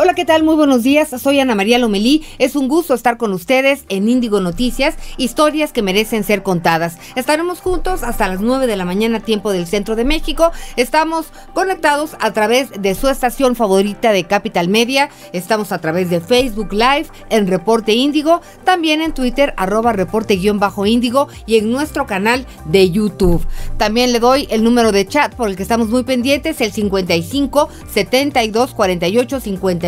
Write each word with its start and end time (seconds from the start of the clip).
Hola, 0.00 0.14
¿qué 0.14 0.24
tal? 0.24 0.44
Muy 0.44 0.54
buenos 0.54 0.84
días. 0.84 1.08
Soy 1.20 1.40
Ana 1.40 1.56
María 1.56 1.76
Lomelí. 1.76 2.24
Es 2.38 2.54
un 2.54 2.68
gusto 2.68 2.94
estar 2.94 3.16
con 3.16 3.32
ustedes 3.32 3.84
en 3.88 4.08
Índigo 4.08 4.40
Noticias, 4.40 4.94
historias 5.16 5.72
que 5.72 5.82
merecen 5.82 6.22
ser 6.22 6.44
contadas. 6.44 6.98
Estaremos 7.16 7.58
juntos 7.58 8.04
hasta 8.04 8.28
las 8.28 8.40
9 8.40 8.68
de 8.68 8.76
la 8.76 8.84
mañana, 8.84 9.18
tiempo 9.18 9.50
del 9.50 9.66
centro 9.66 9.96
de 9.96 10.04
México. 10.04 10.52
Estamos 10.76 11.32
conectados 11.52 12.12
a 12.20 12.32
través 12.32 12.70
de 12.80 12.94
su 12.94 13.08
estación 13.08 13.56
favorita 13.56 14.12
de 14.12 14.22
Capital 14.22 14.68
Media. 14.68 15.08
Estamos 15.32 15.72
a 15.72 15.80
través 15.80 16.10
de 16.10 16.20
Facebook 16.20 16.72
Live, 16.72 17.08
en 17.30 17.48
Reporte 17.48 17.92
Índigo, 17.92 18.40
también 18.62 19.02
en 19.02 19.14
Twitter, 19.14 19.52
arroba 19.56 19.92
reporte-índigo 19.92 21.26
y 21.44 21.56
en 21.56 21.72
nuestro 21.72 22.06
canal 22.06 22.46
de 22.66 22.88
YouTube. 22.92 23.44
También 23.78 24.12
le 24.12 24.20
doy 24.20 24.46
el 24.52 24.62
número 24.62 24.92
de 24.92 25.08
chat 25.08 25.34
por 25.34 25.48
el 25.48 25.56
que 25.56 25.64
estamos 25.64 25.88
muy 25.88 26.04
pendientes, 26.04 26.60
el 26.60 26.70
55 26.70 27.68
72 27.92 28.74
48 28.74 29.40
50 29.40 29.87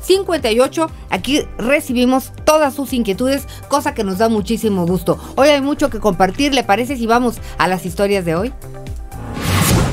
58. 0.00 0.90
Aquí 1.10 1.42
recibimos 1.58 2.32
todas 2.44 2.74
sus 2.74 2.92
inquietudes, 2.92 3.46
cosa 3.68 3.94
que 3.94 4.04
nos 4.04 4.18
da 4.18 4.28
muchísimo 4.28 4.86
gusto. 4.86 5.18
Hoy 5.36 5.48
hay 5.48 5.60
mucho 5.60 5.90
que 5.90 6.00
compartir, 6.00 6.54
¿le 6.54 6.64
parece 6.64 6.96
si 6.96 7.06
vamos 7.06 7.36
a 7.58 7.68
las 7.68 7.86
historias 7.86 8.24
de 8.24 8.34
hoy? 8.34 8.52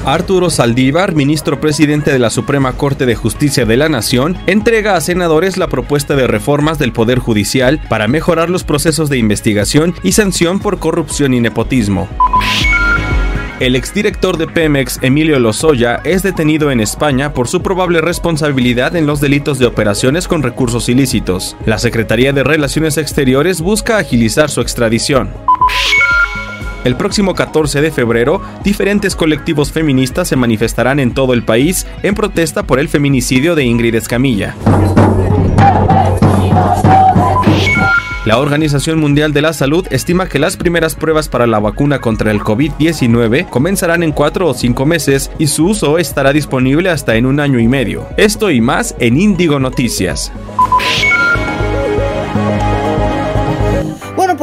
Arturo 0.05 0.49
Saldívar, 0.49 1.15
ministro 1.15 1.61
presidente 1.61 2.11
de 2.11 2.19
la 2.19 2.29
Suprema 2.29 2.73
Corte 2.73 3.05
de 3.05 3.15
Justicia 3.15 3.65
de 3.65 3.77
la 3.77 3.87
Nación, 3.87 4.37
entrega 4.47 4.97
a 4.97 5.01
senadores 5.01 5.55
la 5.55 5.67
propuesta 5.67 6.15
de 6.15 6.27
reformas 6.27 6.77
del 6.77 6.91
Poder 6.91 7.19
Judicial 7.19 7.79
para 7.87 8.09
mejorar 8.09 8.49
los 8.49 8.65
procesos 8.65 9.09
de 9.09 9.17
investigación 9.17 9.95
y 10.03 10.11
sanción 10.11 10.59
por 10.59 10.79
corrupción 10.79 11.33
y 11.33 11.39
nepotismo. 11.39 12.09
El 13.63 13.77
exdirector 13.77 14.37
de 14.37 14.45
Pemex, 14.45 14.99
Emilio 15.01 15.39
Lozoya, 15.39 16.01
es 16.03 16.21
detenido 16.21 16.69
en 16.69 16.81
España 16.81 17.33
por 17.33 17.47
su 17.47 17.61
probable 17.61 18.01
responsabilidad 18.01 18.93
en 18.97 19.05
los 19.05 19.21
delitos 19.21 19.57
de 19.57 19.65
operaciones 19.65 20.27
con 20.27 20.43
recursos 20.43 20.89
ilícitos. 20.89 21.55
La 21.65 21.79
Secretaría 21.79 22.33
de 22.33 22.43
Relaciones 22.43 22.97
Exteriores 22.97 23.61
busca 23.61 23.97
agilizar 23.97 24.49
su 24.49 24.59
extradición. 24.59 25.29
El 26.83 26.97
próximo 26.97 27.35
14 27.35 27.79
de 27.79 27.91
febrero, 27.91 28.41
diferentes 28.65 29.15
colectivos 29.15 29.71
feministas 29.71 30.27
se 30.27 30.35
manifestarán 30.35 30.99
en 30.99 31.13
todo 31.13 31.33
el 31.33 31.43
país 31.43 31.87
en 32.03 32.15
protesta 32.15 32.63
por 32.63 32.81
el 32.81 32.89
feminicidio 32.89 33.55
de 33.55 33.63
Ingrid 33.63 33.95
Escamilla. 33.95 34.57
La 38.25 38.37
Organización 38.37 38.99
Mundial 38.99 39.33
de 39.33 39.41
la 39.41 39.51
Salud 39.51 39.85
estima 39.91 40.29
que 40.29 40.39
las 40.39 40.55
primeras 40.55 40.95
pruebas 40.95 41.27
para 41.27 41.45
la 41.45 41.59
vacuna 41.59 41.99
contra 41.99 42.31
el 42.31 42.39
COVID-19 42.39 43.49
comenzarán 43.49 44.01
en 44.01 44.13
cuatro 44.13 44.47
o 44.47 44.53
cinco 44.53 44.85
meses 44.85 45.29
y 45.39 45.47
su 45.47 45.67
uso 45.67 45.97
estará 45.97 46.31
disponible 46.31 46.89
hasta 46.89 47.15
en 47.15 47.25
un 47.25 47.41
año 47.41 47.59
y 47.59 47.67
medio. 47.67 48.07
Esto 48.15 48.49
y 48.49 48.61
más 48.61 48.95
en 48.99 49.19
Índigo 49.19 49.59
Noticias. 49.59 50.31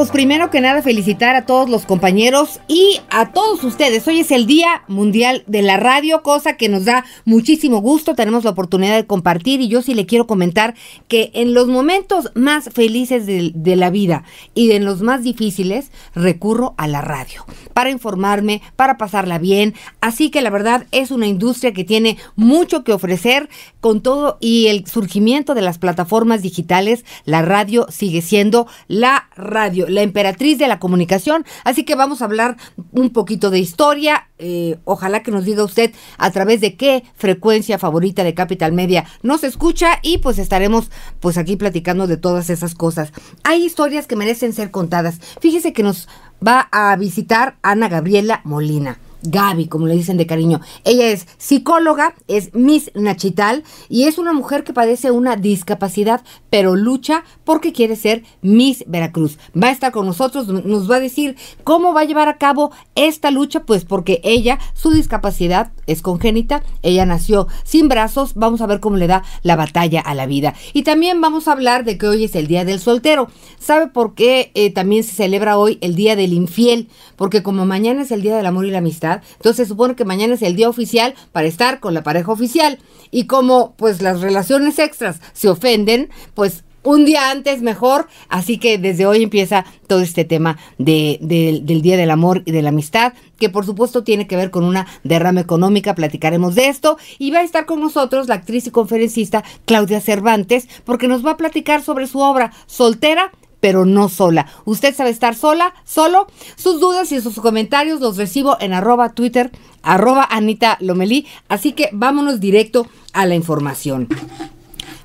Pues 0.01 0.09
primero 0.09 0.49
que 0.49 0.61
nada 0.61 0.81
felicitar 0.81 1.35
a 1.35 1.45
todos 1.45 1.69
los 1.69 1.85
compañeros 1.85 2.59
y 2.67 2.99
a 3.11 3.33
todos 3.33 3.63
ustedes. 3.63 4.07
Hoy 4.07 4.21
es 4.21 4.31
el 4.31 4.47
Día 4.47 4.81
Mundial 4.87 5.43
de 5.45 5.61
la 5.61 5.77
Radio, 5.77 6.23
cosa 6.23 6.57
que 6.57 6.69
nos 6.69 6.85
da 6.85 7.05
muchísimo 7.23 7.81
gusto. 7.81 8.15
Tenemos 8.15 8.43
la 8.43 8.49
oportunidad 8.49 8.95
de 8.95 9.05
compartir 9.05 9.61
y 9.61 9.67
yo 9.67 9.83
sí 9.83 9.93
le 9.93 10.07
quiero 10.07 10.25
comentar 10.25 10.73
que 11.07 11.29
en 11.35 11.53
los 11.53 11.67
momentos 11.67 12.31
más 12.33 12.71
felices 12.73 13.27
de, 13.27 13.75
la 13.75 13.91
vida 13.91 14.23
y 14.55 14.71
en 14.71 14.85
los 14.85 15.03
más 15.03 15.21
difíciles 15.21 15.91
recurro 16.15 16.73
a 16.79 16.87
la 16.87 17.01
radio 17.01 17.45
para 17.75 17.91
informarme, 17.91 18.63
para 18.75 18.97
pasarla 18.97 19.37
bien. 19.37 19.75
Así 20.01 20.31
que 20.31 20.41
la 20.41 20.49
verdad 20.49 20.87
es 20.91 21.11
una 21.11 21.27
industria 21.27 21.73
que 21.73 21.83
tiene 21.83 22.17
mucho 22.35 22.83
que 22.83 22.91
ofrecer 22.91 23.49
con 23.81 24.01
todo 24.01 24.39
y 24.41 24.65
el 24.65 24.87
surgimiento 24.87 25.53
de 25.53 25.61
las 25.61 25.77
plataformas 25.77 26.41
digitales. 26.41 27.05
La 27.23 27.43
radio 27.43 27.85
sigue 27.91 28.23
siendo 28.23 28.65
la 28.87 29.29
radio 29.35 29.90
la 29.91 30.01
emperatriz 30.01 30.57
de 30.57 30.67
la 30.67 30.79
comunicación. 30.79 31.45
Así 31.63 31.83
que 31.83 31.95
vamos 31.95 32.21
a 32.21 32.25
hablar 32.25 32.57
un 32.91 33.11
poquito 33.11 33.49
de 33.49 33.59
historia. 33.59 34.27
Eh, 34.37 34.77
ojalá 34.85 35.23
que 35.23 35.31
nos 35.31 35.45
diga 35.45 35.63
usted 35.63 35.93
a 36.17 36.31
través 36.31 36.61
de 36.61 36.75
qué 36.75 37.03
frecuencia 37.15 37.77
favorita 37.77 38.23
de 38.23 38.33
Capital 38.33 38.73
Media 38.73 39.05
nos 39.21 39.43
escucha 39.43 39.99
y 40.01 40.17
pues 40.17 40.39
estaremos 40.39 40.89
pues 41.19 41.37
aquí 41.37 41.55
platicando 41.55 42.07
de 42.07 42.17
todas 42.17 42.49
esas 42.49 42.75
cosas. 42.75 43.11
Hay 43.43 43.63
historias 43.63 44.07
que 44.07 44.15
merecen 44.15 44.53
ser 44.53 44.71
contadas. 44.71 45.19
Fíjese 45.39 45.73
que 45.73 45.83
nos 45.83 46.07
va 46.45 46.69
a 46.71 46.95
visitar 46.95 47.57
Ana 47.61 47.87
Gabriela 47.87 48.41
Molina. 48.43 48.97
Gaby, 49.23 49.67
como 49.67 49.87
le 49.87 49.95
dicen 49.95 50.17
de 50.17 50.27
cariño. 50.27 50.61
Ella 50.83 51.07
es 51.07 51.27
psicóloga, 51.37 52.15
es 52.27 52.53
Miss 52.53 52.91
Nachital 52.95 53.63
y 53.89 54.03
es 54.03 54.17
una 54.17 54.33
mujer 54.33 54.63
que 54.63 54.73
padece 54.73 55.11
una 55.11 55.35
discapacidad, 55.35 56.21
pero 56.49 56.75
lucha 56.75 57.23
porque 57.43 57.73
quiere 57.73 57.95
ser 57.95 58.23
Miss 58.41 58.83
Veracruz. 58.87 59.37
Va 59.55 59.67
a 59.67 59.71
estar 59.71 59.91
con 59.91 60.05
nosotros, 60.05 60.47
nos 60.47 60.89
va 60.89 60.97
a 60.97 60.99
decir 60.99 61.35
cómo 61.63 61.93
va 61.93 62.01
a 62.01 62.05
llevar 62.05 62.29
a 62.29 62.37
cabo 62.37 62.71
esta 62.95 63.31
lucha, 63.31 63.63
pues 63.63 63.85
porque 63.85 64.21
ella, 64.23 64.59
su 64.73 64.91
discapacidad 64.91 65.71
es 65.87 66.01
congénita, 66.01 66.63
ella 66.81 67.05
nació 67.05 67.47
sin 67.63 67.87
brazos, 67.87 68.33
vamos 68.35 68.61
a 68.61 68.67
ver 68.67 68.79
cómo 68.79 68.97
le 68.97 69.07
da 69.07 69.23
la 69.43 69.55
batalla 69.55 70.01
a 70.01 70.15
la 70.15 70.25
vida. 70.25 70.53
Y 70.73 70.83
también 70.83 71.21
vamos 71.21 71.47
a 71.47 71.53
hablar 71.53 71.83
de 71.83 71.97
que 71.97 72.07
hoy 72.07 72.23
es 72.23 72.35
el 72.35 72.47
Día 72.47 72.65
del 72.65 72.79
Soltero. 72.79 73.27
¿Sabe 73.59 73.87
por 73.87 74.15
qué 74.15 74.51
eh, 74.55 74.71
también 74.71 75.03
se 75.03 75.13
celebra 75.13 75.57
hoy 75.57 75.77
el 75.81 75.95
Día 75.95 76.15
del 76.15 76.33
Infiel? 76.33 76.89
Porque 77.15 77.43
como 77.43 77.65
mañana 77.65 78.01
es 78.03 78.11
el 78.11 78.21
Día 78.21 78.37
del 78.37 78.45
Amor 78.45 78.65
y 78.65 78.71
la 78.71 78.79
Amistad, 78.79 79.10
entonces 79.15 79.67
se 79.67 79.69
supone 79.69 79.95
que 79.95 80.05
mañana 80.05 80.35
es 80.35 80.41
el 80.41 80.55
día 80.55 80.69
oficial 80.69 81.15
para 81.31 81.47
estar 81.47 81.79
con 81.79 81.93
la 81.93 82.03
pareja 82.03 82.31
oficial. 82.31 82.79
Y 83.11 83.25
como 83.25 83.73
pues 83.75 84.01
las 84.01 84.21
relaciones 84.21 84.79
extras 84.79 85.19
se 85.33 85.49
ofenden, 85.49 86.09
pues 86.33 86.63
un 86.83 87.05
día 87.05 87.29
antes 87.29 87.61
mejor, 87.61 88.07
así 88.27 88.57
que 88.57 88.77
desde 88.77 89.05
hoy 89.05 89.23
empieza 89.23 89.65
todo 89.87 90.01
este 90.01 90.25
tema 90.25 90.57
de, 90.77 91.19
del 91.21 91.81
Día 91.81 91.97
del 91.97 92.11
Amor 92.11 92.43
y 92.45 92.51
de 92.51 92.61
la 92.61 92.69
Amistad, 92.69 93.13
que 93.37 93.49
por 93.49 93.65
supuesto 93.65 94.03
tiene 94.03 94.27
que 94.27 94.35
ver 94.35 94.51
con 94.51 94.63
una 94.63 94.87
derrama 95.03 95.41
económica, 95.41 95.95
platicaremos 95.95 96.55
de 96.55 96.67
esto, 96.67 96.97
y 97.19 97.31
va 97.31 97.39
a 97.39 97.43
estar 97.43 97.65
con 97.65 97.79
nosotros 97.81 98.27
la 98.27 98.35
actriz 98.35 98.67
y 98.67 98.71
conferencista 98.71 99.43
Claudia 99.65 100.01
Cervantes, 100.01 100.67
porque 100.83 101.07
nos 101.07 101.25
va 101.25 101.31
a 101.31 101.37
platicar 101.37 101.83
sobre 101.83 102.07
su 102.07 102.19
obra 102.19 102.51
Soltera, 102.65 103.31
pero 103.61 103.85
no 103.85 104.09
sola. 104.09 104.47
¿Usted 104.65 104.93
sabe 104.93 105.11
estar 105.11 105.35
sola, 105.35 105.73
solo? 105.85 106.27
Sus 106.57 106.81
dudas 106.81 107.11
y 107.13 107.21
sus 107.21 107.39
comentarios 107.39 108.01
los 108.01 108.17
recibo 108.17 108.57
en 108.59 108.73
arroba 108.73 109.13
Twitter, 109.13 109.51
arroba 109.81 110.27
Anita 110.29 110.77
Lomelí. 110.81 111.25
Así 111.47 111.71
que 111.71 111.89
vámonos 111.93 112.41
directo 112.41 112.87
a 113.13 113.25
la 113.25 113.35
información. 113.35 114.09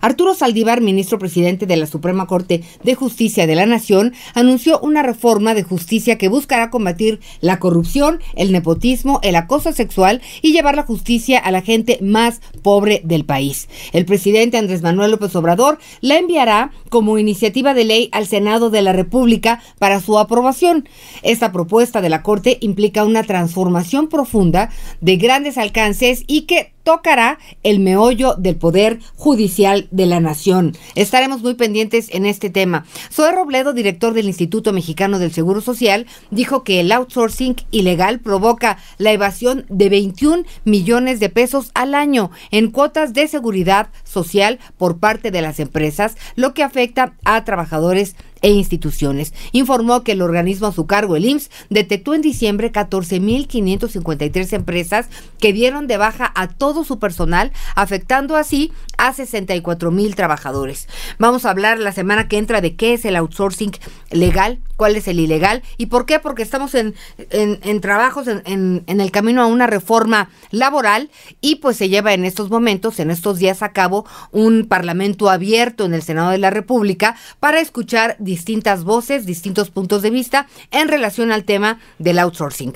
Arturo 0.06 0.36
Saldívar, 0.36 0.82
ministro 0.82 1.18
presidente 1.18 1.66
de 1.66 1.76
la 1.76 1.88
Suprema 1.88 2.28
Corte 2.28 2.62
de 2.84 2.94
Justicia 2.94 3.48
de 3.48 3.56
la 3.56 3.66
Nación, 3.66 4.14
anunció 4.34 4.78
una 4.78 5.02
reforma 5.02 5.52
de 5.52 5.64
justicia 5.64 6.16
que 6.16 6.28
buscará 6.28 6.70
combatir 6.70 7.18
la 7.40 7.58
corrupción, 7.58 8.20
el 8.36 8.52
nepotismo, 8.52 9.18
el 9.24 9.34
acoso 9.34 9.72
sexual 9.72 10.22
y 10.42 10.52
llevar 10.52 10.76
la 10.76 10.84
justicia 10.84 11.40
a 11.40 11.50
la 11.50 11.60
gente 11.60 11.98
más 12.02 12.40
pobre 12.62 13.00
del 13.02 13.24
país. 13.24 13.68
El 13.92 14.04
presidente 14.04 14.58
Andrés 14.58 14.80
Manuel 14.80 15.10
López 15.10 15.34
Obrador 15.34 15.78
la 16.02 16.18
enviará 16.18 16.70
como 16.88 17.18
iniciativa 17.18 17.74
de 17.74 17.84
ley 17.84 18.08
al 18.12 18.28
Senado 18.28 18.70
de 18.70 18.82
la 18.82 18.92
República 18.92 19.60
para 19.80 20.00
su 20.00 20.20
aprobación. 20.20 20.88
Esta 21.24 21.50
propuesta 21.50 22.00
de 22.00 22.10
la 22.10 22.22
Corte 22.22 22.58
implica 22.60 23.04
una 23.04 23.24
transformación 23.24 24.06
profunda 24.06 24.70
de 25.00 25.16
grandes 25.16 25.58
alcances 25.58 26.22
y 26.28 26.42
que 26.42 26.76
tocará 26.86 27.40
el 27.64 27.80
meollo 27.80 28.36
del 28.36 28.54
poder 28.54 29.00
judicial 29.16 29.88
de 29.96 30.06
la 30.06 30.20
nación. 30.20 30.76
Estaremos 30.94 31.42
muy 31.42 31.54
pendientes 31.54 32.08
en 32.12 32.26
este 32.26 32.50
tema. 32.50 32.84
Zoe 33.10 33.32
Robledo, 33.32 33.72
director 33.72 34.14
del 34.14 34.26
Instituto 34.26 34.72
Mexicano 34.72 35.18
del 35.18 35.32
Seguro 35.32 35.60
Social, 35.60 36.06
dijo 36.30 36.62
que 36.62 36.80
el 36.80 36.92
outsourcing 36.92 37.56
ilegal 37.70 38.20
provoca 38.20 38.78
la 38.98 39.12
evasión 39.12 39.64
de 39.68 39.88
21 39.88 40.44
millones 40.64 41.18
de 41.18 41.30
pesos 41.30 41.70
al 41.74 41.94
año 41.94 42.30
en 42.50 42.70
cuotas 42.70 43.14
de 43.14 43.26
seguridad 43.26 43.88
social 44.04 44.58
por 44.76 44.98
parte 44.98 45.30
de 45.30 45.42
las 45.42 45.58
empresas, 45.60 46.16
lo 46.34 46.54
que 46.54 46.62
afecta 46.62 47.14
a 47.24 47.44
trabajadores 47.44 48.16
e 48.42 48.50
instituciones. 48.50 49.32
Informó 49.52 50.02
que 50.02 50.12
el 50.12 50.22
organismo 50.22 50.66
a 50.68 50.72
su 50.72 50.86
cargo, 50.86 51.16
el 51.16 51.24
IMSS, 51.24 51.50
detectó 51.70 52.14
en 52.14 52.22
diciembre 52.22 52.72
14.553 52.72 54.52
empresas 54.52 55.08
que 55.38 55.52
dieron 55.52 55.86
de 55.86 55.96
baja 55.96 56.32
a 56.34 56.48
todo 56.48 56.84
su 56.84 56.98
personal, 56.98 57.52
afectando 57.74 58.36
así 58.36 58.72
a 58.98 59.12
64 59.12 59.90
mil 59.90 60.14
trabajadores. 60.14 60.88
Vamos 61.18 61.44
a 61.44 61.50
hablar 61.50 61.78
la 61.78 61.92
semana 61.92 62.28
que 62.28 62.38
entra 62.38 62.60
de 62.60 62.76
qué 62.76 62.94
es 62.94 63.04
el 63.04 63.16
outsourcing 63.16 63.72
legal, 64.10 64.58
cuál 64.76 64.96
es 64.96 65.08
el 65.08 65.20
ilegal 65.20 65.62
y 65.76 65.86
por 65.86 66.06
qué, 66.06 66.18
porque 66.18 66.42
estamos 66.42 66.74
en, 66.74 66.94
en, 67.30 67.80
trabajos, 67.80 68.28
en, 68.28 68.42
en, 68.86 69.00
el 69.00 69.10
camino 69.10 69.42
a 69.42 69.46
una 69.46 69.66
reforma 69.66 70.30
laboral 70.50 71.10
y 71.40 71.56
pues 71.56 71.76
se 71.76 71.88
lleva 71.88 72.14
en 72.14 72.24
estos 72.24 72.50
momentos, 72.50 73.00
en 73.00 73.10
estos 73.10 73.38
días 73.38 73.62
a 73.62 73.72
cabo, 73.72 74.06
un 74.32 74.66
parlamento 74.66 75.30
abierto 75.30 75.84
en 75.84 75.94
el 75.94 76.02
Senado 76.02 76.30
de 76.30 76.38
la 76.38 76.50
República 76.50 77.16
para 77.40 77.60
escuchar 77.60 78.16
distintas 78.18 78.84
voces, 78.84 79.26
distintos 79.26 79.70
puntos 79.70 80.02
de 80.02 80.10
vista 80.10 80.46
en 80.70 80.88
relación 80.88 81.32
al 81.32 81.44
tema 81.44 81.78
del 81.98 82.18
outsourcing. 82.18 82.74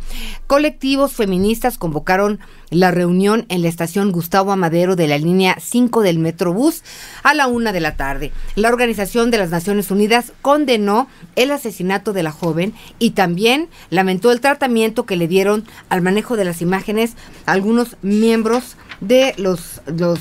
Colectivos 0.48 1.12
feministas 1.12 1.78
convocaron 1.78 2.40
la 2.70 2.90
reunión 2.90 3.46
en 3.50 3.62
la 3.62 3.68
estación 3.68 4.10
Gustavo 4.10 4.50
Amadero 4.50 4.96
de 4.96 5.06
la 5.06 5.18
línea 5.18 5.56
5 5.60 6.02
del 6.02 6.18
Metrobús 6.18 6.82
a 7.22 7.34
la 7.34 7.46
una 7.46 7.72
de 7.72 7.80
la 7.80 7.96
tarde. 7.96 8.32
La 8.56 8.68
Organización 8.68 9.30
de 9.30 9.38
las 9.38 9.50
Naciones 9.50 9.90
Unidas 9.90 10.32
condenó 10.42 11.08
el 11.36 11.50
asesinato 11.50 12.12
de 12.12 12.22
la 12.22 12.32
joven 12.32 12.74
y 12.98 13.10
también 13.10 13.68
lamentó 13.90 14.32
el 14.32 14.40
tratamiento 14.40 15.04
que 15.06 15.16
le 15.16 15.28
dieron 15.28 15.64
al 15.88 16.02
manejo 16.02 16.36
de 16.36 16.44
las 16.44 16.62
imágenes 16.62 17.14
algunos 17.46 17.96
miembros 18.02 18.76
de 19.00 19.34
los, 19.36 19.82
los 19.86 20.20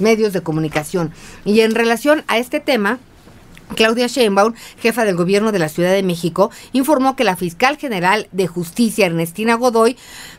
medios 0.00 0.32
de 0.32 0.42
comunicación. 0.42 1.12
Y 1.44 1.60
en 1.60 1.74
relación 1.74 2.24
a 2.28 2.38
este 2.38 2.60
tema, 2.60 2.98
Claudia 3.74 4.06
Sheinbaum, 4.06 4.54
jefa 4.80 5.04
del 5.04 5.16
gobierno 5.16 5.52
de 5.52 5.58
la 5.58 5.68
Ciudad 5.68 5.92
de 5.92 6.02
México, 6.02 6.50
informó 6.72 7.16
que 7.16 7.24
la 7.24 7.36
fiscal 7.36 7.76
general 7.76 8.28
de 8.32 8.46
justicia, 8.46 9.06
Ernestina 9.06 9.54
Godoy, 9.54 9.96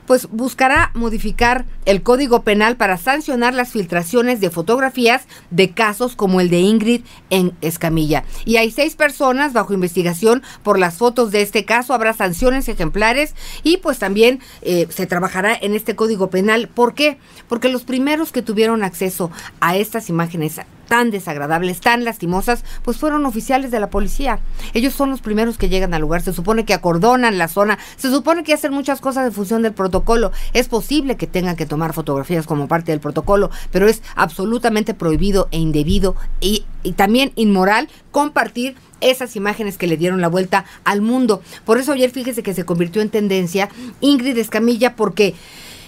pues 0.08 0.28
buscará 0.31 0.92
modificar 0.96 1.66
el 1.86 2.02
Código 2.02 2.44
Penal 2.44 2.78
para 2.78 2.98
sancionar 2.98 3.54
las 3.54 3.72
filtraciones 3.72 4.40
de 4.40 4.50
fotografías 4.50 5.28
de 5.52 5.72
casos 5.72 6.16
como 6.16 6.42
el 6.42 6.50
de 6.50 6.60
Ingrid 6.60 7.02
en 7.30 7.54
Escamilla. 7.62 8.24
Y 8.46 8.58
hay 8.58 8.72
seis 8.72 8.96
personas 8.96 9.54
bajo 9.54 9.74
investigación 9.74 10.42
por 10.64 10.80
las 10.80 10.98
fotos 10.98 11.32
de 11.32 11.42
este 11.42 11.66
caso. 11.66 11.94
Habrá 11.94 12.14
sanciones 12.14 12.68
ejemplares 12.68 13.36
y 13.64 13.78
pues 13.78 14.00
también 14.00 14.40
eh, 14.62 14.88
se 14.90 15.06
trabajará 15.06 15.56
en 15.60 15.75
este 15.75 15.96
Código 15.96 16.30
Penal. 16.30 16.68
¿Por 16.68 16.96
qué? 16.96 17.20
Porque 17.48 17.70
los 17.70 17.84
primeros 17.84 18.32
que 18.32 18.42
tuvieron 18.42 18.84
acceso 18.84 19.32
a 19.60 19.78
estas 19.78 20.10
imágenes 20.10 20.60
tan 20.89 21.12
desagradables, 21.12 21.80
tan 21.80 22.03
lastimosas, 22.03 22.65
pues 22.83 22.97
fueron 22.97 23.25
oficiales 23.25 23.71
de 23.71 23.80
la 23.80 23.89
policía. 23.89 24.39
Ellos 24.74 24.94
son 24.94 25.12
los 25.12 25.21
primeros 25.21 25.57
que 25.57 25.69
llegan 25.69 25.94
al 25.94 26.01
lugar, 26.01 26.21
se 26.21 26.33
supone 26.33 26.65
que 26.65 26.74
acordonan 26.74 27.38
la 27.38 27.47
zona, 27.47 27.77
se 27.95 28.09
supone 28.09 28.44
que 28.44 28.53
hacen 28.53 28.74
muchas 28.74 29.00
cosas 29.00 29.25
en 29.27 29.31
función 29.31 29.62
del 29.62 29.74
protocolo. 29.74 30.33
Es 30.51 30.68
posible 30.68 31.15
que 31.15 31.27
tengan 31.27 31.56
que 31.56 31.65
tomar 31.65 31.94
fotografías 31.94 32.45
como 32.45 32.68
parte 32.68 32.91
del 32.91 33.00
protocolo, 33.00 33.51
pero 33.71 33.88
es 33.88 34.01
absolutamente 34.15 34.94
prohibido 34.94 35.47
e 35.51 35.59
indebido 35.59 36.15
y, 36.41 36.65
y 36.83 36.94
también 36.94 37.31
inmoral 37.36 37.88
compartir 38.12 38.75
esas 39.01 39.36
imágenes 39.36 39.77
que 39.77 39.88
le 39.88 39.95
dieron 39.95 40.21
la 40.21 40.27
vuelta 40.27 40.65
al 40.83 41.01
mundo. 41.01 41.41
Por 41.65 41.77
eso 41.77 41.94
ayer 41.94 42.09
fíjese 42.09 42.44
que 42.44 42.53
se 42.53 42.65
convirtió 42.65 43.01
en 43.01 43.09
tendencia 43.09 43.69
Ingrid 44.01 44.38
Escamilla 44.38 44.95
porque 44.95 45.36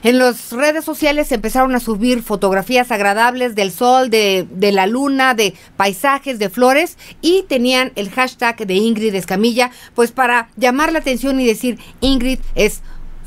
en 0.03 0.17
las 0.17 0.51
redes 0.51 0.83
sociales 0.85 1.31
empezaron 1.31 1.75
a 1.75 1.79
subir 1.79 2.23
fotografías 2.23 2.91
agradables 2.91 3.55
del 3.55 3.71
sol, 3.71 4.09
de, 4.09 4.47
de, 4.51 4.71
la 4.71 4.87
luna, 4.87 5.33
de 5.33 5.53
paisajes, 5.77 6.39
de 6.39 6.49
flores 6.49 6.97
y 7.21 7.43
tenían 7.43 7.91
el 7.95 8.09
hashtag 8.09 8.65
de 8.65 8.73
Ingrid 8.75 9.15
Escamilla, 9.15 9.71
pues 9.95 10.11
para 10.11 10.49
llamar 10.57 10.91
la 10.91 10.99
atención 10.99 11.39
y 11.39 11.45
decir 11.45 11.79
Ingrid 12.01 12.39
es 12.55 12.81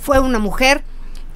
fue 0.05 0.21
una 0.21 0.39
mujer 0.39 0.83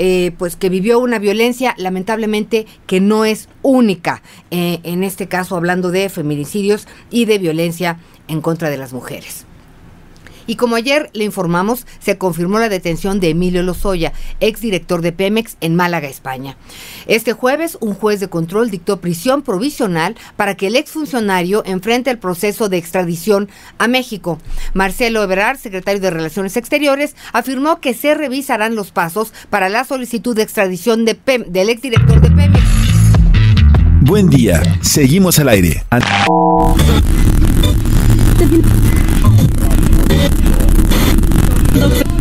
eh, 0.00 0.32
pues 0.38 0.54
que 0.54 0.68
vivió 0.68 1.00
una 1.00 1.18
violencia 1.18 1.74
lamentablemente 1.76 2.66
que 2.86 3.00
no 3.00 3.24
es 3.24 3.48
única 3.62 4.22
eh, 4.52 4.78
en 4.84 5.02
este 5.02 5.26
caso 5.26 5.56
hablando 5.56 5.90
de 5.90 6.08
feminicidios 6.08 6.86
y 7.10 7.24
de 7.24 7.38
violencia 7.38 7.98
en 8.28 8.40
contra 8.40 8.70
de 8.70 8.76
las 8.76 8.92
mujeres. 8.92 9.47
Y 10.48 10.56
como 10.56 10.76
ayer 10.76 11.10
le 11.12 11.24
informamos, 11.24 11.86
se 12.00 12.16
confirmó 12.16 12.58
la 12.58 12.70
detención 12.70 13.20
de 13.20 13.28
Emilio 13.28 13.62
Lozoya, 13.62 14.14
exdirector 14.40 15.02
de 15.02 15.12
Pemex 15.12 15.58
en 15.60 15.76
Málaga, 15.76 16.08
España. 16.08 16.56
Este 17.06 17.34
jueves, 17.34 17.76
un 17.80 17.94
juez 17.94 18.18
de 18.18 18.28
control 18.28 18.70
dictó 18.70 19.00
prisión 19.00 19.42
provisional 19.42 20.16
para 20.36 20.56
que 20.56 20.68
el 20.68 20.76
exfuncionario 20.76 21.62
enfrente 21.66 22.10
el 22.10 22.18
proceso 22.18 22.70
de 22.70 22.78
extradición 22.78 23.50
a 23.76 23.88
México. 23.88 24.40
Marcelo 24.72 25.22
Ebrard, 25.22 25.58
secretario 25.58 26.00
de 26.00 26.10
Relaciones 26.10 26.56
Exteriores, 26.56 27.14
afirmó 27.34 27.80
que 27.80 27.92
se 27.92 28.14
revisarán 28.14 28.74
los 28.74 28.90
pasos 28.90 29.34
para 29.50 29.68
la 29.68 29.84
solicitud 29.84 30.34
de 30.34 30.42
extradición 30.42 31.04
de 31.04 31.18
del 31.46 31.68
exdirector 31.68 32.22
de 32.22 32.30
Pemex. 32.30 32.64
Buen 34.00 34.30
día, 34.30 34.62
seguimos 34.80 35.38
al 35.38 35.50
aire. 35.50 35.84
¿Te 41.78 42.17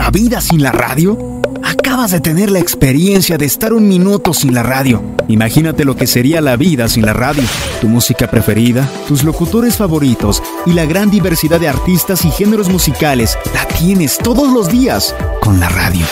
la 0.00 0.10
vida 0.10 0.40
sin 0.40 0.62
la 0.62 0.72
radio? 0.72 1.18
Acabas 1.62 2.12
de 2.12 2.20
tener 2.20 2.50
la 2.50 2.58
experiencia 2.58 3.36
de 3.36 3.44
estar 3.44 3.74
un 3.74 3.86
minuto 3.86 4.32
sin 4.32 4.54
la 4.54 4.62
radio. 4.62 5.02
Imagínate 5.28 5.84
lo 5.84 5.94
que 5.94 6.06
sería 6.06 6.40
la 6.40 6.56
vida 6.56 6.88
sin 6.88 7.04
la 7.04 7.12
radio. 7.12 7.42
Tu 7.82 7.86
música 7.86 8.30
preferida, 8.30 8.88
tus 9.06 9.24
locutores 9.24 9.76
favoritos 9.76 10.42
y 10.64 10.72
la 10.72 10.86
gran 10.86 11.10
diversidad 11.10 11.60
de 11.60 11.68
artistas 11.68 12.24
y 12.24 12.30
géneros 12.30 12.70
musicales 12.70 13.36
la 13.52 13.66
tienes 13.76 14.16
todos 14.16 14.50
los 14.50 14.70
días 14.70 15.14
con 15.42 15.60
la 15.60 15.68
radio. 15.68 16.06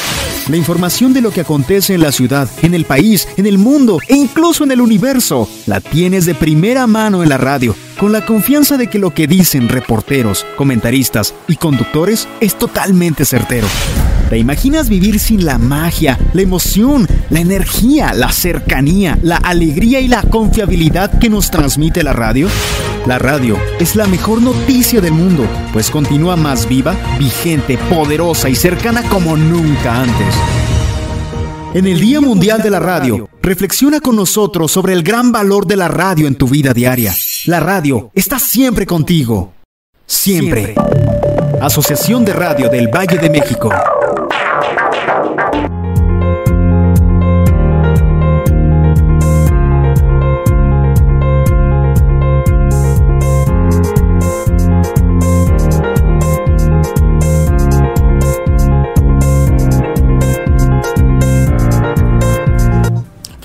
La 0.51 0.59
información 0.59 1.15
de 1.15 1.23
lo 1.23 1.31
que 1.31 1.41
acontece 1.41 1.95
en 1.95 2.03
la 2.03 2.13
ciudad, 2.13 2.47
en 2.61 2.75
el 2.75 2.85
país, 2.85 3.27
en 3.39 3.47
el 3.47 3.57
mundo 3.57 4.01
e 4.07 4.17
incluso 4.17 4.65
en 4.65 4.73
el 4.73 4.83
universo, 4.83 5.49
la 5.65 5.81
tienes 5.81 6.27
de 6.27 6.35
primera 6.35 6.87
mano 6.87 7.23
en 7.23 7.31
la 7.31 7.39
radio, 7.39 7.75
con 7.99 8.13
la 8.13 8.25
confianza 8.25 8.77
de 8.77 8.87
que 8.87 8.99
lo 8.99 9.13
que 9.13 9.27
dicen 9.27 9.69
reporteros, 9.69 10.47
comentaristas 10.57 11.35
y 11.49 11.57
conductores 11.57 12.29
es 12.41 12.57
totalmente 12.57 13.25
certero. 13.25 13.67
¿Te 14.31 14.39
imaginas 14.39 14.89
vivir 14.89 15.19
sin 15.19 15.45
la 15.45 15.59
magia, 15.59 16.19
la 16.33 16.43
emoción, 16.43 17.09
la 17.31 17.41
energía, 17.41 18.13
la 18.13 18.31
cercanía, 18.31 19.19
la 19.23 19.37
alegría 19.37 20.01
y 20.01 20.09
la 20.09 20.23
confiabilidad 20.23 21.19
que 21.19 21.29
nos 21.29 21.51
transmite 21.51 22.03
la 22.03 22.13
radio? 22.13 22.49
La 23.07 23.19
radio 23.19 23.59
es 23.81 23.97
la 23.97 24.07
mejor 24.07 24.43
noticia 24.43 25.01
del 25.01 25.13
mundo, 25.13 25.47
pues 25.73 25.91
continúa 25.91 26.37
más 26.37 26.69
viva, 26.69 26.95
vigente, 27.19 27.79
poderosa 27.91 28.49
y 28.49 28.55
cercana 28.55 29.03
como 29.09 29.37
nunca 29.37 30.03
antes. 30.03 30.35
En 31.75 31.87
el 31.87 32.01
Día 32.01 32.21
Mundial 32.23 32.63
de 32.63 32.71
la 32.71 32.81
Radio, 32.81 33.29
reflexiona 33.43 34.01
con 34.01 34.17
nosotros 34.17 34.73
sobre 34.73 34.95
el 34.95 35.03
gran 35.03 35.33
valor 35.33 35.67
de 35.67 35.77
la 35.77 35.87
radio 35.87 36.27
en 36.27 36.35
tu 36.35 36.49
vida 36.49 36.73
diaria. 36.73 37.15
La 37.45 37.61
radio 37.61 38.11
está 38.15 38.39
siempre 38.39 38.87
contigo. 38.87 39.53
Siempre. 40.07 40.75
Asociación 41.61 42.25
de 42.25 42.33
Radio 42.33 42.71
del 42.71 42.89
Valle 42.89 43.19
de 43.19 43.29
México. 43.29 43.71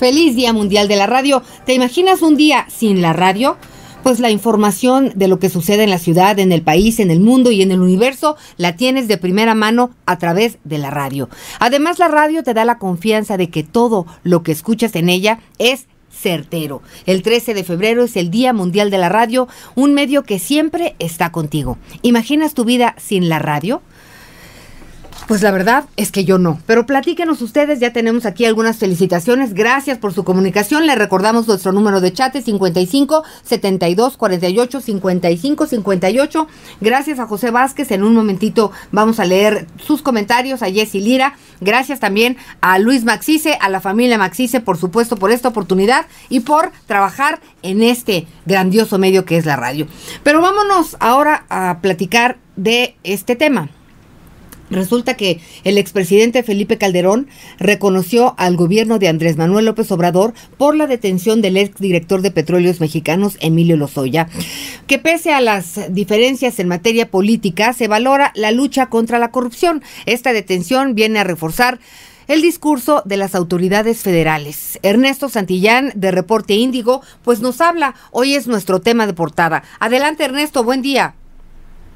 Feliz 0.04 0.36
Día 0.36 0.52
Mundial 0.52 0.86
de 0.86 0.96
la 0.96 1.06
Radio. 1.06 1.42
¿Te 1.64 1.72
imaginas 1.72 2.20
un 2.20 2.36
día 2.36 2.66
sin 2.68 3.00
la 3.00 3.14
radio? 3.14 3.56
Pues 4.02 4.20
la 4.20 4.30
información 4.30 5.12
de 5.14 5.28
lo 5.28 5.38
que 5.38 5.48
sucede 5.48 5.84
en 5.84 5.88
la 5.88 5.98
ciudad, 5.98 6.38
en 6.38 6.52
el 6.52 6.60
país, 6.60 7.00
en 7.00 7.10
el 7.10 7.20
mundo 7.20 7.50
y 7.50 7.62
en 7.62 7.72
el 7.72 7.80
universo 7.80 8.36
la 8.58 8.76
tienes 8.76 9.08
de 9.08 9.16
primera 9.16 9.54
mano 9.54 9.92
a 10.04 10.18
través 10.18 10.58
de 10.62 10.76
la 10.76 10.90
radio. 10.90 11.30
Además, 11.58 11.98
la 11.98 12.08
radio 12.08 12.42
te 12.42 12.52
da 12.52 12.66
la 12.66 12.76
confianza 12.76 13.38
de 13.38 13.48
que 13.48 13.62
todo 13.62 14.04
lo 14.24 14.42
que 14.42 14.52
escuchas 14.52 14.94
en 14.94 15.08
ella 15.08 15.38
es 15.58 15.86
certero. 16.10 16.82
El 17.06 17.22
13 17.22 17.54
de 17.54 17.64
febrero 17.64 18.04
es 18.04 18.16
el 18.16 18.30
Día 18.30 18.52
Mundial 18.52 18.90
de 18.90 18.98
la 18.98 19.08
Radio, 19.08 19.48
un 19.74 19.94
medio 19.94 20.22
que 20.22 20.38
siempre 20.38 20.96
está 20.98 21.32
contigo. 21.32 21.78
¿Imaginas 22.02 22.52
tu 22.52 22.66
vida 22.66 22.94
sin 22.98 23.30
la 23.30 23.38
radio? 23.38 23.80
Pues 25.26 25.40
la 25.40 25.50
verdad 25.50 25.86
es 25.96 26.12
que 26.12 26.26
yo 26.26 26.38
no. 26.38 26.60
Pero 26.66 26.84
platíquenos 26.84 27.40
ustedes, 27.40 27.80
ya 27.80 27.94
tenemos 27.94 28.26
aquí 28.26 28.44
algunas 28.44 28.76
felicitaciones. 28.76 29.54
Gracias 29.54 29.96
por 29.96 30.12
su 30.12 30.22
comunicación. 30.22 30.86
Le 30.86 30.94
recordamos 30.96 31.48
nuestro 31.48 31.72
número 31.72 32.02
de 32.02 32.12
chat 32.12 32.36
55 32.36 33.24
72 33.42 34.18
48 34.18 34.80
55 34.82 35.66
58. 35.66 36.48
Gracias 36.82 37.18
a 37.18 37.26
José 37.26 37.50
Vázquez. 37.50 37.90
En 37.90 38.02
un 38.02 38.14
momentito 38.14 38.70
vamos 38.92 39.18
a 39.18 39.24
leer 39.24 39.66
sus 39.82 40.02
comentarios 40.02 40.62
a 40.62 40.70
Jessy 40.70 41.00
Lira. 41.00 41.38
Gracias 41.62 42.00
también 42.00 42.36
a 42.60 42.78
Luis 42.78 43.04
Maxice, 43.04 43.56
a 43.62 43.70
la 43.70 43.80
familia 43.80 44.18
Maxice, 44.18 44.60
por 44.60 44.76
supuesto, 44.76 45.16
por 45.16 45.30
esta 45.30 45.48
oportunidad 45.48 46.04
y 46.28 46.40
por 46.40 46.70
trabajar 46.86 47.40
en 47.62 47.82
este 47.82 48.26
grandioso 48.44 48.98
medio 48.98 49.24
que 49.24 49.38
es 49.38 49.46
la 49.46 49.56
radio. 49.56 49.86
Pero 50.22 50.42
vámonos 50.42 50.98
ahora 51.00 51.46
a 51.48 51.78
platicar 51.80 52.36
de 52.56 52.96
este 53.04 53.36
tema. 53.36 53.70
Resulta 54.74 55.14
que 55.14 55.40
el 55.64 55.78
expresidente 55.78 56.42
Felipe 56.42 56.78
Calderón 56.78 57.28
reconoció 57.58 58.34
al 58.36 58.56
gobierno 58.56 58.98
de 58.98 59.08
Andrés 59.08 59.36
Manuel 59.36 59.66
López 59.66 59.90
Obrador 59.92 60.34
por 60.58 60.76
la 60.76 60.86
detención 60.86 61.42
del 61.42 61.56
exdirector 61.56 62.22
de 62.22 62.30
Petróleos 62.30 62.80
Mexicanos, 62.80 63.38
Emilio 63.40 63.76
Lozoya, 63.76 64.28
que 64.86 64.98
pese 64.98 65.32
a 65.32 65.40
las 65.40 65.92
diferencias 65.94 66.58
en 66.58 66.68
materia 66.68 67.10
política, 67.10 67.72
se 67.72 67.88
valora 67.88 68.32
la 68.34 68.50
lucha 68.50 68.86
contra 68.86 69.18
la 69.18 69.30
corrupción. 69.30 69.82
Esta 70.06 70.32
detención 70.32 70.94
viene 70.94 71.20
a 71.20 71.24
reforzar 71.24 71.78
el 72.26 72.42
discurso 72.42 73.02
de 73.04 73.16
las 73.16 73.34
autoridades 73.34 74.02
federales. 74.02 74.78
Ernesto 74.82 75.28
Santillán, 75.28 75.92
de 75.94 76.10
Reporte 76.10 76.54
Índigo, 76.54 77.02
pues 77.22 77.40
nos 77.40 77.60
habla. 77.60 77.94
Hoy 78.10 78.34
es 78.34 78.46
nuestro 78.46 78.80
tema 78.80 79.06
de 79.06 79.12
portada. 79.12 79.62
Adelante, 79.78 80.24
Ernesto, 80.24 80.64
buen 80.64 80.82
día. 80.82 81.14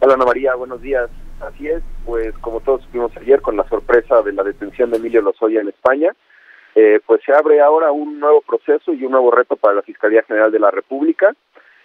Hola, 0.01 0.15
Ana 0.15 0.27
María, 0.27 0.55
buenos 0.55 0.81
días. 0.83 1.09
Así 1.41 1.69
es, 1.69 1.83
pues 2.09 2.33
como 2.39 2.61
todos 2.61 2.81
supimos 2.85 3.15
ayer 3.19 3.43
con 3.43 3.55
la 3.55 3.69
sorpresa 3.69 4.23
de 4.23 4.33
la 4.33 4.43
detención 4.43 4.91
de 4.91 4.97
Emilio 4.97 5.21
Lozoya 5.21 5.61
en 5.61 5.69
España, 5.69 6.11
eh, 6.75 7.01
pues 7.05 7.21
se 7.23 7.35
abre 7.35 7.61
ahora 7.61 7.93
un 7.93 8.19
nuevo 8.19 8.41
proceso 8.41 8.95
y 8.95 9.05
un 9.05 9.13
nuevo 9.13 9.31
reto 9.31 9.57
para 9.57 9.75
la 9.75 9.83
Fiscalía 9.83 10.23
General 10.23 10.51
de 10.51 10.59
la 10.59 10.71
República. 10.71 11.35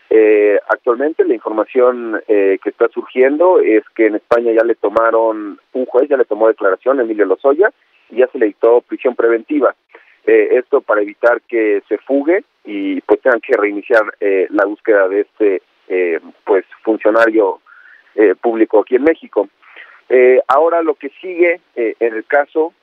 Eh, 0.10 0.58
actualmente 0.70 1.26
la 1.26 1.34
información 1.34 2.22
eh, 2.30 2.58
que 2.64 2.70
está 2.70 2.88
surgiendo 2.88 3.60
es 3.60 3.84
que 3.96 4.06
en 4.06 4.16
España 4.16 4.54
ya 4.54 4.64
le 4.64 4.76
tomaron, 4.76 5.60
un 5.74 5.86
juez 5.88 6.08
ya 6.08 6.16
le 6.16 6.24
tomó 6.24 6.48
declaración 6.48 7.02
Emilio 7.02 7.26
Lozoya 7.26 7.74
y 8.10 8.20
ya 8.20 8.28
se 8.28 8.38
le 8.38 8.46
dictó 8.46 8.80
prisión 8.80 9.16
preventiva. 9.16 9.76
esto 10.26 10.80
para 10.80 11.02
evitar 11.02 11.42
que 11.42 11.84
se 11.90 11.98
fugue 11.98 12.46
y 12.64 13.02
pues 13.02 13.20
tengan 13.20 13.42
que 13.42 13.58
reiniciar 13.58 14.04
la 14.52 14.64
búsqueda 14.64 15.10
de 15.10 15.20
este 15.20 15.62
pues 16.46 16.64
funcionario 16.82 17.60
eh, 18.16 18.36
público 18.40 18.80
aquí 18.80 18.96
en 18.96 19.04
México. 19.04 19.50
Eh, 20.10 20.42
ahora 20.48 20.82
lo 20.82 20.96
que 20.96 21.10
sigue 21.22 21.62
eh, 21.76 21.96
en 22.00 22.14
el 22.14 22.26
caso, 22.26 22.74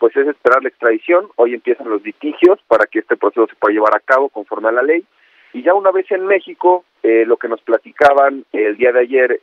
pues 0.00 0.16
es 0.16 0.26
esperar 0.26 0.64
la 0.64 0.68
extradición. 0.68 1.28
Hoy 1.36 1.54
empiezan 1.54 1.88
los 1.88 2.02
litigios 2.02 2.58
para 2.66 2.86
que 2.86 2.98
este 2.98 3.16
proceso 3.16 3.46
se 3.46 3.54
pueda 3.54 3.72
llevar 3.72 3.94
a 3.94 4.00
cabo 4.00 4.28
conforme 4.28 4.68
a 4.68 4.72
la 4.72 4.82
ley. 4.82 5.04
Y 5.52 5.62
ya 5.62 5.74
una 5.74 5.92
vez 5.92 6.10
en 6.10 6.26
México, 6.26 6.84
lo 7.04 7.36
que 7.36 7.46
nos 7.46 7.60
platicaban 7.60 8.44
el 8.52 8.76
día 8.76 8.90
de 8.90 8.98
ayer 8.98 9.40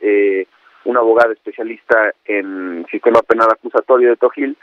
una 0.84 1.00
abogada 1.00 1.32
especialista 1.32 2.12
en 2.26 2.84
sistema 2.90 3.22
penal 3.22 3.48
acusatorio 3.50 4.10
de 4.10 4.16
Tojil, 4.16 4.58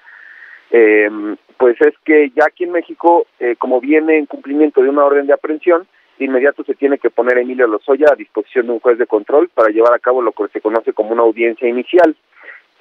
pues 1.58 1.82
es 1.82 1.96
que 2.06 2.30
ya 2.36 2.44
aquí 2.46 2.66
en 2.66 2.72
México, 2.72 3.26
como 3.58 3.82
viene 3.82 4.20
en 4.20 4.28
cumplimiento 4.28 4.84
de 4.84 4.90
una 4.90 5.04
orden 5.04 5.26
de 5.26 5.34
aprehensión, 5.34 5.88
de 6.18 6.26
inmediato 6.26 6.64
se 6.64 6.76
tiene 6.76 6.98
que 6.98 7.10
poner 7.10 7.38
a 7.38 7.42
Emilio 7.42 7.68
Lozoya 7.68 8.08
a 8.12 8.16
disposición 8.16 8.68
de 8.68 8.74
un 8.74 8.80
juez 8.80 8.98
de 8.98 9.08
control 9.08 9.50
para 9.50 9.70
llevar 9.70 9.94
a 9.94 10.00
cabo 10.00 10.22
lo 10.22 10.32
que 10.32 10.48
se 10.48 10.62
conoce 10.62 10.94
como 10.94 11.12
una 11.12 11.24
audiencia 11.24 11.68
inicial. 11.68 12.16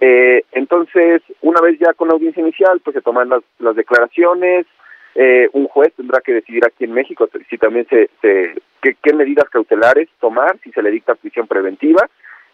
Eh, 0.01 0.45
entonces, 0.53 1.23
una 1.41 1.61
vez 1.61 1.79
ya 1.79 1.93
con 1.95 2.09
la 2.09 2.15
audiencia 2.15 2.41
inicial, 2.41 2.81
pues 2.83 2.95
se 2.95 3.03
toman 3.03 3.29
las, 3.29 3.43
las 3.59 3.77
declaraciones, 3.77 4.67
eh, 5.15 5.49
un 5.53 5.69
juez 5.69 5.93
tendrá 5.95 6.21
que 6.21 6.33
decidir 6.33 6.65
aquí 6.67 6.85
en 6.85 6.93
México 6.93 7.29
si 7.49 7.57
también 7.57 7.87
se, 7.89 8.11
se 8.21 8.55
qué, 8.83 9.15
medidas 9.15 9.49
cautelares 9.49 10.09
tomar, 10.21 10.59
si 10.63 10.73
se 10.73 10.83
le 10.83 10.91
dicta 10.91 11.15
prisión 11.15 11.47
preventiva. 11.47 12.09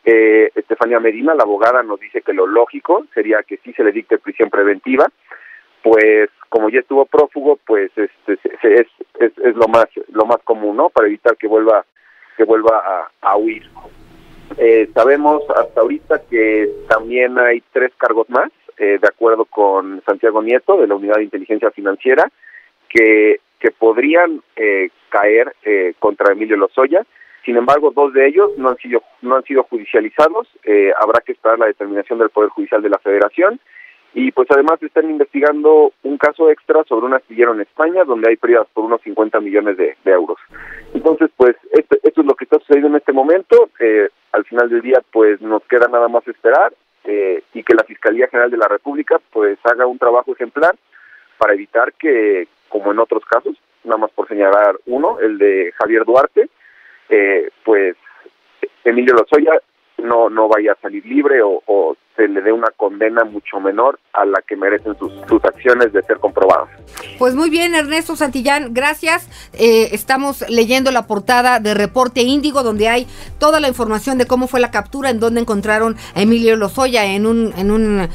Eh, 0.04 0.50
Estefanía 0.54 1.00
Medina, 1.00 1.35
la 1.35 1.42
abogada, 1.42 1.82
nos 1.82 2.00
dice 2.00 2.23
que 2.23 2.32
lo 2.32 2.47
lógico 2.47 3.06
sería 3.14 3.42
que 3.42 3.59
sí 3.59 3.73
se 3.73 3.85
le 3.85 3.92
dicte 3.92 4.18
prisión 4.18 4.50
preventiva 4.50 5.06
pues 5.82 6.30
como 6.49 6.68
ya 6.68 6.80
estuvo 6.80 7.06
prófugo, 7.06 7.59
pues 7.66 7.90
este 7.97 8.32
es, 8.32 8.87
es, 9.20 9.38
es, 9.38 9.56
lo 9.56 9.68
más 9.68 9.87
lo 10.12 10.26
más 10.26 10.38
común, 10.44 10.76
¿no? 10.76 10.90
Para 10.90 11.06
evitar 11.06 11.37
que 11.37 11.47
vuelva 11.47 11.85
que 12.37 12.44
vuelva 12.44 13.11
a, 13.20 13.37
huir. 13.37 13.68
Eh, 14.59 14.88
sabemos 14.95 15.42
hasta 15.57 15.80
ahorita 15.80 16.23
que 16.28 16.69
también 16.88 17.38
hay 17.38 17.62
tres 17.73 17.92
cargos 17.97 18.28
más, 18.30 18.50
eh, 18.78 18.99
de 19.00 19.09
acuerdo 19.09 19.45
con 19.45 20.02
Santiago 20.04 20.42
Nieto 20.42 20.76
de 20.76 20.87
la 20.87 20.95
Unidad 20.95 21.16
de 21.16 21.25
Inteligencia 21.25 21.71
Financiera, 21.71 22.30
que 22.88 23.40
que 23.61 23.71
podrían 23.71 24.42
eh, 24.57 24.88
caer 25.11 25.54
eh, 25.62 25.95
contra 25.99 26.33
Emilio 26.33 26.57
Lozoya. 26.57 27.04
Sin 27.45 27.57
embargo, 27.57 27.92
dos 27.95 28.12
de 28.12 28.26
ellos 28.26 28.50
no 28.57 28.71
han 28.71 28.76
sido 28.78 29.02
no 29.23 29.37
han 29.37 29.45
sido 29.45 29.62
judicializados. 29.64 30.49
Eh, 30.64 30.92
habrá 31.00 31.21
que 31.21 31.33
esperar 31.33 31.59
la 31.59 31.66
determinación 31.66 32.19
del 32.19 32.30
Poder 32.30 32.50
Judicial 32.50 32.83
de 32.83 32.88
la 32.88 32.99
Federación 32.99 33.61
y 34.12 34.33
pues 34.33 34.49
además 34.50 34.83
están 34.83 35.09
investigando 35.09 35.93
un 36.02 36.19
caso 36.19 36.50
extra 36.50 36.83
sobre 36.85 37.07
un 37.07 37.14
astillero 37.14 37.55
en 37.55 37.61
España 37.61 38.05
donde 38.05 38.29
hay 38.29 38.37
pérdidas 38.37 38.67
por 38.73 38.85
unos 38.85 39.00
50 39.02 39.40
millones 39.40 39.76
de, 39.76 39.97
euros. 40.05 40.38
Entonces, 40.93 41.31
pues 41.37 41.55
esto, 41.73 41.97
esto, 42.02 42.21
es 42.21 42.26
lo 42.26 42.35
que 42.35 42.45
está 42.45 42.59
sucediendo 42.59 42.88
en 42.88 42.97
este 42.97 43.12
momento. 43.12 43.71
Eh, 43.79 44.09
al 44.33 44.45
final 44.45 44.69
del 44.69 44.83
día, 44.83 45.00
pues 45.12 45.40
nos 45.40 45.62
queda 45.64 45.87
nada 45.87 46.09
más 46.09 46.26
esperar 46.26 46.73
eh, 47.05 47.43
y 47.55 47.62
que 47.62 47.75
la 47.75 47.85
Fiscalía 47.85 48.29
General 48.29 48.50
de 48.50 48.57
la 48.57 48.69
República 48.69 49.21
pues 49.33 49.59
haga 49.64 49.87
un 49.87 49.99
trabajo 49.99 50.33
ejemplar 50.33 50.75
para 51.38 51.55
evitar 51.55 51.93
que, 51.93 52.49
como 52.69 52.90
en 52.90 52.99
otros 52.99 53.25
casos, 53.25 53.57
nada 53.85 53.99
más 53.99 54.11
por 54.11 54.26
señalar 54.29 54.76
uno, 54.87 55.19
el 55.21 55.38
de 55.38 55.73
Javier 55.79 56.05
Duarte, 56.05 56.49
eh, 57.09 57.50
pues 57.64 57.97
Emilio 58.85 59.14
Lozoya 59.14 59.52
no, 59.99 60.29
no 60.29 60.49
vaya 60.49 60.73
a 60.73 60.81
salir 60.81 61.05
libre 61.07 61.43
o, 61.43 61.62
o 61.67 61.97
se 62.20 62.28
le 62.28 62.42
dé 62.42 62.52
una 62.52 62.68
condena 62.76 63.24
mucho 63.24 63.60
menor 63.60 63.98
a 64.12 64.26
la 64.26 64.42
que 64.46 64.54
merecen 64.54 64.96
sus, 64.98 65.10
sus 65.26 65.42
acciones 65.44 65.92
de 65.92 66.02
ser 66.02 66.18
comprobadas. 66.18 66.68
Pues 67.18 67.34
muy 67.34 67.48
bien, 67.48 67.74
Ernesto 67.74 68.14
Santillán, 68.14 68.74
gracias. 68.74 69.28
Eh, 69.54 69.88
estamos 69.92 70.44
leyendo 70.50 70.90
la 70.90 71.06
portada 71.06 71.60
de 71.60 71.72
Reporte 71.72 72.20
Índigo, 72.20 72.62
donde 72.62 72.88
hay 72.88 73.06
toda 73.38 73.58
la 73.58 73.68
información 73.68 74.18
de 74.18 74.26
cómo 74.26 74.48
fue 74.48 74.60
la 74.60 74.70
captura, 74.70 75.08
en 75.08 75.18
donde 75.18 75.40
encontraron 75.40 75.96
a 76.14 76.20
Emilio 76.20 76.56
Lozoya 76.56 77.06
en 77.06 77.24
un, 77.24 77.54
en 77.56 77.70
un, 77.70 78.08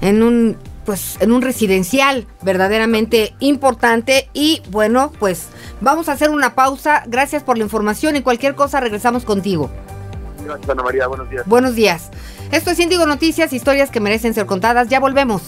en 0.00 0.22
un 0.22 0.56
pues 0.86 1.20
en 1.20 1.30
un 1.30 1.42
residencial 1.42 2.26
verdaderamente 2.40 3.34
importante 3.38 4.30
y 4.32 4.62
bueno 4.70 5.12
pues 5.20 5.50
vamos 5.82 6.08
a 6.08 6.12
hacer 6.12 6.30
una 6.30 6.54
pausa 6.54 7.04
gracias 7.06 7.44
por 7.44 7.58
la 7.58 7.64
información 7.64 8.16
y 8.16 8.22
cualquier 8.22 8.54
cosa 8.54 8.80
regresamos 8.80 9.26
contigo 9.26 9.70
Gracias, 10.44 10.70
Ana 10.70 10.82
María. 10.82 11.06
Buenos 11.06 11.30
días. 11.30 11.46
Buenos 11.46 11.74
días. 11.74 12.10
Esto 12.52 12.72
es 12.72 12.80
Índigo 12.80 13.06
Noticias, 13.06 13.52
historias 13.52 13.90
que 13.90 14.00
merecen 14.00 14.34
ser 14.34 14.44
contadas. 14.44 14.88
Ya 14.88 14.98
volvemos. 14.98 15.42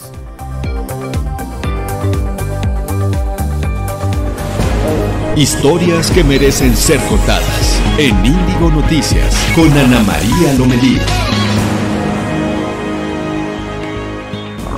Historias 5.35 6.11
que 6.13 6.23
merecen 6.23 6.77
ser 6.77 7.01
contadas 7.07 7.81
en 7.99 8.15
Índigo 8.25 8.71
Noticias 8.71 9.35
con 9.57 9.71
Ana 9.77 10.01
María 10.01 10.53
Lomelí. 10.57 10.99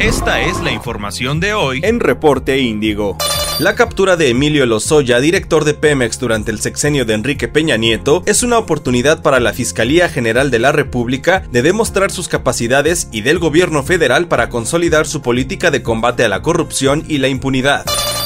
Esta 0.00 0.40
es 0.40 0.61
la 0.61 0.73
información 0.73 1.40
de 1.40 1.52
hoy 1.52 1.81
en 1.83 2.00
Reporte 2.00 2.59
Índigo. 2.59 3.19
La 3.61 3.76
captura 3.76 4.16
de 4.16 4.30
Emilio 4.30 4.66
Lozoya, 4.66 5.20
director 5.20 5.64
de 5.64 5.75
Pemex 5.75 6.18
durante 6.18 6.50
el 6.50 6.58
sexenio 6.58 7.04
de 7.04 7.14
Enrique 7.14 7.46
Peña 7.46 7.76
Nieto, 7.76 8.25
es 8.26 8.42
una 8.42 8.58
oportunidad 8.58 9.23
para 9.23 9.38
la 9.38 9.52
Fiscalía 9.52 10.08
General 10.08 10.50
de 10.50 10.58
la 10.58 10.73
República 10.73 11.44
de 11.52 11.62
demostrar 11.62 12.11
sus 12.11 12.26
capacidades 12.26 13.06
y 13.12 13.20
del 13.20 13.38
gobierno 13.38 13.84
federal 13.84 14.26
para 14.26 14.49
consolidar 14.49 15.06
su 15.06 15.23
política 15.23 15.70
de 15.70 15.84
combate 15.84 16.25
a 16.25 16.28
la 16.28 16.42
corrupción 16.42 17.04
y 17.06 17.18
la 17.18 17.28
impunidad. 17.28 17.84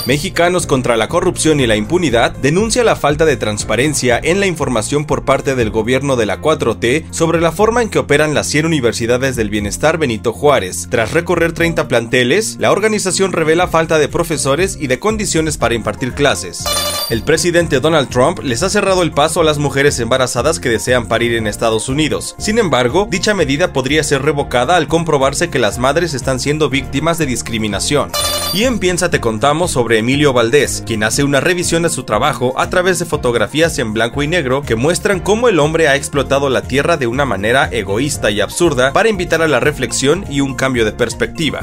Mexicanos 0.09 0.67
contra 0.67 0.97
la 0.97 1.07
corrupción 1.07 1.61
y 1.61 1.67
la 1.67 1.77
impunidad 1.77 2.33
denuncia 2.33 2.83
la 2.83 2.97
falta 2.97 3.27
de 3.27 3.37
transparencia 3.37 4.19
en 4.19 4.41
la 4.41 4.47
información 4.47 5.05
por 5.05 5.27
parte 5.27 5.55
del 5.55 5.69
gobierno 5.69 6.17
de 6.17 6.25
la 6.25 6.41
4T 6.41 7.05
sobre 7.11 7.43
la 7.43 7.53
forma 7.53 7.83
en 7.83 7.91
que 7.91 7.99
operan 7.99 8.33
las 8.33 8.47
100 8.47 8.65
universidades 8.65 9.37
del 9.37 9.51
bienestar 9.51 9.99
Benito 9.99 10.33
Juárez. 10.33 10.89
Tras 10.91 11.13
recorrer 11.13 11.53
30 11.53 11.89
planteles, 11.89 12.57
la 12.59 12.73
organización 12.73 13.33
revela 13.33 13.69
falta 13.69 13.99
de 13.99 14.09
profesores 14.09 14.79
y 14.81 14.87
de 14.87 14.99
condiciones 14.99 15.59
para 15.59 15.75
impartir 15.75 16.15
clases. 16.15 16.65
El 17.11 17.23
presidente 17.23 17.79
Donald 17.79 18.09
Trump 18.09 18.39
les 18.43 18.63
ha 18.63 18.71
cerrado 18.71 19.03
el 19.03 19.13
paso 19.13 19.43
a 19.43 19.45
las 19.45 19.59
mujeres 19.59 20.01
embarazadas 20.01 20.59
que 20.59 20.71
desean 20.71 21.07
parir 21.07 21.35
en 21.35 21.47
Estados 21.47 21.91
Unidos. 21.91 22.35
Sin 22.39 22.59
embargo, 22.59 23.07
dicha 23.11 23.35
medida 23.35 23.75
podría 23.75 24.03
ser 24.03 24.23
revocada 24.23 24.77
al 24.77 24.89
comprobarse 24.89 25.51
que 25.51 25.59
las 25.59 25.77
madres 25.77 26.15
están 26.15 26.41
siendo 26.41 26.71
víctimas 26.71 27.19
de 27.19 27.27
discriminación. 27.27 28.11
Y 28.55 28.65
en 28.65 28.79
Piensa 28.79 29.11
te 29.11 29.21
contamos 29.21 29.73
sobre 29.73 29.99
Emilio 29.99 30.33
Valdés, 30.33 30.83
quien 30.87 31.05
hace 31.05 31.23
una 31.23 31.41
revisión 31.41 31.83
de 31.83 31.91
su 31.91 32.05
trabajo 32.05 32.55
a 32.57 32.71
través 32.71 32.99
de 32.99 33.05
fotografías 33.05 33.79
en 33.79 33.93
blanco 33.93 34.23
y 34.23 34.27
negro 34.27 34.63
que 34.63 34.75
muestran 34.75 35.21
cómo 35.21 35.51
el 35.51 35.59
hombre 35.59 35.89
ha 35.89 35.97
explotado 35.97 36.49
la 36.49 36.63
tierra 36.63 36.97
de 36.97 37.07
una 37.07 37.27
manera 37.27 37.69
egoísta 37.71 38.31
y 38.31 38.41
absurda 38.41 38.95
para 38.95 39.11
invitar 39.11 39.43
a 39.43 39.49
la 39.49 39.61
reflexión 39.61 40.25
y 40.31 40.41
un 40.41 40.55
cambio 40.55 40.87
de 40.87 40.93
perspectiva. 40.93 41.61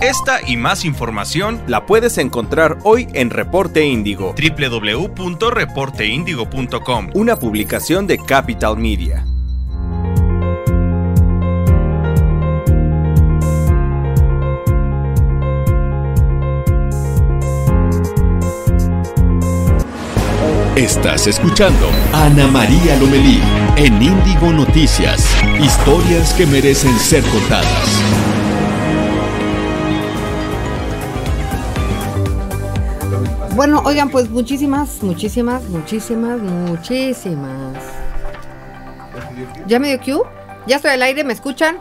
Esta 0.00 0.38
y 0.46 0.56
más 0.56 0.84
información 0.84 1.60
la 1.66 1.84
puedes 1.84 2.16
encontrar 2.16 2.78
hoy 2.84 3.08
en 3.12 3.30
Reporte 3.30 3.84
Índigo, 3.84 4.32
www.reporteindigo.com, 4.34 7.10
una 7.14 7.34
publicación 7.36 8.06
de 8.06 8.18
Capital 8.18 8.76
Media. 8.76 9.24
Estás 20.76 21.26
escuchando 21.26 21.90
Ana 22.12 22.46
María 22.46 22.96
Lomelí 23.00 23.42
en 23.76 24.00
Índigo 24.00 24.52
Noticias. 24.52 25.26
Historias 25.60 26.32
que 26.34 26.46
merecen 26.46 26.96
ser 26.96 27.24
contadas. 27.24 27.88
Bueno, 33.56 33.82
oigan, 33.84 34.10
pues 34.10 34.30
muchísimas, 34.30 35.02
muchísimas, 35.02 35.64
muchísimas, 35.64 36.40
muchísimas. 36.40 37.76
¿Ya 39.66 39.80
me 39.80 39.88
dio 39.88 39.98
Q? 39.98 40.24
¿Ya 40.68 40.76
estoy 40.76 40.92
al 40.92 41.02
aire? 41.02 41.24
¿Me 41.24 41.32
escuchan? 41.32 41.78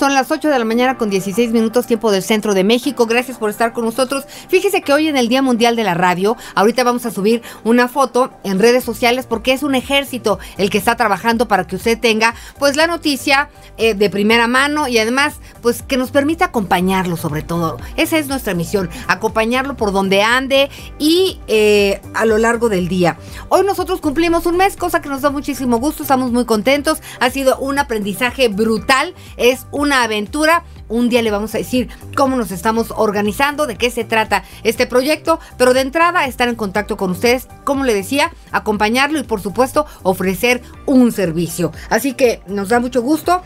Son 0.00 0.14
las 0.14 0.30
8 0.30 0.48
de 0.48 0.58
la 0.58 0.64
mañana 0.64 0.96
con 0.96 1.10
16 1.10 1.52
minutos 1.52 1.86
tiempo 1.86 2.10
del 2.10 2.22
centro 2.22 2.54
de 2.54 2.64
México. 2.64 3.04
Gracias 3.04 3.36
por 3.36 3.50
estar 3.50 3.74
con 3.74 3.84
nosotros. 3.84 4.24
Fíjese 4.48 4.80
que 4.80 4.94
hoy 4.94 5.08
en 5.08 5.18
el 5.18 5.28
Día 5.28 5.42
Mundial 5.42 5.76
de 5.76 5.84
la 5.84 5.92
Radio, 5.92 6.38
ahorita 6.54 6.84
vamos 6.84 7.04
a 7.04 7.10
subir 7.10 7.42
una 7.64 7.86
foto 7.86 8.30
en 8.42 8.58
redes 8.58 8.82
sociales 8.82 9.26
porque 9.26 9.52
es 9.52 9.62
un 9.62 9.74
ejército 9.74 10.38
el 10.56 10.70
que 10.70 10.78
está 10.78 10.96
trabajando 10.96 11.48
para 11.48 11.66
que 11.66 11.76
usted 11.76 12.00
tenga 12.00 12.34
pues 12.58 12.76
la 12.76 12.86
noticia 12.86 13.50
eh, 13.76 13.92
de 13.92 14.08
primera 14.08 14.46
mano 14.46 14.88
y 14.88 14.96
además 14.96 15.34
pues 15.60 15.82
que 15.82 15.98
nos 15.98 16.10
permita 16.10 16.46
acompañarlo 16.46 17.18
sobre 17.18 17.42
todo. 17.42 17.76
Esa 17.98 18.16
es 18.16 18.26
nuestra 18.26 18.54
misión, 18.54 18.88
acompañarlo 19.06 19.76
por 19.76 19.92
donde 19.92 20.22
ande 20.22 20.70
y 20.98 21.40
eh, 21.46 22.00
a 22.14 22.24
lo 22.24 22.38
largo 22.38 22.70
del 22.70 22.88
día. 22.88 23.18
Hoy 23.50 23.66
nosotros 23.66 24.00
cumplimos 24.00 24.46
un 24.46 24.56
mes, 24.56 24.78
cosa 24.78 25.02
que 25.02 25.10
nos 25.10 25.20
da 25.20 25.28
muchísimo 25.28 25.76
gusto, 25.78 26.04
estamos 26.04 26.32
muy 26.32 26.46
contentos. 26.46 27.02
Ha 27.20 27.28
sido 27.28 27.58
un 27.58 27.78
aprendizaje 27.78 28.48
brutal, 28.48 29.14
es 29.36 29.66
un 29.70 29.89
una 29.90 30.04
aventura. 30.04 30.62
Un 30.88 31.08
día 31.08 31.20
le 31.20 31.32
vamos 31.32 31.52
a 31.54 31.58
decir 31.58 31.88
cómo 32.16 32.36
nos 32.36 32.52
estamos 32.52 32.92
organizando, 32.96 33.66
de 33.66 33.74
qué 33.76 33.90
se 33.90 34.04
trata 34.04 34.44
este 34.62 34.86
proyecto, 34.86 35.40
pero 35.58 35.74
de 35.74 35.80
entrada 35.80 36.26
estar 36.26 36.48
en 36.48 36.54
contacto 36.54 36.96
con 36.96 37.10
ustedes, 37.10 37.48
como 37.64 37.84
le 37.84 37.92
decía, 37.92 38.32
acompañarlo 38.52 39.18
y 39.18 39.24
por 39.24 39.40
supuesto 39.40 39.86
ofrecer 40.04 40.62
un 40.86 41.10
servicio. 41.10 41.72
Así 41.88 42.12
que 42.12 42.40
nos 42.46 42.68
da 42.68 42.78
mucho 42.78 43.02
gusto 43.02 43.42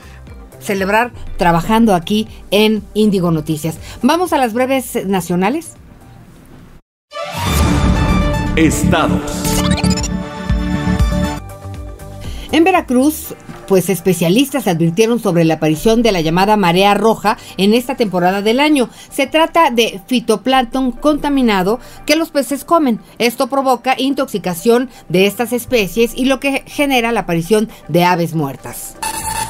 celebrar 0.60 1.12
trabajando 1.38 1.94
aquí 1.94 2.28
en 2.50 2.82
Índigo 2.92 3.30
Noticias. 3.30 3.78
Vamos 4.02 4.34
a 4.34 4.38
las 4.38 4.52
breves 4.52 5.06
nacionales. 5.06 5.72
Estados. 8.56 9.32
En 12.52 12.64
Veracruz, 12.64 13.34
pues 13.66 13.88
especialistas 13.88 14.66
advirtieron 14.66 15.20
sobre 15.20 15.44
la 15.44 15.54
aparición 15.54 16.02
de 16.02 16.12
la 16.12 16.20
llamada 16.20 16.56
marea 16.56 16.94
roja 16.94 17.38
en 17.56 17.74
esta 17.74 17.96
temporada 17.96 18.42
del 18.42 18.60
año. 18.60 18.88
Se 19.10 19.26
trata 19.26 19.70
de 19.70 20.00
fitoplancton 20.06 20.92
contaminado 20.92 21.78
que 22.06 22.16
los 22.16 22.30
peces 22.30 22.64
comen. 22.64 23.00
Esto 23.18 23.48
provoca 23.48 23.94
intoxicación 23.98 24.90
de 25.08 25.26
estas 25.26 25.52
especies 25.52 26.12
y 26.14 26.26
lo 26.26 26.40
que 26.40 26.62
genera 26.66 27.12
la 27.12 27.20
aparición 27.20 27.68
de 27.88 28.04
aves 28.04 28.34
muertas. 28.34 28.96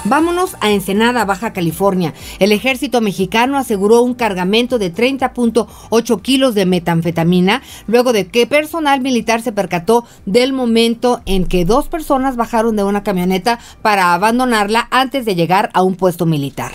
Vámonos 0.06 0.54
a 0.60 0.70
Ensenada, 0.70 1.24
Baja 1.24 1.54
California. 1.54 2.12
El 2.38 2.52
ejército 2.52 3.00
mexicano 3.00 3.56
aseguró 3.56 4.02
un 4.02 4.12
cargamento 4.12 4.78
de 4.78 4.92
30.8 4.92 6.20
kilos 6.20 6.54
de 6.54 6.66
metanfetamina 6.66 7.62
luego 7.86 8.12
de 8.12 8.26
que 8.26 8.46
personal 8.46 9.00
militar 9.00 9.40
se 9.40 9.52
percató 9.52 10.04
del 10.26 10.52
momento 10.52 11.22
en 11.24 11.46
que 11.46 11.64
dos 11.64 11.88
personas 11.88 12.36
bajaron 12.36 12.76
de 12.76 12.84
una 12.84 13.02
camioneta 13.02 13.58
para 13.80 14.12
abandonarla 14.12 14.88
antes 14.90 15.24
de 15.24 15.36
llegar 15.36 15.70
a 15.72 15.82
un 15.82 15.94
puesto 15.94 16.26
militar. 16.26 16.72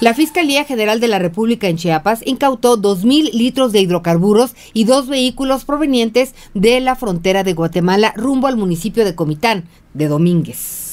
La 0.00 0.14
Fiscalía 0.14 0.64
General 0.64 1.00
de 1.00 1.08
la 1.08 1.18
República 1.18 1.66
en 1.66 1.76
Chiapas 1.76 2.20
incautó 2.24 2.80
2.000 2.80 3.32
litros 3.32 3.72
de 3.72 3.80
hidrocarburos 3.80 4.54
y 4.72 4.84
dos 4.84 5.08
vehículos 5.08 5.64
provenientes 5.64 6.36
de 6.54 6.78
la 6.78 6.94
frontera 6.94 7.42
de 7.42 7.54
Guatemala 7.54 8.14
rumbo 8.16 8.46
al 8.46 8.56
municipio 8.56 9.04
de 9.04 9.16
Comitán, 9.16 9.64
de 9.94 10.06
Domínguez. 10.06 10.87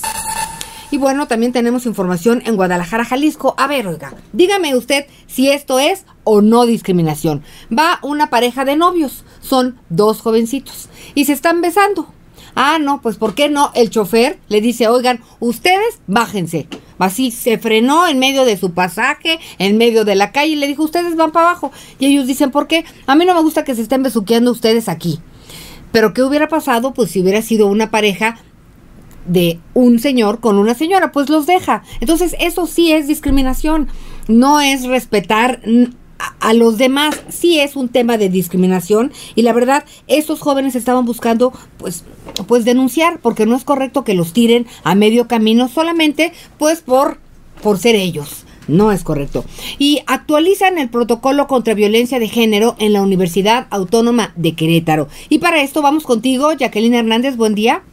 Y 0.91 0.97
bueno, 0.97 1.27
también 1.27 1.51
tenemos 1.51 1.85
información 1.85 2.41
en 2.45 2.55
Guadalajara, 2.55 3.05
Jalisco. 3.05 3.55
A 3.57 3.67
ver, 3.67 3.87
oiga, 3.87 4.13
dígame 4.33 4.75
usted 4.75 5.05
si 5.27 5.49
esto 5.49 5.79
es 5.79 6.05
o 6.23 6.41
no 6.41 6.65
discriminación. 6.65 7.43
Va 7.71 7.99
una 8.01 8.29
pareja 8.29 8.65
de 8.65 8.75
novios, 8.75 9.25
son 9.41 9.79
dos 9.89 10.21
jovencitos 10.21 10.89
y 11.13 11.25
se 11.25 11.33
están 11.33 11.61
besando. 11.61 12.07
Ah, 12.55 12.77
no, 12.79 13.01
pues 13.01 13.17
¿por 13.17 13.35
qué 13.35 13.49
no? 13.49 13.71
El 13.75 13.89
chofer 13.89 14.39
le 14.47 14.61
dice, 14.61 14.87
oigan, 14.87 15.21
ustedes 15.41 15.99
bájense. 16.07 16.67
Así 16.97 17.31
se 17.31 17.57
frenó 17.57 18.07
en 18.07 18.17
medio 18.17 18.45
de 18.45 18.55
su 18.55 18.73
pasaje, 18.73 19.39
en 19.59 19.77
medio 19.77 20.05
de 20.05 20.15
la 20.15 20.31
calle 20.31 20.53
y 20.53 20.55
le 20.55 20.67
dijo, 20.67 20.83
ustedes 20.83 21.17
van 21.17 21.31
para 21.31 21.49
abajo. 21.49 21.73
Y 21.99 22.05
ellos 22.05 22.27
dicen, 22.27 22.51
¿por 22.51 22.67
qué? 22.67 22.85
A 23.07 23.15
mí 23.15 23.25
no 23.25 23.33
me 23.33 23.41
gusta 23.41 23.65
que 23.65 23.75
se 23.75 23.81
estén 23.81 24.03
besuqueando 24.03 24.51
ustedes 24.51 24.87
aquí. 24.87 25.19
Pero 25.91 26.13
¿qué 26.13 26.23
hubiera 26.23 26.47
pasado? 26.47 26.93
Pues 26.93 27.11
si 27.11 27.21
hubiera 27.21 27.41
sido 27.41 27.67
una 27.67 27.91
pareja 27.91 28.37
de 29.25 29.59
un 29.73 29.99
señor 29.99 30.39
con 30.39 30.57
una 30.57 30.73
señora, 30.73 31.11
pues 31.11 31.29
los 31.29 31.45
deja. 31.45 31.83
Entonces, 31.99 32.35
eso 32.39 32.67
sí 32.67 32.91
es 32.91 33.07
discriminación, 33.07 33.87
no 34.27 34.61
es 34.61 34.85
respetar 34.85 35.61
a, 36.39 36.53
los 36.53 36.77
demás, 36.77 37.21
sí 37.29 37.59
es 37.59 37.75
un 37.75 37.89
tema 37.89 38.17
de 38.17 38.29
discriminación 38.29 39.11
y 39.35 39.41
la 39.41 39.53
verdad, 39.53 39.83
estos 40.07 40.39
jóvenes 40.39 40.75
estaban 40.75 41.05
buscando 41.05 41.51
pues 41.77 42.03
pues 42.47 42.65
denunciar 42.65 43.19
porque 43.19 43.45
no 43.45 43.55
es 43.55 43.63
correcto 43.63 44.03
que 44.03 44.13
los 44.13 44.33
tiren 44.33 44.65
a 44.83 44.95
medio 44.95 45.27
camino 45.27 45.67
solamente 45.67 46.33
pues 46.57 46.81
por 46.81 47.19
por 47.61 47.77
ser 47.77 47.95
ellos. 47.95 48.45
No 48.67 48.91
es 48.91 49.03
correcto. 49.03 49.45
Y 49.77 50.01
actualizan 50.07 50.79
el 50.79 50.89
protocolo 50.89 51.45
contra 51.45 51.75
violencia 51.75 52.19
de 52.19 52.27
género 52.27 52.75
en 52.79 52.93
la 52.93 53.03
Universidad 53.03 53.67
Autónoma 53.69 54.33
de 54.35 54.55
Querétaro. 54.55 55.07
Y 55.29 55.37
para 55.37 55.61
esto 55.61 55.83
vamos 55.83 56.03
contigo, 56.03 56.51
Jacqueline 56.51 56.95
Hernández, 56.95 57.37
buen 57.37 57.53
día. 57.53 57.83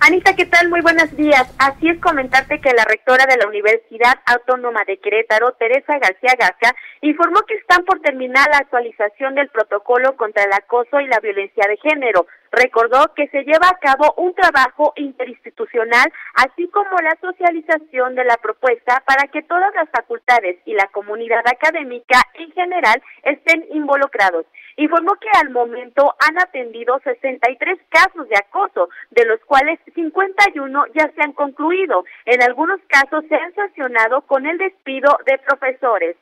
Anita, 0.00 0.36
¿qué 0.36 0.46
tal? 0.46 0.68
Muy 0.68 0.80
buenos 0.82 1.14
días. 1.16 1.44
Así 1.58 1.88
es 1.88 1.98
comentarte 2.00 2.60
que 2.60 2.72
la 2.72 2.84
rectora 2.84 3.24
de 3.26 3.38
la 3.38 3.46
Universidad 3.46 4.14
Autónoma 4.26 4.84
de 4.86 4.98
Querétaro, 4.98 5.52
Teresa 5.52 5.98
García 5.98 6.34
García, 6.38 6.74
informó 7.00 7.40
que 7.42 7.54
están 7.54 7.84
por 7.84 8.00
terminar 8.00 8.46
la 8.50 8.58
actualización 8.58 9.34
del 9.34 9.48
protocolo 9.48 10.16
contra 10.16 10.44
el 10.44 10.52
acoso 10.52 11.00
y 11.00 11.06
la 11.06 11.20
violencia 11.20 11.64
de 11.68 11.76
género. 11.78 12.26
Recordó 12.52 13.14
que 13.14 13.28
se 13.28 13.44
lleva 13.44 13.68
a 13.68 13.78
cabo 13.78 14.14
un 14.16 14.34
trabajo 14.34 14.92
interinstitucional, 14.96 16.12
así 16.34 16.68
como 16.68 16.96
la 17.02 17.16
socialización 17.20 18.14
de 18.14 18.24
la 18.24 18.36
propuesta 18.36 19.02
para 19.06 19.28
que 19.28 19.42
todas 19.42 19.74
las 19.74 19.88
facultades 19.90 20.58
y 20.64 20.74
la 20.74 20.86
comunidad 20.88 21.42
académica 21.46 22.20
en 22.34 22.52
general 22.52 23.02
estén 23.22 23.64
involucrados. 23.72 24.46
Informó 24.76 25.14
que 25.14 25.28
al 25.40 25.50
momento 25.50 26.14
han 26.26 26.38
atendido 26.38 26.98
63 27.04 27.78
casos 27.88 28.28
de 28.28 28.36
acoso, 28.36 28.88
de 29.10 29.24
los 29.24 29.40
cuales 29.46 29.78
51 29.94 30.84
ya 30.94 31.10
se 31.14 31.22
han 31.22 31.32
concluido. 31.32 32.04
En 32.24 32.42
algunos 32.42 32.80
casos 32.88 33.24
se 33.28 33.34
han 33.34 33.54
sancionado 33.54 34.22
con 34.22 34.46
el 34.46 34.58
despido 34.58 35.16
de 35.26 35.38
profesores. 35.38 36.16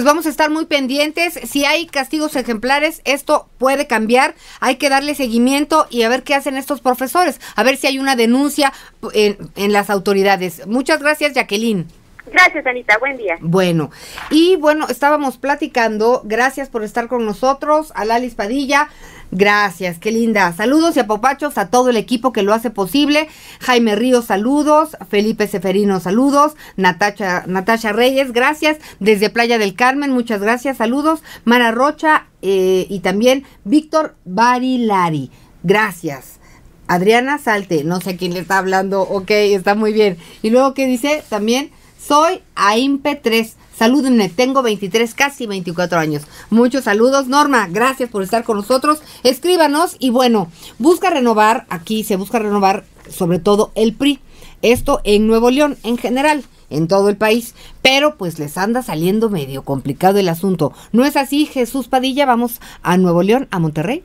Pues 0.00 0.06
vamos 0.06 0.24
a 0.24 0.30
estar 0.30 0.48
muy 0.48 0.64
pendientes. 0.64 1.34
Si 1.34 1.66
hay 1.66 1.86
castigos 1.86 2.34
ejemplares, 2.34 3.02
esto 3.04 3.50
puede 3.58 3.86
cambiar. 3.86 4.34
Hay 4.60 4.76
que 4.76 4.88
darle 4.88 5.14
seguimiento 5.14 5.86
y 5.90 6.04
a 6.04 6.08
ver 6.08 6.22
qué 6.22 6.34
hacen 6.34 6.56
estos 6.56 6.80
profesores. 6.80 7.38
A 7.54 7.62
ver 7.64 7.76
si 7.76 7.86
hay 7.86 7.98
una 7.98 8.16
denuncia 8.16 8.72
en, 9.12 9.36
en 9.56 9.72
las 9.74 9.90
autoridades. 9.90 10.66
Muchas 10.66 11.02
gracias, 11.02 11.34
Jacqueline. 11.34 11.86
Gracias, 12.32 12.66
Anita. 12.66 12.98
Buen 12.98 13.16
día. 13.16 13.36
Bueno, 13.40 13.90
y 14.30 14.56
bueno, 14.56 14.86
estábamos 14.88 15.36
platicando. 15.36 16.22
Gracias 16.24 16.68
por 16.68 16.84
estar 16.84 17.08
con 17.08 17.24
nosotros. 17.24 17.92
A 17.94 18.04
Lali 18.04 18.30
Padilla. 18.30 18.88
Gracias, 19.32 19.98
qué 19.98 20.10
linda. 20.10 20.52
Saludos 20.52 20.96
y 20.96 21.00
apopachos 21.00 21.56
a 21.56 21.70
todo 21.70 21.90
el 21.90 21.96
equipo 21.96 22.32
que 22.32 22.42
lo 22.42 22.52
hace 22.52 22.70
posible. 22.70 23.28
Jaime 23.60 23.94
Ríos, 23.94 24.24
saludos. 24.24 24.96
Felipe 25.08 25.46
Seferino, 25.46 26.00
saludos. 26.00 26.56
Natacha, 26.76 27.44
Natasha 27.46 27.92
Reyes, 27.92 28.32
gracias. 28.32 28.78
Desde 28.98 29.30
Playa 29.30 29.58
del 29.58 29.74
Carmen, 29.74 30.10
muchas 30.10 30.40
gracias. 30.40 30.78
Saludos. 30.78 31.22
Mara 31.44 31.70
Rocha 31.70 32.26
eh, 32.42 32.86
y 32.88 33.00
también 33.00 33.44
Víctor 33.64 34.16
Barilari. 34.24 35.30
Gracias. 35.62 36.40
Adriana 36.88 37.38
Salte, 37.38 37.84
no 37.84 38.00
sé 38.00 38.16
quién 38.16 38.34
le 38.34 38.40
está 38.40 38.58
hablando. 38.58 39.02
Ok, 39.02 39.30
está 39.30 39.76
muy 39.76 39.92
bien. 39.92 40.18
Y 40.42 40.50
luego, 40.50 40.74
¿qué 40.74 40.86
dice? 40.86 41.22
También 41.28 41.70
soy 42.00 42.42
AIMPE3. 42.56 43.52
Salúdenme, 43.76 44.28
tengo 44.28 44.62
23, 44.62 45.14
casi 45.14 45.46
24 45.46 45.98
años. 45.98 46.22
Muchos 46.50 46.84
saludos, 46.84 47.28
Norma. 47.28 47.66
Gracias 47.70 48.10
por 48.10 48.22
estar 48.22 48.44
con 48.44 48.56
nosotros. 48.56 49.00
Escríbanos 49.22 49.96
y 49.98 50.10
bueno, 50.10 50.50
busca 50.78 51.10
renovar, 51.10 51.66
aquí 51.70 52.04
se 52.04 52.16
busca 52.16 52.38
renovar 52.38 52.84
sobre 53.10 53.38
todo 53.38 53.72
el 53.74 53.94
PRI. 53.94 54.20
Esto 54.62 55.00
en 55.04 55.26
Nuevo 55.26 55.50
León, 55.50 55.78
en 55.82 55.96
general, 55.96 56.44
en 56.68 56.88
todo 56.88 57.08
el 57.08 57.16
país. 57.16 57.54
Pero 57.80 58.16
pues 58.16 58.38
les 58.38 58.58
anda 58.58 58.82
saliendo 58.82 59.30
medio 59.30 59.62
complicado 59.62 60.18
el 60.18 60.28
asunto. 60.28 60.72
¿No 60.92 61.04
es 61.04 61.16
así, 61.16 61.46
Jesús 61.46 61.88
Padilla? 61.88 62.26
Vamos 62.26 62.60
a 62.82 62.96
Nuevo 62.98 63.22
León, 63.22 63.48
a 63.50 63.58
Monterrey. 63.58 64.04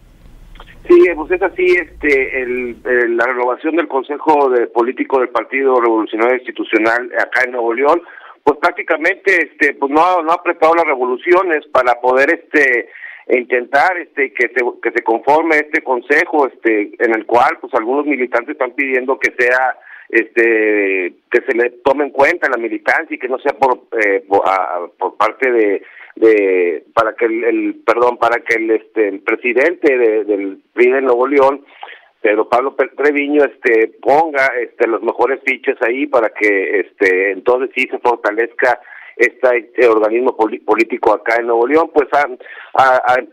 Sí, 0.87 1.03
pues 1.15 1.31
es 1.31 1.41
así, 1.41 1.65
este, 1.65 2.41
el, 2.41 2.77
la 3.17 3.25
renovación 3.25 3.75
del 3.75 3.87
Consejo 3.87 4.49
de 4.49 4.67
Político 4.67 5.19
del 5.19 5.29
Partido 5.29 5.81
Revolucionario 5.81 6.37
Institucional 6.37 7.11
acá 7.17 7.41
en 7.45 7.53
Nuevo 7.53 7.73
León, 7.73 8.01
pues 8.43 8.59
prácticamente, 8.59 9.35
este, 9.35 9.73
pues 9.73 9.91
no 9.91 10.05
ha, 10.05 10.21
no 10.21 10.31
ha 10.31 10.43
preparado 10.43 10.75
las 10.75 10.85
revoluciones 10.85 11.65
para 11.71 11.99
poder, 11.99 12.31
este, 12.33 12.89
intentar, 13.29 13.97
este, 13.97 14.31
que 14.33 14.49
se, 14.49 14.61
que 14.81 14.91
se 14.91 15.03
conforme 15.03 15.55
este 15.55 15.81
consejo, 15.81 16.47
este, 16.47 16.91
en 16.99 17.15
el 17.15 17.25
cual, 17.25 17.57
pues 17.59 17.73
algunos 17.73 18.05
militantes 18.05 18.53
están 18.53 18.73
pidiendo 18.73 19.17
que 19.17 19.33
sea, 19.37 19.77
este, 20.09 21.15
que 21.31 21.41
se 21.47 21.57
le 21.57 21.71
tome 21.83 22.05
en 22.05 22.11
cuenta 22.11 22.49
la 22.49 22.57
militancia 22.57 23.15
y 23.15 23.19
que 23.19 23.27
no 23.27 23.39
sea 23.39 23.53
por, 23.53 23.85
eh, 23.99 24.23
por 24.27 25.17
parte 25.17 25.51
de 25.51 25.81
de 26.15 26.85
para 26.93 27.13
que 27.13 27.25
el, 27.25 27.81
perdón 27.85 28.17
para 28.17 28.39
que 28.39 28.55
el 28.55 28.71
este 28.71 29.09
el 29.09 29.19
presidente 29.19 29.97
del 29.97 30.59
PRI 30.73 30.91
de 30.91 31.01
Nuevo 31.01 31.27
León 31.27 31.65
Pedro 32.21 32.47
Pablo 32.49 32.75
Treviño 32.97 33.43
este 33.43 33.87
ponga 34.01 34.47
este 34.59 34.87
los 34.87 35.01
mejores 35.03 35.41
fichas 35.45 35.77
ahí 35.81 36.07
para 36.07 36.29
que 36.29 36.79
este 36.79 37.31
entonces 37.31 37.69
sí 37.75 37.87
se 37.89 37.99
fortalezca 37.99 38.79
este, 39.17 39.87
organismo 39.87 40.35
político 40.35 41.13
acá 41.13 41.35
en 41.39 41.47
Nuevo 41.47 41.67
León 41.67 41.91
pues 41.93 42.07
a, 42.13 42.27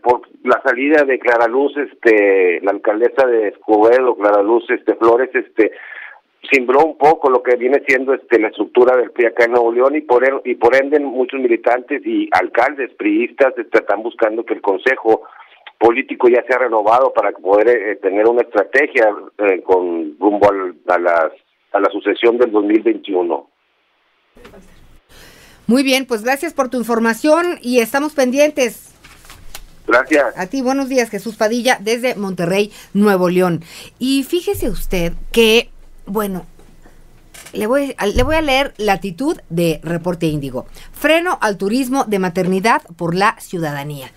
por 0.01 0.21
la 0.43 0.61
salida 0.61 1.03
de 1.03 1.19
Clara 1.19 1.47
Luz 1.47 1.75
este 1.77 2.59
la 2.61 2.71
alcaldesa 2.71 3.25
de 3.27 3.49
Escobedo 3.49 4.15
Clara 4.15 4.43
Luz 4.43 4.63
este 4.69 4.95
Flores 4.95 5.29
este 5.33 5.71
simbró 6.51 6.83
un 6.85 6.97
poco 6.97 7.29
lo 7.29 7.41
que 7.41 7.55
viene 7.55 7.81
siendo 7.87 8.13
este 8.13 8.39
la 8.39 8.49
estructura 8.49 8.97
del 8.97 9.11
PRI 9.11 9.27
acá 9.27 9.45
en 9.45 9.51
Nuevo 9.51 9.71
León 9.71 9.95
y 9.95 10.01
por 10.01 10.23
y 10.43 10.55
por 10.55 10.75
ende 10.75 10.99
muchos 10.99 11.39
militantes 11.39 12.01
y 12.05 12.29
alcaldes 12.31 12.93
priistas 12.95 13.53
este, 13.57 13.79
están 13.79 14.03
buscando 14.03 14.45
que 14.45 14.53
el 14.53 14.61
consejo 14.61 15.23
político 15.79 16.27
ya 16.27 16.43
sea 16.43 16.59
renovado 16.59 17.13
para 17.13 17.31
poder 17.31 17.69
eh, 17.69 17.95
tener 17.97 18.27
una 18.27 18.41
estrategia 18.41 19.13
eh, 19.37 19.61
con 19.61 20.17
rumbo 20.19 20.49
a 20.87 20.99
la 20.99 21.31
a 21.71 21.79
la 21.79 21.89
sucesión 21.89 22.37
del 22.37 22.51
2021. 22.51 23.49
Muy 25.65 25.83
bien, 25.83 26.05
pues 26.05 26.23
gracias 26.23 26.53
por 26.53 26.69
tu 26.69 26.77
información 26.77 27.57
y 27.61 27.79
estamos 27.79 28.13
pendientes. 28.13 28.93
Gracias. 29.87 30.37
A 30.37 30.47
ti, 30.47 30.61
buenos 30.61 30.87
días, 30.87 31.09
Jesús 31.09 31.35
Padilla, 31.35 31.77
desde 31.81 32.15
Monterrey, 32.15 32.71
Nuevo 32.93 33.29
León. 33.29 33.63
Y 33.99 34.23
fíjese 34.23 34.69
usted 34.69 35.13
que 35.31 35.72
bueno, 36.05 36.45
le 37.53 37.67
voy, 37.67 37.95
a 37.97 38.41
leer 38.41 38.73
la 38.77 38.93
actitud 38.93 39.37
de 39.49 39.79
Reporte 39.83 40.25
Índigo. 40.25 40.65
Freno 40.91 41.37
al 41.41 41.57
turismo 41.57 42.03
de 42.05 42.19
maternidad 42.19 42.81
por 42.95 43.15
la 43.15 43.35
ciudadanía. 43.39 44.11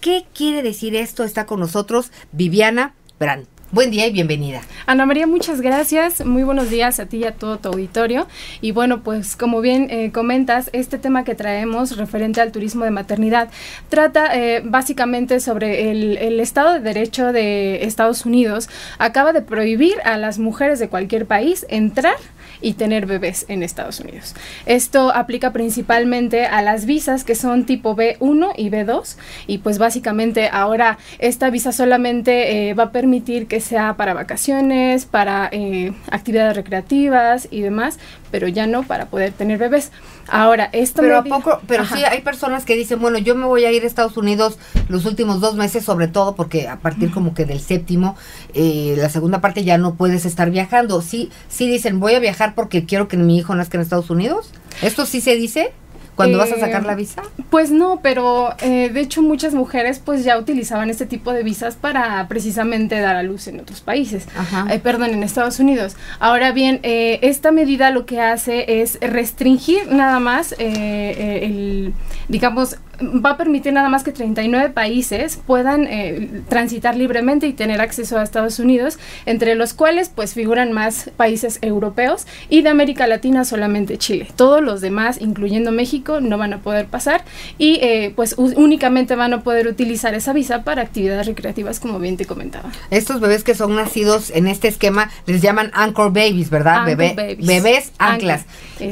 ¿Qué 0.00 0.24
quiere 0.34 0.62
decir 0.62 0.94
esto? 0.94 1.24
Está 1.24 1.46
con 1.46 1.60
nosotros 1.60 2.12
Viviana 2.32 2.94
Brand. 3.18 3.46
Buen 3.76 3.90
día 3.90 4.06
y 4.06 4.10
bienvenida. 4.10 4.62
Ana 4.86 5.04
María, 5.04 5.26
muchas 5.26 5.60
gracias. 5.60 6.24
Muy 6.24 6.44
buenos 6.44 6.70
días 6.70 6.98
a 6.98 7.04
ti 7.04 7.18
y 7.18 7.24
a 7.24 7.32
todo 7.32 7.58
tu 7.58 7.68
auditorio. 7.68 8.26
Y 8.62 8.72
bueno, 8.72 9.02
pues 9.02 9.36
como 9.36 9.60
bien 9.60 9.88
eh, 9.90 10.12
comentas, 10.12 10.70
este 10.72 10.96
tema 10.96 11.24
que 11.24 11.34
traemos 11.34 11.98
referente 11.98 12.40
al 12.40 12.52
turismo 12.52 12.86
de 12.86 12.90
maternidad 12.90 13.50
trata 13.90 14.34
eh, 14.34 14.62
básicamente 14.64 15.40
sobre 15.40 15.90
el, 15.90 16.16
el, 16.16 16.40
Estado 16.40 16.72
de 16.72 16.80
Derecho 16.80 17.34
de 17.34 17.84
Estados 17.84 18.24
Unidos. 18.24 18.70
Acaba 18.96 19.34
de 19.34 19.42
prohibir 19.42 19.96
a 20.06 20.16
las 20.16 20.38
mujeres 20.38 20.78
de 20.78 20.88
cualquier 20.88 21.26
país 21.26 21.66
entrar 21.68 22.16
y 22.60 22.74
tener 22.74 23.06
bebés 23.06 23.46
en 23.48 23.62
Estados 23.62 24.00
Unidos. 24.00 24.34
Esto 24.66 25.12
aplica 25.14 25.52
principalmente 25.52 26.46
a 26.46 26.62
las 26.62 26.86
visas 26.86 27.24
que 27.24 27.34
son 27.34 27.66
tipo 27.66 27.96
B1 27.96 28.52
y 28.56 28.70
B2 28.70 29.16
y 29.46 29.58
pues 29.58 29.78
básicamente 29.78 30.48
ahora 30.52 30.98
esta 31.18 31.50
visa 31.50 31.72
solamente 31.72 32.68
eh, 32.68 32.74
va 32.74 32.84
a 32.84 32.92
permitir 32.92 33.46
que 33.46 33.60
sea 33.60 33.96
para 33.96 34.14
vacaciones, 34.14 35.04
para 35.04 35.48
eh, 35.52 35.92
actividades 36.10 36.56
recreativas 36.56 37.48
y 37.50 37.60
demás, 37.60 37.98
pero 38.30 38.48
ya 38.48 38.66
no 38.66 38.82
para 38.82 39.06
poder 39.06 39.32
tener 39.32 39.58
bebés. 39.58 39.92
Ahora, 40.28 40.68
esto 40.72 41.02
pero 41.02 41.18
a 41.18 41.24
poco, 41.24 41.60
pero 41.66 41.84
sí 41.84 42.02
hay 42.04 42.20
personas 42.20 42.64
que 42.64 42.74
dicen, 42.74 43.00
bueno, 43.00 43.18
yo 43.18 43.34
me 43.34 43.46
voy 43.46 43.64
a 43.64 43.72
ir 43.72 43.84
a 43.84 43.86
Estados 43.86 44.16
Unidos 44.16 44.58
los 44.88 45.04
últimos 45.04 45.40
dos 45.40 45.54
meses, 45.54 45.84
sobre 45.84 46.08
todo 46.08 46.34
porque 46.34 46.68
a 46.68 46.78
partir 46.78 47.10
como 47.10 47.34
que 47.34 47.44
del 47.44 47.60
séptimo, 47.60 48.16
eh, 48.54 48.94
la 48.96 49.08
segunda 49.08 49.40
parte 49.40 49.64
ya 49.64 49.78
no 49.78 49.94
puedes 49.94 50.24
estar 50.24 50.50
viajando. 50.50 51.00
Sí, 51.02 51.30
sí 51.48 51.68
dicen, 51.68 52.00
voy 52.00 52.14
a 52.14 52.18
viajar 52.18 52.54
porque 52.54 52.84
quiero 52.84 53.08
que 53.08 53.16
mi 53.16 53.38
hijo 53.38 53.54
nazca 53.54 53.76
en 53.76 53.82
Estados 53.82 54.10
Unidos. 54.10 54.50
¿Esto 54.82 55.06
sí 55.06 55.20
se 55.20 55.36
dice? 55.36 55.72
Cuando 56.16 56.38
vas 56.38 56.50
a 56.50 56.58
sacar 56.58 56.84
la 56.84 56.94
visa? 56.94 57.22
Pues 57.50 57.70
no, 57.70 58.00
pero 58.02 58.54
eh, 58.60 58.90
de 58.90 59.00
hecho 59.00 59.22
muchas 59.22 59.54
mujeres 59.54 60.00
pues 60.04 60.24
ya 60.24 60.38
utilizaban 60.38 60.90
este 60.90 61.06
tipo 61.06 61.32
de 61.32 61.42
visas 61.42 61.76
para 61.76 62.26
precisamente 62.26 62.98
dar 62.98 63.16
a 63.16 63.22
luz 63.22 63.46
en 63.46 63.60
otros 63.60 63.82
países, 63.82 64.26
eh, 64.70 64.78
perdón, 64.78 65.10
en 65.10 65.22
Estados 65.22 65.60
Unidos. 65.60 65.96
Ahora 66.18 66.52
bien, 66.52 66.80
eh, 66.82 67.18
esta 67.22 67.52
medida 67.52 67.90
lo 67.90 68.06
que 68.06 68.20
hace 68.20 68.80
es 68.80 68.98
restringir 69.00 69.92
nada 69.92 70.18
más 70.18 70.54
el, 70.58 71.92
digamos, 72.28 72.78
va 73.00 73.30
a 73.30 73.36
permitir 73.36 73.72
nada 73.72 73.88
más 73.88 74.02
que 74.02 74.12
39 74.12 74.70
países 74.70 75.38
puedan 75.46 75.86
eh, 75.86 76.42
transitar 76.48 76.96
libremente 76.96 77.46
y 77.46 77.52
tener 77.52 77.80
acceso 77.80 78.18
a 78.18 78.22
Estados 78.22 78.58
Unidos, 78.58 78.98
entre 79.26 79.54
los 79.54 79.74
cuales 79.74 80.10
pues 80.14 80.34
figuran 80.34 80.72
más 80.72 81.10
países 81.16 81.58
europeos 81.62 82.26
y 82.48 82.62
de 82.62 82.68
América 82.68 83.06
Latina 83.06 83.44
solamente 83.44 83.98
Chile. 83.98 84.28
Todos 84.36 84.62
los 84.62 84.80
demás, 84.80 85.18
incluyendo 85.20 85.72
México, 85.72 86.20
no 86.20 86.38
van 86.38 86.52
a 86.52 86.58
poder 86.58 86.86
pasar 86.86 87.24
y 87.58 87.78
eh, 87.82 88.12
pues 88.14 88.34
únicamente 88.36 89.16
van 89.16 89.34
a 89.34 89.42
poder 89.42 89.66
utilizar 89.66 90.14
esa 90.14 90.32
visa 90.32 90.64
para 90.64 90.82
actividades 90.82 91.26
recreativas 91.26 91.80
como 91.80 91.98
bien 91.98 92.16
te 92.16 92.24
comentaba. 92.24 92.70
Estos 92.90 93.20
bebés 93.20 93.44
que 93.44 93.54
son 93.54 93.76
nacidos 93.76 94.30
en 94.30 94.46
este 94.46 94.68
esquema 94.68 95.10
les 95.26 95.42
llaman 95.42 95.70
anchor 95.74 96.12
babies, 96.12 96.50
¿verdad? 96.50 96.84
Bebés 96.86 97.92
anclas. 97.98 98.44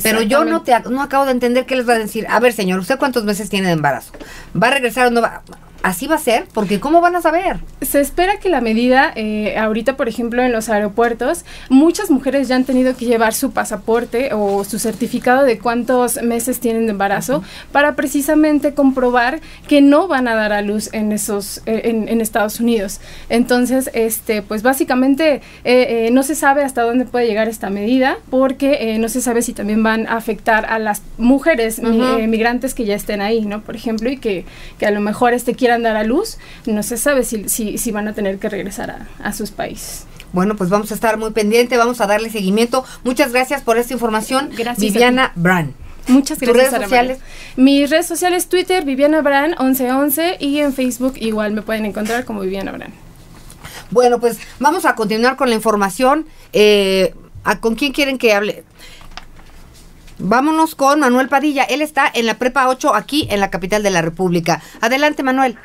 Pero 0.02 0.22
yo 0.22 0.44
no, 0.44 0.62
te, 0.62 0.72
no 0.90 1.02
acabo 1.02 1.24
de 1.26 1.32
entender 1.32 1.66
qué 1.66 1.76
les 1.76 1.88
va 1.88 1.94
a 1.94 1.98
decir. 1.98 2.26
A 2.28 2.40
ver, 2.40 2.52
señor, 2.52 2.78
¿usted 2.80 2.98
cuántos 2.98 3.24
meses 3.24 3.48
tiene 3.50 3.68
de 3.68 3.74
embarazo? 3.74 3.93
¿Va 4.60 4.68
a 4.68 4.70
regresar 4.70 5.06
o 5.08 5.10
no 5.10 5.20
va? 5.22 5.42
Así 5.84 6.06
va 6.06 6.14
a 6.14 6.18
ser, 6.18 6.46
porque 6.54 6.80
¿cómo 6.80 7.02
van 7.02 7.14
a 7.14 7.20
saber? 7.20 7.58
Se 7.82 8.00
espera 8.00 8.38
que 8.38 8.48
la 8.48 8.62
medida, 8.62 9.12
eh, 9.16 9.58
ahorita 9.58 9.98
por 9.98 10.08
ejemplo 10.08 10.42
en 10.42 10.50
los 10.50 10.70
aeropuertos, 10.70 11.44
muchas 11.68 12.10
mujeres 12.10 12.48
ya 12.48 12.56
han 12.56 12.64
tenido 12.64 12.96
que 12.96 13.04
llevar 13.04 13.34
su 13.34 13.52
pasaporte 13.52 14.30
o 14.32 14.64
su 14.64 14.78
certificado 14.78 15.44
de 15.44 15.58
cuántos 15.58 16.22
meses 16.22 16.58
tienen 16.58 16.86
de 16.86 16.92
embarazo 16.92 17.44
para 17.70 17.96
precisamente 17.96 18.72
comprobar 18.72 19.40
que 19.68 19.82
no 19.82 20.08
van 20.08 20.26
a 20.26 20.34
dar 20.34 20.54
a 20.54 20.62
luz 20.62 20.88
en 20.94 21.12
esos, 21.12 21.60
eh, 21.66 21.82
en, 22.08 22.20
Estados 22.22 22.60
Unidos. 22.60 23.00
Entonces, 23.28 23.90
este, 23.92 24.40
pues 24.40 24.62
básicamente 24.62 25.42
eh, 25.64 26.08
no 26.12 26.22
se 26.22 26.34
sabe 26.34 26.64
hasta 26.64 26.80
dónde 26.80 27.04
puede 27.04 27.26
llegar 27.26 27.48
esta 27.48 27.68
medida 27.68 28.16
porque 28.30 28.96
no 28.98 29.10
se 29.10 29.20
sabe 29.20 29.42
si 29.42 29.52
también 29.52 29.82
van 29.82 30.06
a 30.06 30.16
afectar 30.16 30.64
a 30.64 30.78
las 30.78 31.02
mujeres 31.18 31.82
migrantes 31.82 32.72
que 32.72 32.86
ya 32.86 32.94
estén 32.94 33.20
ahí, 33.20 33.42
¿no? 33.42 33.60
Por 33.60 33.76
ejemplo, 33.76 34.08
y 34.08 34.16
que, 34.16 34.46
que 34.78 34.86
a 34.86 34.90
lo 34.90 35.00
mejor 35.00 35.34
este 35.34 35.54
quieran 35.74 35.82
dar 35.82 35.96
a 35.96 36.04
luz, 36.04 36.38
no 36.66 36.82
se 36.82 36.96
sabe 36.96 37.24
si, 37.24 37.48
si, 37.48 37.90
van 37.90 38.08
a 38.08 38.12
tener 38.12 38.38
que 38.38 38.48
regresar 38.48 39.06
a, 39.22 39.32
sus 39.32 39.50
países. 39.50 40.06
Bueno, 40.32 40.56
pues 40.56 40.70
vamos 40.70 40.90
a 40.90 40.94
estar 40.94 41.16
muy 41.16 41.30
pendiente, 41.30 41.76
vamos 41.76 42.00
a 42.00 42.06
darle 42.06 42.30
seguimiento. 42.30 42.84
Muchas 43.04 43.32
gracias 43.32 43.62
por 43.62 43.78
esta 43.78 43.92
información. 43.92 44.50
Gracias. 44.56 44.78
Viviana 44.78 45.32
Brand. 45.36 45.72
Muchas 46.08 46.38
gracias. 46.38 46.70
redes 46.70 46.82
sociales? 46.82 47.18
Mis 47.56 47.88
redes 47.88 48.06
sociales, 48.06 48.48
Twitter, 48.48 48.84
Viviana 48.84 49.22
Brand 49.22 49.54
1111 49.58 50.36
y 50.40 50.58
en 50.58 50.72
Facebook 50.72 51.14
igual 51.16 51.52
me 51.52 51.62
pueden 51.62 51.86
encontrar 51.86 52.24
como 52.24 52.40
Viviana 52.40 52.72
Brand. 52.72 52.92
Bueno, 53.90 54.18
pues 54.18 54.38
vamos 54.58 54.84
a 54.84 54.94
continuar 54.94 55.36
con 55.36 55.48
la 55.48 55.54
información. 55.54 56.26
Eh, 56.52 57.14
¿Con 57.60 57.74
quién 57.74 57.92
quieren 57.92 58.18
que 58.18 58.32
hable? 58.32 58.64
Vámonos 60.18 60.74
con 60.74 61.00
Manuel 61.00 61.28
Padilla. 61.28 61.64
Él 61.64 61.82
está 61.82 62.06
en 62.14 62.26
la 62.26 62.34
Prepa 62.38 62.68
8 62.68 62.94
aquí 62.94 63.26
en 63.30 63.40
la 63.40 63.50
capital 63.50 63.82
de 63.82 63.90
la 63.90 64.02
República. 64.02 64.60
Adelante, 64.80 65.22
Manuel. 65.22 65.56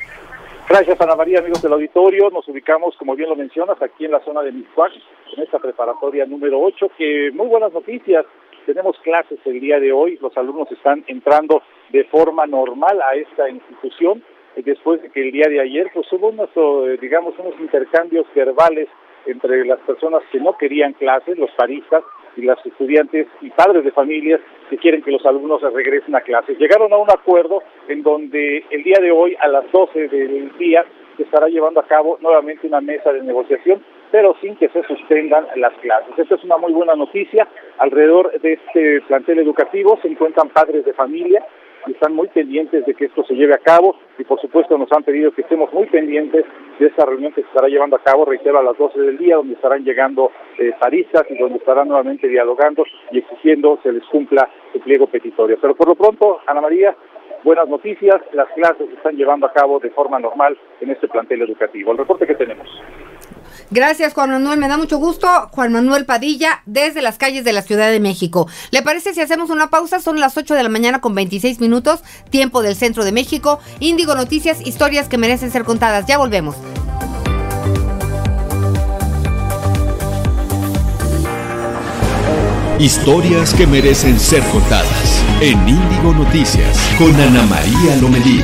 Gracias, 0.67 0.99
Ana 1.01 1.15
María, 1.15 1.39
amigos 1.39 1.61
del 1.61 1.73
auditorio. 1.73 2.29
Nos 2.29 2.47
ubicamos, 2.47 2.95
como 2.97 3.15
bien 3.15 3.29
lo 3.29 3.35
mencionas, 3.35 3.81
aquí 3.81 4.05
en 4.05 4.11
la 4.11 4.23
zona 4.23 4.41
de 4.41 4.51
Miscuac, 4.51 4.91
en 5.35 5.43
esta 5.43 5.59
preparatoria 5.59 6.25
número 6.25 6.59
8, 6.61 6.91
que 6.97 7.31
muy 7.33 7.47
buenas 7.47 7.73
noticias. 7.73 8.25
Tenemos 8.65 8.97
clases 9.03 9.39
el 9.45 9.59
día 9.59 9.79
de 9.79 9.91
hoy, 9.91 10.19
los 10.21 10.35
alumnos 10.37 10.71
están 10.71 11.03
entrando 11.07 11.63
de 11.91 12.03
forma 12.05 12.45
normal 12.45 13.01
a 13.01 13.15
esta 13.15 13.49
institución, 13.49 14.23
después 14.55 15.01
de 15.01 15.09
que 15.09 15.21
el 15.21 15.31
día 15.31 15.47
de 15.49 15.59
ayer 15.59 15.89
pues 15.93 16.05
hubo 16.13 16.29
unos, 16.29 16.49
eh, 16.55 16.97
digamos, 17.01 17.33
unos 17.39 17.59
intercambios 17.59 18.27
verbales 18.35 18.89
entre 19.25 19.65
las 19.65 19.79
personas 19.79 20.21
que 20.31 20.39
no 20.39 20.57
querían 20.57 20.93
clases, 20.93 21.37
los 21.37 21.51
paristas, 21.51 22.03
y 22.39 22.45
las 22.45 22.65
estudiantes 22.65 23.27
y 23.41 23.49
padres 23.49 23.83
de 23.83 23.91
familias 23.91 24.39
que 24.69 24.77
quieren 24.77 25.01
que 25.01 25.11
los 25.11 25.25
alumnos 25.25 25.61
regresen 25.61 26.15
a 26.15 26.21
clases. 26.21 26.57
Llegaron 26.57 26.91
a 26.93 26.97
un 26.97 27.09
acuerdo 27.09 27.61
en 27.87 28.01
donde 28.03 28.63
el 28.69 28.83
día 28.83 28.97
de 29.01 29.11
hoy 29.11 29.35
a 29.39 29.47
las 29.47 29.69
12 29.71 30.07
del 30.07 30.57
día 30.57 30.85
se 31.17 31.23
estará 31.23 31.47
llevando 31.47 31.79
a 31.81 31.87
cabo 31.87 32.17
nuevamente 32.21 32.65
una 32.65 32.79
mesa 32.79 33.11
de 33.11 33.21
negociación, 33.21 33.83
pero 34.11 34.35
sin 34.41 34.55
que 34.55 34.69
se 34.69 34.83
suspendan 34.83 35.45
las 35.57 35.73
clases. 35.79 36.17
Esta 36.17 36.35
es 36.35 36.43
una 36.43 36.57
muy 36.57 36.71
buena 36.71 36.95
noticia. 36.95 37.47
Alrededor 37.77 38.39
de 38.39 38.53
este 38.53 39.01
plantel 39.01 39.39
educativo 39.39 39.99
se 40.01 40.07
encuentran 40.07 40.49
padres 40.49 40.85
de 40.85 40.93
familia 40.93 41.45
y 41.87 41.91
están 41.91 42.13
muy 42.13 42.27
pendientes 42.27 42.85
de 42.85 42.93
que 42.93 43.05
esto 43.05 43.23
se 43.23 43.35
lleve 43.35 43.53
a 43.53 43.59
cabo 43.59 43.95
y 44.17 44.23
por 44.23 44.39
supuesto 44.39 44.77
nos 44.77 44.91
han 44.91 45.03
pedido 45.03 45.31
que 45.31 45.41
estemos 45.41 45.71
muy 45.73 45.87
pendientes 45.87 46.45
de 46.79 46.87
esta 46.87 47.05
reunión 47.05 47.33
que 47.33 47.41
se 47.41 47.47
estará 47.47 47.67
llevando 47.67 47.95
a 47.95 48.03
cabo, 48.03 48.25
reitero, 48.25 48.59
a 48.59 48.63
las 48.63 48.77
12 48.77 48.99
del 48.99 49.17
día, 49.17 49.35
donde 49.35 49.53
estarán 49.53 49.83
llegando 49.83 50.31
eh, 50.57 50.71
paristas 50.79 51.23
y 51.29 51.37
donde 51.37 51.57
estarán 51.57 51.87
nuevamente 51.87 52.27
dialogando 52.27 52.85
y 53.11 53.19
exigiendo 53.19 53.79
se 53.83 53.91
les 53.91 54.03
cumpla 54.05 54.49
el 54.73 54.81
pliego 54.81 55.07
petitorio. 55.07 55.57
Pero 55.61 55.75
por 55.75 55.87
lo 55.87 55.95
pronto, 55.95 56.39
Ana 56.47 56.61
María, 56.61 56.95
buenas 57.43 57.67
noticias, 57.67 58.21
las 58.33 58.47
clases 58.49 58.87
se 58.87 58.95
están 58.95 59.15
llevando 59.15 59.45
a 59.47 59.53
cabo 59.53 59.79
de 59.79 59.89
forma 59.89 60.19
normal 60.19 60.57
en 60.81 60.91
este 60.91 61.07
plantel 61.07 61.41
educativo. 61.41 61.91
El 61.91 61.97
reporte 61.97 62.27
que 62.27 62.35
tenemos. 62.35 62.67
Gracias, 63.71 64.13
Juan 64.13 64.31
Manuel. 64.31 64.59
Me 64.59 64.67
da 64.67 64.77
mucho 64.77 64.97
gusto. 64.97 65.27
Juan 65.51 65.71
Manuel 65.71 66.05
Padilla, 66.05 66.61
desde 66.65 67.01
las 67.01 67.17
calles 67.17 67.43
de 67.43 67.53
la 67.53 67.61
Ciudad 67.61 67.91
de 67.91 67.99
México. 67.99 68.47
¿Le 68.71 68.81
parece 68.81 69.13
si 69.13 69.21
hacemos 69.21 69.49
una 69.49 69.69
pausa? 69.69 69.99
Son 69.99 70.19
las 70.19 70.37
8 70.37 70.55
de 70.55 70.63
la 70.63 70.69
mañana 70.69 71.01
con 71.01 71.15
26 71.15 71.59
minutos, 71.59 72.01
tiempo 72.29 72.61
del 72.61 72.75
centro 72.75 73.03
de 73.03 73.11
México. 73.11 73.59
Índigo 73.79 74.15
Noticias, 74.15 74.65
historias 74.65 75.07
que 75.07 75.17
merecen 75.17 75.51
ser 75.51 75.63
contadas. 75.63 76.05
Ya 76.05 76.17
volvemos. 76.17 76.55
Historias 82.79 83.53
que 83.53 83.67
merecen 83.67 84.17
ser 84.17 84.41
contadas 84.43 85.21
en 85.41 85.67
Índigo 85.67 86.13
Noticias 86.13 86.79
con 86.97 87.13
Ana 87.13 87.43
María 87.43 87.97
Lomelí. 87.97 88.41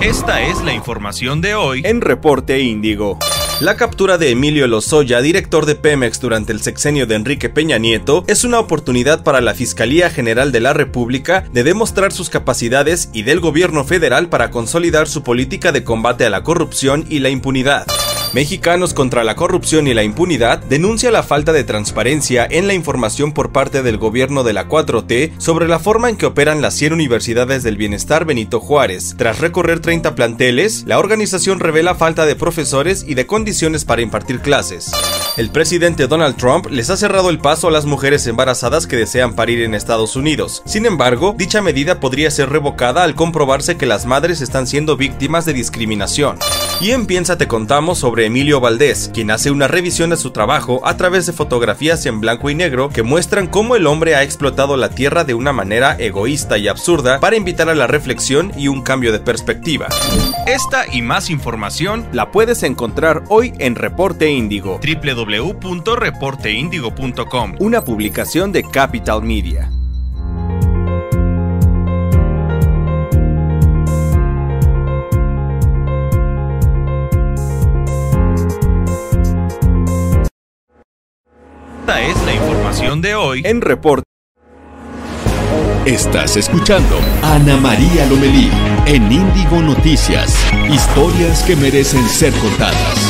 Esta 0.00 0.40
es 0.40 0.62
la 0.62 0.72
información 0.72 1.42
de 1.42 1.54
hoy 1.54 1.82
en 1.84 2.00
Reporte 2.00 2.58
Índigo. 2.58 3.18
La 3.60 3.76
captura 3.76 4.16
de 4.16 4.30
Emilio 4.30 4.66
Lozoya, 4.66 5.20
director 5.20 5.66
de 5.66 5.74
Pemex 5.74 6.20
durante 6.20 6.54
el 6.54 6.62
sexenio 6.62 7.06
de 7.06 7.16
Enrique 7.16 7.50
Peña 7.50 7.76
Nieto, 7.76 8.24
es 8.26 8.44
una 8.44 8.60
oportunidad 8.60 9.22
para 9.22 9.42
la 9.42 9.52
Fiscalía 9.52 10.08
General 10.08 10.52
de 10.52 10.60
la 10.60 10.72
República 10.72 11.44
de 11.52 11.64
demostrar 11.64 12.12
sus 12.12 12.30
capacidades 12.30 13.10
y 13.12 13.24
del 13.24 13.40
gobierno 13.40 13.84
federal 13.84 14.30
para 14.30 14.50
consolidar 14.50 15.06
su 15.06 15.22
política 15.22 15.70
de 15.70 15.84
combate 15.84 16.24
a 16.24 16.30
la 16.30 16.44
corrupción 16.44 17.04
y 17.10 17.18
la 17.18 17.28
impunidad. 17.28 17.86
Mexicanos 18.32 18.94
contra 18.94 19.24
la 19.24 19.34
corrupción 19.34 19.88
y 19.88 19.94
la 19.94 20.04
impunidad 20.04 20.60
denuncia 20.60 21.10
la 21.10 21.24
falta 21.24 21.52
de 21.52 21.64
transparencia 21.64 22.46
en 22.48 22.68
la 22.68 22.74
información 22.74 23.32
por 23.32 23.50
parte 23.50 23.82
del 23.82 23.98
gobierno 23.98 24.44
de 24.44 24.52
la 24.52 24.68
4T 24.68 25.32
sobre 25.38 25.66
la 25.66 25.80
forma 25.80 26.08
en 26.08 26.16
que 26.16 26.26
operan 26.26 26.62
las 26.62 26.74
100 26.74 26.92
universidades 26.92 27.64
del 27.64 27.76
bienestar 27.76 28.24
Benito 28.24 28.60
Juárez. 28.60 29.16
Tras 29.18 29.40
recorrer 29.40 29.80
30 29.80 30.14
planteles, 30.14 30.84
la 30.86 31.00
organización 31.00 31.58
revela 31.58 31.96
falta 31.96 32.24
de 32.24 32.36
profesores 32.36 33.04
y 33.04 33.14
de 33.14 33.26
condiciones 33.26 33.84
para 33.84 34.02
impartir 34.02 34.38
clases. 34.38 34.92
El 35.36 35.50
presidente 35.50 36.06
Donald 36.06 36.36
Trump 36.36 36.66
les 36.70 36.88
ha 36.90 36.96
cerrado 36.96 37.30
el 37.30 37.40
paso 37.40 37.66
a 37.66 37.72
las 37.72 37.84
mujeres 37.84 38.24
embarazadas 38.28 38.86
que 38.86 38.96
desean 38.96 39.34
parir 39.34 39.60
en 39.62 39.74
Estados 39.74 40.14
Unidos. 40.14 40.62
Sin 40.66 40.86
embargo, 40.86 41.34
dicha 41.36 41.62
medida 41.62 41.98
podría 41.98 42.30
ser 42.30 42.50
revocada 42.50 43.02
al 43.02 43.16
comprobarse 43.16 43.76
que 43.76 43.86
las 43.86 44.06
madres 44.06 44.40
están 44.40 44.68
siendo 44.68 44.96
víctimas 44.96 45.46
de 45.46 45.52
discriminación. 45.52 46.38
Y 46.80 46.92
en 46.92 47.04
Piensa 47.04 47.36
te 47.36 47.46
contamos 47.46 47.98
sobre 47.98 48.24
Emilio 48.24 48.58
Valdés, 48.58 49.10
quien 49.12 49.30
hace 49.30 49.50
una 49.50 49.68
revisión 49.68 50.08
de 50.08 50.16
su 50.16 50.30
trabajo 50.30 50.80
a 50.82 50.96
través 50.96 51.26
de 51.26 51.34
fotografías 51.34 52.06
en 52.06 52.22
blanco 52.22 52.48
y 52.48 52.54
negro 52.54 52.88
que 52.88 53.02
muestran 53.02 53.48
cómo 53.48 53.76
el 53.76 53.86
hombre 53.86 54.14
ha 54.14 54.22
explotado 54.22 54.78
la 54.78 54.88
tierra 54.88 55.24
de 55.24 55.34
una 55.34 55.52
manera 55.52 55.94
egoísta 55.98 56.56
y 56.56 56.68
absurda 56.68 57.20
para 57.20 57.36
invitar 57.36 57.68
a 57.68 57.74
la 57.74 57.86
reflexión 57.86 58.50
y 58.56 58.68
un 58.68 58.80
cambio 58.80 59.12
de 59.12 59.20
perspectiva. 59.20 59.88
Esta 60.46 60.86
y 60.90 61.02
más 61.02 61.28
información 61.28 62.06
la 62.12 62.30
puedes 62.30 62.62
encontrar 62.62 63.24
hoy 63.28 63.52
en 63.58 63.74
Reporte 63.74 64.30
Índigo, 64.30 64.80
www.reporteindigo.com, 64.80 67.56
una 67.58 67.84
publicación 67.84 68.52
de 68.52 68.62
Capital 68.62 69.22
Media. 69.22 69.70
Es 81.98 82.22
la 82.24 82.34
información 82.34 83.00
de 83.02 83.16
hoy 83.16 83.42
en 83.44 83.60
Reporte. 83.60 84.04
Estás 85.84 86.36
escuchando 86.36 87.00
Ana 87.22 87.56
María 87.56 88.06
Lomelí 88.06 88.48
en 88.86 89.10
Índigo 89.10 89.60
Noticias. 89.60 90.36
Historias 90.70 91.42
que 91.42 91.56
merecen 91.56 92.06
ser 92.08 92.32
contadas. 92.34 93.09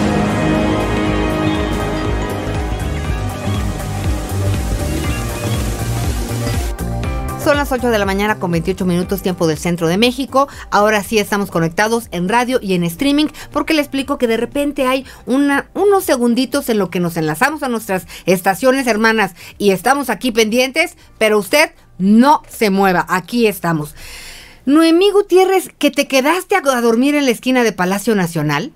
Son 7.51 7.57
las 7.57 7.73
8 7.73 7.89
de 7.89 7.99
la 7.99 8.05
mañana 8.05 8.39
con 8.39 8.49
28 8.49 8.85
minutos 8.85 9.21
tiempo 9.21 9.45
del 9.45 9.57
centro 9.57 9.89
de 9.89 9.97
México. 9.97 10.47
Ahora 10.71 11.03
sí 11.03 11.19
estamos 11.19 11.51
conectados 11.51 12.07
en 12.13 12.29
radio 12.29 12.59
y 12.61 12.75
en 12.75 12.85
streaming 12.85 13.25
porque 13.51 13.73
le 13.73 13.81
explico 13.81 14.17
que 14.17 14.25
de 14.25 14.37
repente 14.37 14.87
hay 14.87 15.05
una, 15.25 15.65
unos 15.73 16.05
segunditos 16.05 16.69
en 16.69 16.79
lo 16.79 16.89
que 16.89 17.01
nos 17.01 17.17
enlazamos 17.17 17.61
a 17.61 17.67
nuestras 17.67 18.07
estaciones 18.25 18.87
hermanas 18.87 19.35
y 19.57 19.71
estamos 19.71 20.09
aquí 20.09 20.31
pendientes, 20.31 20.95
pero 21.17 21.39
usted 21.39 21.71
no 21.97 22.41
se 22.47 22.69
mueva, 22.69 23.05
aquí 23.09 23.47
estamos. 23.47 23.97
Noemí 24.65 25.11
Gutiérrez, 25.11 25.73
que 25.77 25.91
te 25.91 26.07
quedaste 26.07 26.55
a 26.55 26.61
dormir 26.61 27.15
en 27.15 27.25
la 27.25 27.31
esquina 27.31 27.65
de 27.65 27.73
Palacio 27.73 28.15
Nacional. 28.15 28.71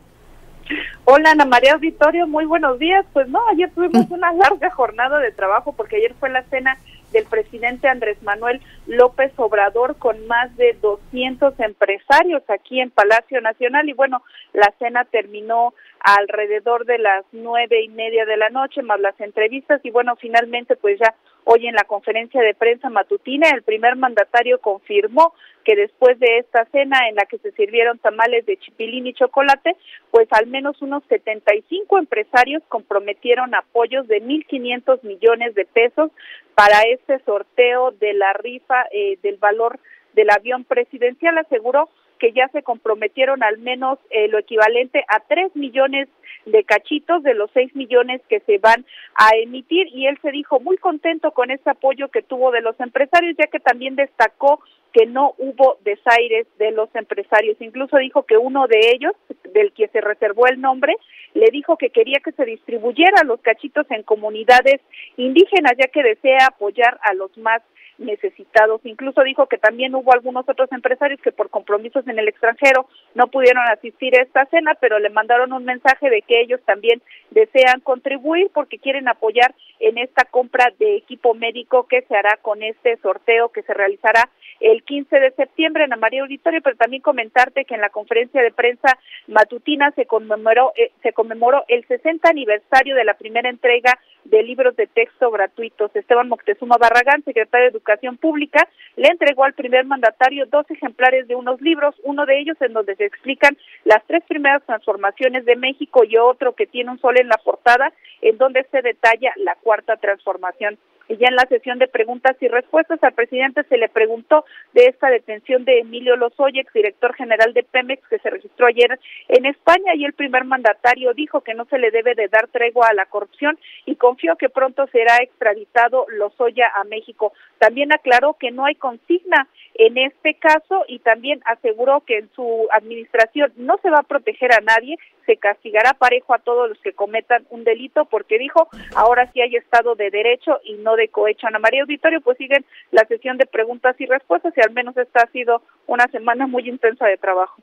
Hola 1.06 1.32
Ana 1.32 1.46
María 1.46 1.76
Auditorio, 1.76 2.28
muy 2.28 2.44
buenos 2.44 2.78
días. 2.78 3.06
Pues 3.14 3.30
no, 3.30 3.40
ayer 3.54 3.72
tuvimos 3.74 4.08
una 4.10 4.34
larga 4.34 4.70
jornada 4.72 5.20
de 5.20 5.32
trabajo 5.32 5.72
porque 5.72 5.96
ayer 5.96 6.14
fue 6.20 6.30
la 6.30 6.44
cena 6.50 6.78
del 7.16 7.26
presidente 7.28 7.88
Andrés 7.88 8.22
Manuel 8.24 8.62
López 8.88 9.32
Obrador 9.38 9.98
con 9.98 10.28
más 10.28 10.54
de 10.58 10.74
200 10.82 11.58
empresarios 11.62 12.44
aquí 12.50 12.82
en 12.82 12.92
Palacio 12.92 13.40
Nacional. 13.40 13.88
Y 13.88 13.94
bueno, 13.94 14.22
la 14.52 14.74
cena 14.80 15.06
terminó 15.06 15.74
alrededor 16.02 16.86
de 16.86 16.98
las 16.98 17.24
nueve 17.32 17.84
y 17.84 17.88
media 17.88 18.26
de 18.26 18.36
la 18.36 18.50
noche, 18.50 18.82
más 18.82 19.00
las 19.00 19.18
entrevistas. 19.22 19.80
Y 19.84 19.92
bueno, 19.92 20.18
finalmente 20.18 20.76
pues 20.76 21.00
ya 21.00 21.16
hoy 21.46 21.68
en 21.68 21.76
la 21.76 21.86
conferencia 21.86 22.42
de 22.42 22.54
prensa 22.54 22.90
matutina 22.90 23.50
el 23.50 23.64
primer 23.64 23.96
mandatario 23.96 24.60
confirmó 24.60 25.34
que 25.64 25.76
después 25.76 26.20
de 26.20 26.40
esta 26.40 26.66
cena 26.66 27.08
en 27.10 27.16
la 27.16 27.26
que 27.26 27.38
se 27.40 27.52
sirvieron 27.52 27.98
tamales 27.98 28.46
de 28.46 28.58
chipilín 28.58 29.08
y 29.08 29.14
chocolate, 29.14 29.76
pues 30.12 30.28
al 30.32 30.48
menos 30.48 30.82
unos 30.82 31.04
75 31.10 31.98
empresarios 31.98 32.62
comprometieron 32.68 33.56
apoyos 33.56 34.08
de 34.08 34.22
1.500 34.22 35.04
millones 35.04 35.56
de 35.56 35.66
pesos 35.66 36.12
para 36.56 36.82
este 36.84 37.20
sorteo 37.26 37.92
de 37.92 38.14
la 38.14 38.34
rifa 38.34 38.86
eh, 38.92 39.20
del 39.22 39.38
valor 39.38 39.80
del 40.14 40.30
avión 40.30 40.64
presidencial. 40.64 41.38
Aseguró 41.38 41.90
que 42.20 42.32
ya 42.32 42.48
se 42.50 42.64
comprometieron 42.64 43.44
al 43.44 43.58
menos 43.58 44.00
eh, 44.10 44.28
lo 44.28 44.40
equivalente 44.40 45.04
a 45.08 45.20
3 45.20 45.56
millones 45.56 46.08
de 46.46 46.64
cachitos 46.64 47.24
de 47.24 47.34
los 47.34 47.50
6 47.54 47.76
millones 47.76 48.22
que 48.30 48.40
se 48.42 48.58
van 48.60 48.86
a 49.16 49.36
emitir 49.36 49.88
y 49.88 50.08
él 50.08 50.18
se 50.22 50.32
dijo 50.32 50.60
muy 50.60 50.78
contento 50.78 51.32
con 51.32 51.52
ese 51.52 51.70
apoyo 51.70 52.10
que 52.10 52.22
tuvo 52.22 52.52
de 52.52 52.62
los 52.62 52.80
empresarios 52.80 53.36
ya 53.38 53.48
que 53.48 53.60
también 53.60 53.96
destacó 53.96 54.60
que 54.96 55.06
no 55.06 55.34
hubo 55.40 55.78
desaires 55.84 56.48
de 56.58 56.72
los 56.72 56.88
empresarios. 56.96 57.58
Incluso 57.60 57.98
dijo 57.98 58.24
que 58.24 58.38
uno 58.38 58.66
de 58.68 58.80
ellos, 58.94 59.12
del 59.54 59.74
que 59.74 59.90
se 59.90 60.00
reservó 60.00 60.48
el 60.48 60.62
nombre, 60.62 60.96
le 61.34 61.48
dijo 61.52 61.76
que 61.76 61.90
quería 61.90 62.22
que 62.24 62.32
se 62.32 62.46
distribuyeran 62.46 63.28
los 63.28 63.42
cachitos 63.42 63.86
en 63.92 64.04
comunidades 64.04 64.80
indígenas, 65.18 65.74
ya 65.78 65.90
que 65.90 66.02
desea 66.02 66.48
apoyar 66.48 66.98
a 67.04 67.14
los 67.14 67.38
más 67.38 67.62
necesitados. 67.98 68.82
Incluso 68.84 69.24
dijo 69.24 69.48
que 69.48 69.58
también 69.58 69.96
hubo 69.96 70.14
algunos 70.14 70.48
otros 70.48 70.72
empresarios 70.72 71.22
que 71.22 71.32
por 71.32 71.50
compromisos 71.50 72.08
en 72.08 72.20
el 72.20 72.28
extranjero 72.28 72.88
no 73.14 73.28
pudieron 73.28 73.64
asistir 73.70 74.18
a 74.18 74.24
esta 74.24 74.46
cena, 74.48 74.76
pero 74.80 75.00
le 75.00 75.10
mandaron 75.10 75.54
un 75.54 75.66
mensaje 75.66 76.10
de 76.10 76.22
que 76.22 76.42
ellos 76.42 76.60
también 76.66 77.02
desean 77.32 77.80
contribuir 77.82 78.50
porque 78.54 78.80
quieren 78.80 79.08
apoyar 79.08 79.54
en 79.80 79.98
esta 79.98 80.26
compra 80.26 80.72
de 80.80 80.98
equipo 80.98 81.34
médico 81.34 81.88
que 81.88 82.02
se 82.04 82.16
hará 82.16 82.38
con 82.42 82.64
este 82.64 82.98
sorteo 82.98 83.50
que 83.50 83.64
se 83.64 83.74
realizará 83.74 84.30
el 84.60 84.84
15 84.84 85.20
de 85.20 85.32
septiembre 85.32 85.84
en 85.84 85.90
la 85.90 85.96
María 85.98 86.22
Auditorio, 86.22 86.62
pero 86.62 86.76
también 86.76 87.02
comentarte 87.02 87.66
que 87.66 87.76
en 87.76 87.82
la 87.82 87.90
conferencia 87.90 88.42
de 88.42 88.52
prensa 88.52 88.98
matutina 89.28 89.92
se 89.92 90.06
conmemoró 90.06 90.72
eh, 90.76 90.92
se 91.04 91.14
conmemoró 91.14 91.64
el 91.68 91.86
60 91.88 92.30
aniversario 92.30 92.96
de 92.96 93.04
la 93.04 93.16
primera 93.16 93.50
entrega 93.50 94.00
de 94.26 94.44
libros 94.44 94.76
de 94.76 94.88
texto 94.88 95.30
gratuitos. 95.32 95.96
Esteban 95.96 96.30
Moctezuma 96.30 96.78
Barragán, 96.78 97.24
secretario 97.24 97.66
de 97.66 97.72
Educación 97.72 98.18
Pública, 98.18 98.68
le 98.96 99.08
entregó 99.08 99.44
al 99.44 99.54
primer 99.54 99.86
mandatario 99.86 100.46
dos 100.48 100.70
ejemplares 100.70 101.28
de 101.28 101.36
unos 101.36 101.62
libros, 101.62 101.96
uno 102.04 102.26
de 102.26 102.40
ellos 102.40 102.58
en 102.62 102.74
donde 102.74 102.96
se 102.96 103.06
explican 103.06 103.58
las 103.84 104.04
tres 104.08 104.24
primeras 104.28 104.64
transformaciones 104.66 105.46
de 105.46 105.56
México 105.56 106.04
y 106.04 106.18
otro 106.18 106.54
que 106.54 106.66
tiene 106.66 106.92
un 106.92 107.00
sol 107.00 107.20
en 107.20 107.28
la 107.28 107.38
portada, 107.38 107.94
en 108.22 108.38
donde 108.38 108.66
se 108.72 108.82
detalla 108.82 109.32
la 109.38 109.56
cuarta 109.56 109.98
transformación. 109.98 110.78
Ya 111.08 111.28
en 111.28 111.36
la 111.36 111.46
sesión 111.48 111.78
de 111.78 111.88
preguntas 111.88 112.36
y 112.42 112.48
respuestas 112.48 113.04
al 113.04 113.14
presidente 113.14 113.64
se 113.64 113.78
le 113.78 113.90
preguntó 113.90 114.44
de 114.74 114.86
esta 114.86 115.10
detención 115.10 115.64
de 115.64 115.80
Emilio 115.80 116.16
Lozoya, 116.16 116.62
exdirector 116.62 117.14
general 117.14 117.54
de 117.54 117.64
Pemex, 117.64 118.08
que 118.08 118.20
se 118.20 118.30
registró 118.30 118.66
ayer 118.66 119.00
en 119.28 119.46
España, 119.46 119.94
y 119.96 120.06
el 120.06 120.14
primer 120.14 120.46
mandatario 120.46 121.14
dijo 121.14 121.42
que 121.42 121.54
no 121.54 121.66
se 121.66 121.78
le 121.78 121.92
debe 121.92 122.16
de 122.16 122.28
dar 122.28 122.48
tregua 122.48 122.88
a 122.90 122.94
la 122.94 123.06
corrupción 123.06 123.58
y 123.86 123.96
confió 123.96 124.36
que 124.36 124.50
pronto 124.50 124.88
será 124.88 125.18
extraditado 125.18 126.06
Lozoya 126.10 126.72
a 126.76 126.84
México. 126.86 127.34
También 127.60 127.94
aclaró 127.94 128.34
que 128.34 128.52
no 128.52 128.66
hay 128.66 128.76
consigna 128.76 129.48
en 129.76 129.98
este 129.98 130.36
caso 130.36 130.86
y 130.88 131.00
también 131.00 131.42
aseguró 131.46 132.02
que 132.02 132.18
en 132.18 132.30
su 132.34 132.68
administración 132.72 133.52
no 133.58 133.78
se 133.82 133.90
va 133.90 134.00
a 134.00 134.04
proteger 134.04 134.54
a 134.54 134.62
nadie, 134.62 134.98
se 135.26 135.38
castigará 135.38 135.94
parejo 135.94 136.34
a 136.34 136.40
todos 136.40 136.70
los 136.70 136.80
que 136.80 136.94
cometan 136.94 137.46
un 137.50 137.64
delito 137.64 138.06
porque 138.06 138.38
dijo 138.38 138.70
ahora 138.96 139.30
sí 139.34 139.42
hay 139.42 139.56
Estado 139.56 139.96
de 139.96 140.12
Derecho 140.12 140.60
y 140.64 140.76
no 140.76 140.95
de 140.96 141.10
cohecho. 141.10 141.48
Ana 141.48 141.60
María 141.60 141.82
Auditorio, 141.82 142.22
pues 142.22 142.38
siguen 142.38 142.66
la 142.92 143.06
sesión 143.08 143.38
de 143.38 143.46
preguntas 143.46 143.96
y 144.00 144.06
respuestas 144.06 144.54
y 144.56 144.62
al 144.62 144.72
menos 144.72 144.96
esta 144.98 145.22
ha 145.24 145.32
sido 145.32 145.62
una 145.88 146.08
semana 146.08 146.48
muy 146.48 146.68
intensa 146.68 147.06
de 147.06 147.18
trabajo. 147.18 147.62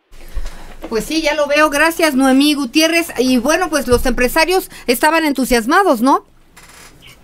Pues 0.88 1.04
sí, 1.04 1.22
ya 1.22 1.34
lo 1.34 1.46
veo. 1.46 1.70
Gracias, 1.70 2.14
Noemí 2.14 2.54
Gutiérrez. 2.54 3.12
Y 3.18 3.38
bueno, 3.38 3.68
pues 3.70 3.88
los 3.88 4.04
empresarios 4.06 4.70
estaban 4.86 5.24
entusiasmados, 5.24 6.02
¿no? 6.02 6.24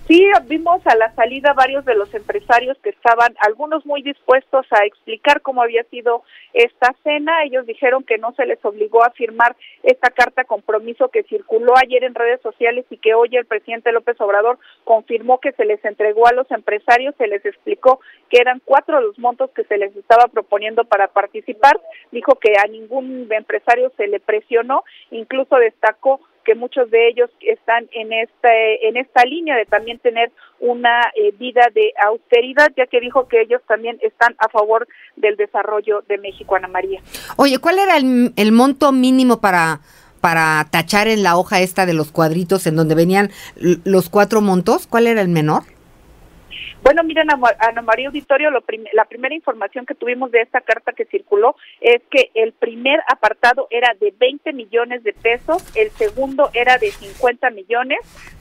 Sí, 0.09 0.27
vimos 0.47 0.81
a 0.87 0.97
la 0.97 1.15
salida 1.15 1.53
varios 1.53 1.85
de 1.85 1.95
los 1.95 2.15
empresarios 2.15 2.79
que 2.79 2.89
estaban, 2.89 3.37
algunos 3.47 3.85
muy 3.85 4.01
dispuestos 4.01 4.65
a 4.71 4.87
explicar 4.87 5.43
cómo 5.43 5.61
había 5.61 5.85
sido 5.85 6.23
esta 6.55 6.95
cena. 7.05 7.45
Ellos 7.45 7.67
dijeron 7.67 8.05
que 8.05 8.17
no 8.17 8.33
se 8.33 8.47
les 8.47 8.59
obligó 8.65 9.05
a 9.05 9.11
firmar 9.11 9.55
esta 9.83 10.09
carta 10.09 10.45
compromiso 10.45 11.09
que 11.09 11.25
circuló 11.25 11.75
ayer 11.77 12.05
en 12.05 12.15
redes 12.15 12.41
sociales 12.41 12.87
y 12.89 12.97
que 12.97 13.13
hoy 13.13 13.37
el 13.37 13.45
presidente 13.45 13.93
López 13.93 14.19
Obrador 14.19 14.59
confirmó 14.85 15.41
que 15.41 15.53
se 15.53 15.67
les 15.67 15.85
entregó 15.85 16.27
a 16.27 16.33
los 16.33 16.51
empresarios, 16.51 17.15
se 17.19 17.27
les 17.27 17.45
explicó 17.45 18.01
que 18.31 18.41
eran 18.41 18.63
cuatro 18.65 19.03
los 19.03 19.19
montos 19.19 19.51
que 19.51 19.65
se 19.65 19.77
les 19.77 19.95
estaba 19.95 20.29
proponiendo 20.29 20.87
para 20.87 21.09
participar. 21.09 21.79
Dijo 22.13 22.37
que 22.37 22.55
a 22.59 22.67
ningún 22.67 23.29
empresario 23.31 23.93
se 23.99 24.07
le 24.07 24.21
presionó, 24.21 24.85
incluso 25.11 25.57
destacó 25.57 26.19
que 26.49 26.55
muchos 26.55 26.91
de 26.91 27.09
ellos 27.09 27.29
están 27.43 27.91
en 27.93 28.11
esta, 28.11 28.49
en 28.81 28.97
esta 28.97 29.23
línea 29.25 29.55
de 29.55 29.67
también 29.67 29.99
tener 29.99 30.33
una 30.61 31.03
eh, 31.15 31.35
vida 31.39 31.61
de 31.75 31.93
austeridad, 32.07 32.73
ya 32.75 32.87
que 32.87 33.01
dijo 33.01 33.29
que 33.29 33.43
ellos 33.43 33.61
también 33.69 33.99
están 34.01 34.35
a 34.39 34.49
favor 34.49 34.89
del 35.17 35.37
desarrollo 35.37 36.03
de 36.09 36.17
México, 36.17 36.57
Ana 36.57 36.69
María. 36.69 37.03
Oye, 37.37 37.59
¿cuál 37.59 37.79
era 37.79 37.99
el, 37.99 38.33
el 38.37 38.53
monto 38.53 38.93
mínimo 38.93 39.43
para, 39.43 39.81
para 40.23 40.67
tachar 40.71 41.07
en 41.07 41.23
la 41.23 41.37
hoja 41.37 41.61
esta 41.61 41.85
de 41.85 41.93
los 41.93 42.13
cuadritos 42.13 42.67
en 42.67 42.77
donde 42.77 42.95
venían 42.95 43.29
los 43.85 44.09
cuatro 44.09 44.41
montos? 44.41 44.87
¿Cuál 44.87 45.07
era 45.07 45.21
el 45.21 45.29
menor? 45.29 45.65
Bueno, 46.83 47.03
miren, 47.03 47.29
Ana 47.59 47.83
María 47.83 48.09
Auditorio, 48.09 48.51
la 48.51 49.05
primera 49.05 49.35
información 49.35 49.85
que 49.85 49.95
tuvimos 49.95 50.31
de 50.31 50.41
esta 50.41 50.61
carta 50.61 50.93
que 50.93 51.05
circuló 51.07 51.57
es 51.81 52.03
que 52.11 52.31
el 52.35 52.53
primer 52.53 53.01
apartado 53.09 53.67
era 53.71 53.95
de 54.01 54.15
20 54.19 54.53
millones 54.53 55.03
de 55.03 55.13
pesos, 55.13 55.63
el 55.77 55.91
segundo 55.91 56.51
era 56.55 56.79
de 56.79 56.91
50 56.91 57.51
millones, 57.51 57.99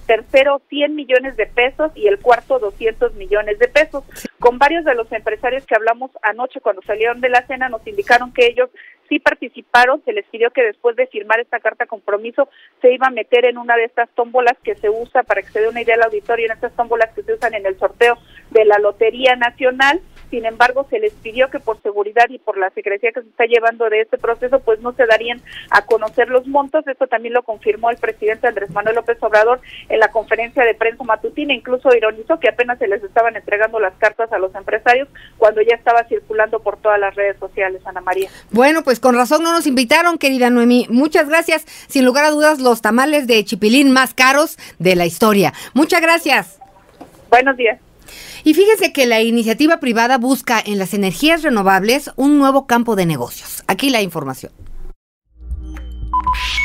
tercero 0.08 0.62
100 0.70 0.96
millones 0.96 1.38
de 1.38 1.46
pesos 1.46 1.92
y 1.94 2.08
el 2.08 2.20
cuarto 2.20 2.58
200 2.58 3.14
millones 3.16 3.60
de 3.60 3.68
pesos. 3.68 4.04
Con 4.40 4.58
varios 4.58 4.86
de 4.86 4.96
los 4.96 5.12
empresarios 5.12 5.66
que 5.66 5.76
hablamos 5.76 6.12
anoche 6.24 6.62
cuando 6.62 6.82
salieron 6.82 7.22
de 7.22 7.30
la 7.30 7.46
cena 7.46 7.70
nos 7.70 7.86
indicaron 7.86 8.34
que 8.34 8.48
ellos 8.48 8.70
sí 9.10 9.20
participaron, 9.20 10.02
se 10.04 10.14
les 10.14 10.26
pidió 10.26 10.52
que 10.52 10.64
después 10.64 10.96
de 10.96 11.08
firmar 11.08 11.40
esta 11.40 11.60
carta 11.60 11.86
compromiso 11.86 12.50
se 12.82 12.94
iba 12.94 13.08
a 13.08 13.12
meter 13.12 13.46
en 13.46 13.58
una 13.58 13.76
de 13.76 13.86
estas 13.86 14.10
tómbolas 14.10 14.58
que 14.64 14.76
se 14.76 14.90
usa 14.90 15.24
para 15.24 15.42
que 15.42 15.50
se 15.50 15.62
dé 15.62 15.70
una 15.70 15.82
idea 15.82 15.96
al 15.96 16.04
auditorio, 16.04 16.46
en 16.46 16.52
estas 16.54 16.76
tómbolas 16.76 17.14
que 17.14 17.24
se 17.24 17.34
usan 17.34 17.54
en 17.54 17.66
el 17.66 17.78
sorteo 17.78 18.18
de 18.52 18.66
la 18.66 18.80
Lotería 18.80 19.36
Nacional 19.36 20.02
sin 20.30 20.46
embargo, 20.46 20.86
se 20.90 21.00
les 21.00 21.14
pidió 21.14 21.50
que 21.50 21.60
por 21.60 21.82
seguridad 21.82 22.26
y 22.30 22.40
por 22.40 22.58
la 22.58 22.70
secrecía 22.72 23.12
que 23.12 23.22
se 23.22 23.30
está 23.30 23.46
llevando 23.46 23.90
de 23.90 24.02
este 24.02 24.18
proceso, 24.18 24.60
pues 24.60 24.80
no 24.82 24.94
se 24.94 25.06
darían 25.06 25.42
a 25.70 25.84
conocer 25.84 26.30
los 26.30 26.48
montos. 26.48 26.86
Esto 26.88 27.08
también 27.08 27.34
lo 27.34 27.44
confirmó 27.44 27.90
el 27.90 27.98
presidente 27.98 28.48
Andrés 28.48 28.70
Manuel 28.72 28.96
López 28.96 29.18
Obrador 29.22 29.62
en 29.90 30.00
la 30.00 30.10
conferencia 30.10 30.64
de 30.64 30.74
prensa 30.74 31.04
matutina. 31.04 31.54
Incluso 31.54 31.96
ironizó 31.96 32.40
que 32.40 32.50
apenas 32.50 32.78
se 32.80 32.88
les 32.88 33.04
estaban 33.04 33.36
entregando 33.36 33.80
las 33.80 33.94
cartas 33.96 34.32
a 34.32 34.38
los 34.38 34.54
empresarios 34.56 35.08
cuando 35.38 35.62
ya 35.62 35.76
estaba 35.76 36.04
circulando 36.06 36.60
por 36.60 36.78
todas 36.78 37.00
las 37.00 37.16
redes 37.16 37.38
sociales, 37.40 37.82
Ana 37.86 38.02
María. 38.02 38.30
Bueno, 38.52 38.84
pues 38.84 39.00
con 39.00 39.16
razón 39.16 39.44
no 39.44 39.52
nos 39.52 39.68
invitaron, 39.68 40.18
querida 40.18 40.50
Noemí. 40.50 40.88
Muchas 40.90 41.30
gracias. 41.30 41.64
Sin 41.88 42.06
lugar 42.06 42.26
a 42.26 42.32
dudas, 42.32 42.60
los 42.60 42.82
tamales 42.82 43.28
de 43.28 43.44
chipilín 43.44 43.92
más 43.92 44.14
caros 44.14 44.58
de 44.80 44.96
la 44.96 45.06
historia. 45.06 45.54
Muchas 45.74 46.02
gracias. 46.02 46.60
Buenos 47.30 47.58
días. 47.58 47.87
Y 48.44 48.54
fíjese 48.54 48.94
que 48.94 49.06
la 49.06 49.22
iniciativa 49.22 49.80
privada 49.80 50.18
busca 50.18 50.62
en 50.66 50.78
las 50.78 50.94
energías 50.94 51.44
renovables 51.44 52.12
un 52.16 52.38
nuevo 52.40 52.68
campo 52.68 52.96
de 52.96 53.06
negocios. 53.06 53.64
Aquí 53.68 53.90
la 53.90 54.02
información. 54.02 54.52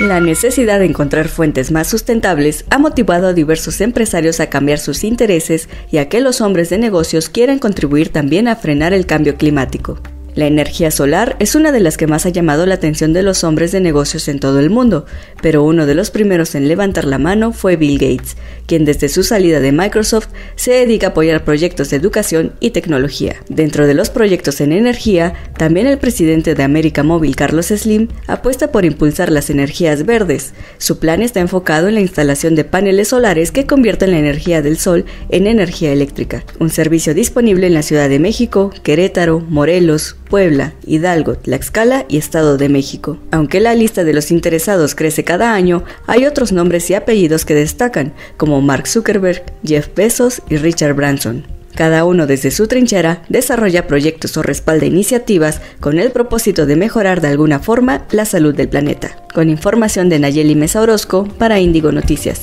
La 0.00 0.20
necesidad 0.20 0.78
de 0.78 0.86
encontrar 0.86 1.28
fuentes 1.28 1.70
más 1.70 1.86
sustentables 1.86 2.64
ha 2.70 2.78
motivado 2.78 3.28
a 3.28 3.32
diversos 3.32 3.80
empresarios 3.80 4.40
a 4.40 4.50
cambiar 4.50 4.78
sus 4.78 5.04
intereses 5.04 5.68
y 5.90 5.98
a 5.98 6.08
que 6.08 6.20
los 6.20 6.40
hombres 6.40 6.70
de 6.70 6.78
negocios 6.78 7.28
quieran 7.28 7.58
contribuir 7.58 8.08
también 8.08 8.48
a 8.48 8.56
frenar 8.56 8.92
el 8.92 9.06
cambio 9.06 9.36
climático. 9.36 10.00
La 10.34 10.46
energía 10.46 10.90
solar 10.90 11.36
es 11.40 11.54
una 11.54 11.72
de 11.72 11.80
las 11.80 11.98
que 11.98 12.06
más 12.06 12.24
ha 12.24 12.30
llamado 12.30 12.64
la 12.64 12.74
atención 12.74 13.12
de 13.12 13.22
los 13.22 13.44
hombres 13.44 13.70
de 13.70 13.80
negocios 13.80 14.28
en 14.28 14.40
todo 14.40 14.60
el 14.60 14.70
mundo, 14.70 15.04
pero 15.42 15.62
uno 15.62 15.84
de 15.84 15.94
los 15.94 16.10
primeros 16.10 16.54
en 16.54 16.68
levantar 16.68 17.04
la 17.04 17.18
mano 17.18 17.52
fue 17.52 17.76
Bill 17.76 17.98
Gates, 17.98 18.38
quien 18.64 18.86
desde 18.86 19.10
su 19.10 19.24
salida 19.24 19.60
de 19.60 19.72
Microsoft 19.72 20.28
se 20.56 20.72
dedica 20.72 21.08
a 21.08 21.10
apoyar 21.10 21.44
proyectos 21.44 21.90
de 21.90 21.98
educación 21.98 22.54
y 22.60 22.70
tecnología. 22.70 23.36
Dentro 23.50 23.86
de 23.86 23.92
los 23.92 24.08
proyectos 24.08 24.62
en 24.62 24.72
energía, 24.72 25.34
también 25.58 25.86
el 25.86 25.98
presidente 25.98 26.54
de 26.54 26.62
América 26.62 27.02
Móvil, 27.02 27.36
Carlos 27.36 27.66
Slim, 27.66 28.08
apuesta 28.26 28.72
por 28.72 28.86
impulsar 28.86 29.30
las 29.30 29.50
energías 29.50 30.06
verdes. 30.06 30.54
Su 30.78 30.98
plan 30.98 31.20
está 31.20 31.40
enfocado 31.40 31.88
en 31.88 31.94
la 31.94 32.00
instalación 32.00 32.54
de 32.54 32.64
paneles 32.64 33.08
solares 33.08 33.50
que 33.50 33.66
convierten 33.66 34.12
la 34.12 34.18
energía 34.18 34.62
del 34.62 34.78
sol 34.78 35.04
en 35.28 35.46
energía 35.46 35.92
eléctrica, 35.92 36.42
un 36.58 36.70
servicio 36.70 37.12
disponible 37.12 37.66
en 37.66 37.74
la 37.74 37.82
Ciudad 37.82 38.08
de 38.08 38.18
México, 38.18 38.72
Querétaro, 38.82 39.40
Morelos, 39.40 40.16
Puebla, 40.32 40.72
Hidalgo, 40.86 41.34
Tlaxcala 41.34 42.06
y 42.08 42.16
Estado 42.16 42.56
de 42.56 42.70
México. 42.70 43.18
Aunque 43.32 43.60
la 43.60 43.74
lista 43.74 44.02
de 44.02 44.14
los 44.14 44.30
interesados 44.30 44.94
crece 44.94 45.24
cada 45.24 45.52
año, 45.52 45.84
hay 46.06 46.24
otros 46.24 46.52
nombres 46.52 46.88
y 46.88 46.94
apellidos 46.94 47.44
que 47.44 47.54
destacan, 47.54 48.14
como 48.38 48.62
Mark 48.62 48.88
Zuckerberg, 48.88 49.44
Jeff 49.62 49.88
Bezos 49.94 50.40
y 50.48 50.56
Richard 50.56 50.94
Branson. 50.94 51.44
Cada 51.74 52.06
uno 52.06 52.26
desde 52.26 52.50
su 52.50 52.66
trinchera 52.66 53.24
desarrolla 53.28 53.86
proyectos 53.86 54.34
o 54.38 54.42
respalda 54.42 54.86
iniciativas 54.86 55.60
con 55.80 55.98
el 55.98 56.10
propósito 56.12 56.64
de 56.64 56.76
mejorar 56.76 57.20
de 57.20 57.28
alguna 57.28 57.58
forma 57.58 58.06
la 58.10 58.24
salud 58.24 58.54
del 58.54 58.70
planeta. 58.70 59.14
Con 59.34 59.50
información 59.50 60.08
de 60.08 60.18
Nayeli 60.18 60.54
Mesa 60.54 60.80
Orozco 60.80 61.28
para 61.36 61.60
Índigo 61.60 61.92
Noticias. 61.92 62.40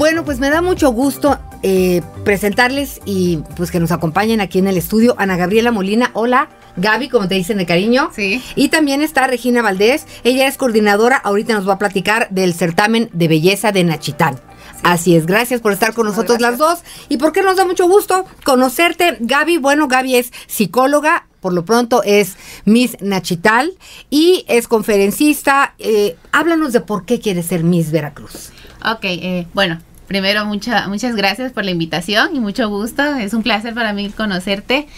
Bueno, 0.00 0.24
pues 0.24 0.38
me 0.38 0.48
da 0.48 0.62
mucho 0.62 0.92
gusto 0.92 1.38
eh, 1.62 2.00
presentarles 2.24 3.02
y 3.04 3.36
pues 3.54 3.70
que 3.70 3.78
nos 3.80 3.92
acompañen 3.92 4.40
aquí 4.40 4.58
en 4.58 4.66
el 4.66 4.78
estudio 4.78 5.14
Ana 5.18 5.36
Gabriela 5.36 5.72
Molina. 5.72 6.10
Hola. 6.14 6.48
Gaby, 6.78 7.10
como 7.10 7.28
te 7.28 7.34
dicen 7.34 7.58
de 7.58 7.66
cariño. 7.66 8.08
Sí. 8.16 8.42
Y 8.56 8.70
también 8.70 9.02
está 9.02 9.26
Regina 9.26 9.60
Valdés. 9.60 10.06
Ella 10.24 10.48
es 10.48 10.56
coordinadora. 10.56 11.18
Ahorita 11.18 11.52
nos 11.52 11.68
va 11.68 11.74
a 11.74 11.78
platicar 11.78 12.30
del 12.30 12.54
certamen 12.54 13.10
de 13.12 13.28
belleza 13.28 13.72
de 13.72 13.84
Nachitán. 13.84 14.40
Así 14.82 15.16
es, 15.16 15.26
gracias 15.26 15.60
por 15.60 15.72
estar 15.72 15.92
con 15.92 16.06
nosotros 16.06 16.40
las 16.40 16.56
dos. 16.56 16.78
Y 17.10 17.18
porque 17.18 17.42
nos 17.42 17.56
da 17.56 17.66
mucho 17.66 17.86
gusto 17.86 18.24
conocerte, 18.42 19.18
Gaby. 19.20 19.58
Bueno, 19.58 19.86
Gaby 19.86 20.16
es 20.16 20.32
psicóloga, 20.46 21.26
por 21.40 21.52
lo 21.52 21.66
pronto 21.66 22.02
es 22.04 22.38
Miss 22.64 22.96
Nachital 23.02 23.74
y 24.08 24.46
es 24.48 24.66
conferencista. 24.66 25.74
Eh, 25.78 26.16
háblanos 26.32 26.72
de 26.72 26.80
por 26.80 27.04
qué 27.04 27.20
quieres 27.20 27.44
ser 27.44 27.64
Miss 27.64 27.90
Veracruz. 27.90 28.50
Ok, 28.82 29.04
eh, 29.04 29.46
bueno, 29.52 29.78
primero 30.10 30.44
mucha, 30.44 30.88
muchas 30.88 31.14
gracias 31.14 31.52
por 31.52 31.64
la 31.64 31.70
invitación 31.70 32.34
y 32.34 32.40
mucho 32.40 32.68
gusto. 32.68 33.00
Es 33.14 33.32
un 33.32 33.44
placer 33.44 33.74
para 33.74 33.92
mí 33.92 34.10
conocerte. 34.10 34.88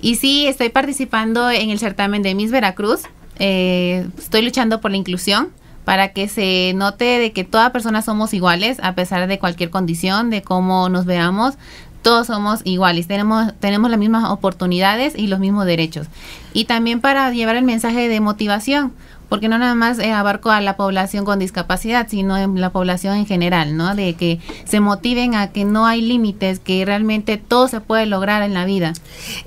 Y 0.00 0.14
sí, 0.14 0.46
estoy 0.46 0.68
participando 0.68 1.50
en 1.50 1.70
el 1.70 1.80
certamen 1.80 2.22
de 2.22 2.36
Miss 2.36 2.52
Veracruz. 2.52 3.00
Eh, 3.40 4.06
estoy 4.16 4.42
luchando 4.42 4.80
por 4.80 4.92
la 4.92 4.96
inclusión 4.96 5.48
para 5.84 6.12
que 6.12 6.28
se 6.28 6.70
note 6.76 7.04
de 7.04 7.32
que 7.32 7.42
todas 7.42 7.72
personas 7.72 8.04
somos 8.04 8.32
iguales 8.32 8.78
a 8.80 8.94
pesar 8.94 9.26
de 9.26 9.40
cualquier 9.40 9.70
condición, 9.70 10.30
de 10.30 10.42
cómo 10.42 10.88
nos 10.88 11.04
veamos. 11.04 11.54
Todos 12.02 12.28
somos 12.28 12.60
iguales, 12.62 13.08
tenemos, 13.08 13.52
tenemos 13.58 13.90
las 13.90 13.98
mismas 13.98 14.30
oportunidades 14.30 15.18
y 15.18 15.26
los 15.26 15.40
mismos 15.40 15.66
derechos. 15.66 16.06
Y 16.52 16.66
también 16.66 17.00
para 17.00 17.28
llevar 17.32 17.56
el 17.56 17.64
mensaje 17.64 18.08
de 18.08 18.20
motivación, 18.20 18.92
porque 19.30 19.48
no 19.48 19.56
nada 19.56 19.74
más 19.74 19.98
eh, 19.98 20.12
abarco 20.12 20.50
a 20.50 20.60
la 20.60 20.76
población 20.76 21.24
con 21.24 21.38
discapacidad, 21.38 22.08
sino 22.10 22.36
en 22.36 22.60
la 22.60 22.70
población 22.70 23.16
en 23.16 23.24
general, 23.24 23.76
¿no? 23.76 23.94
De 23.94 24.14
que 24.14 24.40
se 24.64 24.80
motiven 24.80 25.34
a 25.34 25.52
que 25.52 25.64
no 25.64 25.86
hay 25.86 26.02
límites, 26.02 26.58
que 26.58 26.84
realmente 26.84 27.38
todo 27.38 27.68
se 27.68 27.80
puede 27.80 28.04
lograr 28.04 28.42
en 28.42 28.52
la 28.52 28.66
vida. 28.66 28.92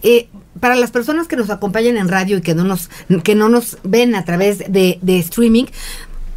Eh, 0.01 0.29
para 0.59 0.75
las 0.75 0.91
personas 0.91 1.27
que 1.27 1.35
nos 1.35 1.49
acompañan 1.49 1.97
en 1.97 2.07
radio 2.07 2.37
y 2.37 2.41
que 2.41 2.55
no 2.55 2.63
nos, 2.63 2.89
que 3.23 3.35
no 3.35 3.49
nos 3.49 3.77
ven 3.83 4.15
a 4.15 4.23
través 4.23 4.59
de, 4.59 4.97
de 5.01 5.19
streaming, 5.19 5.65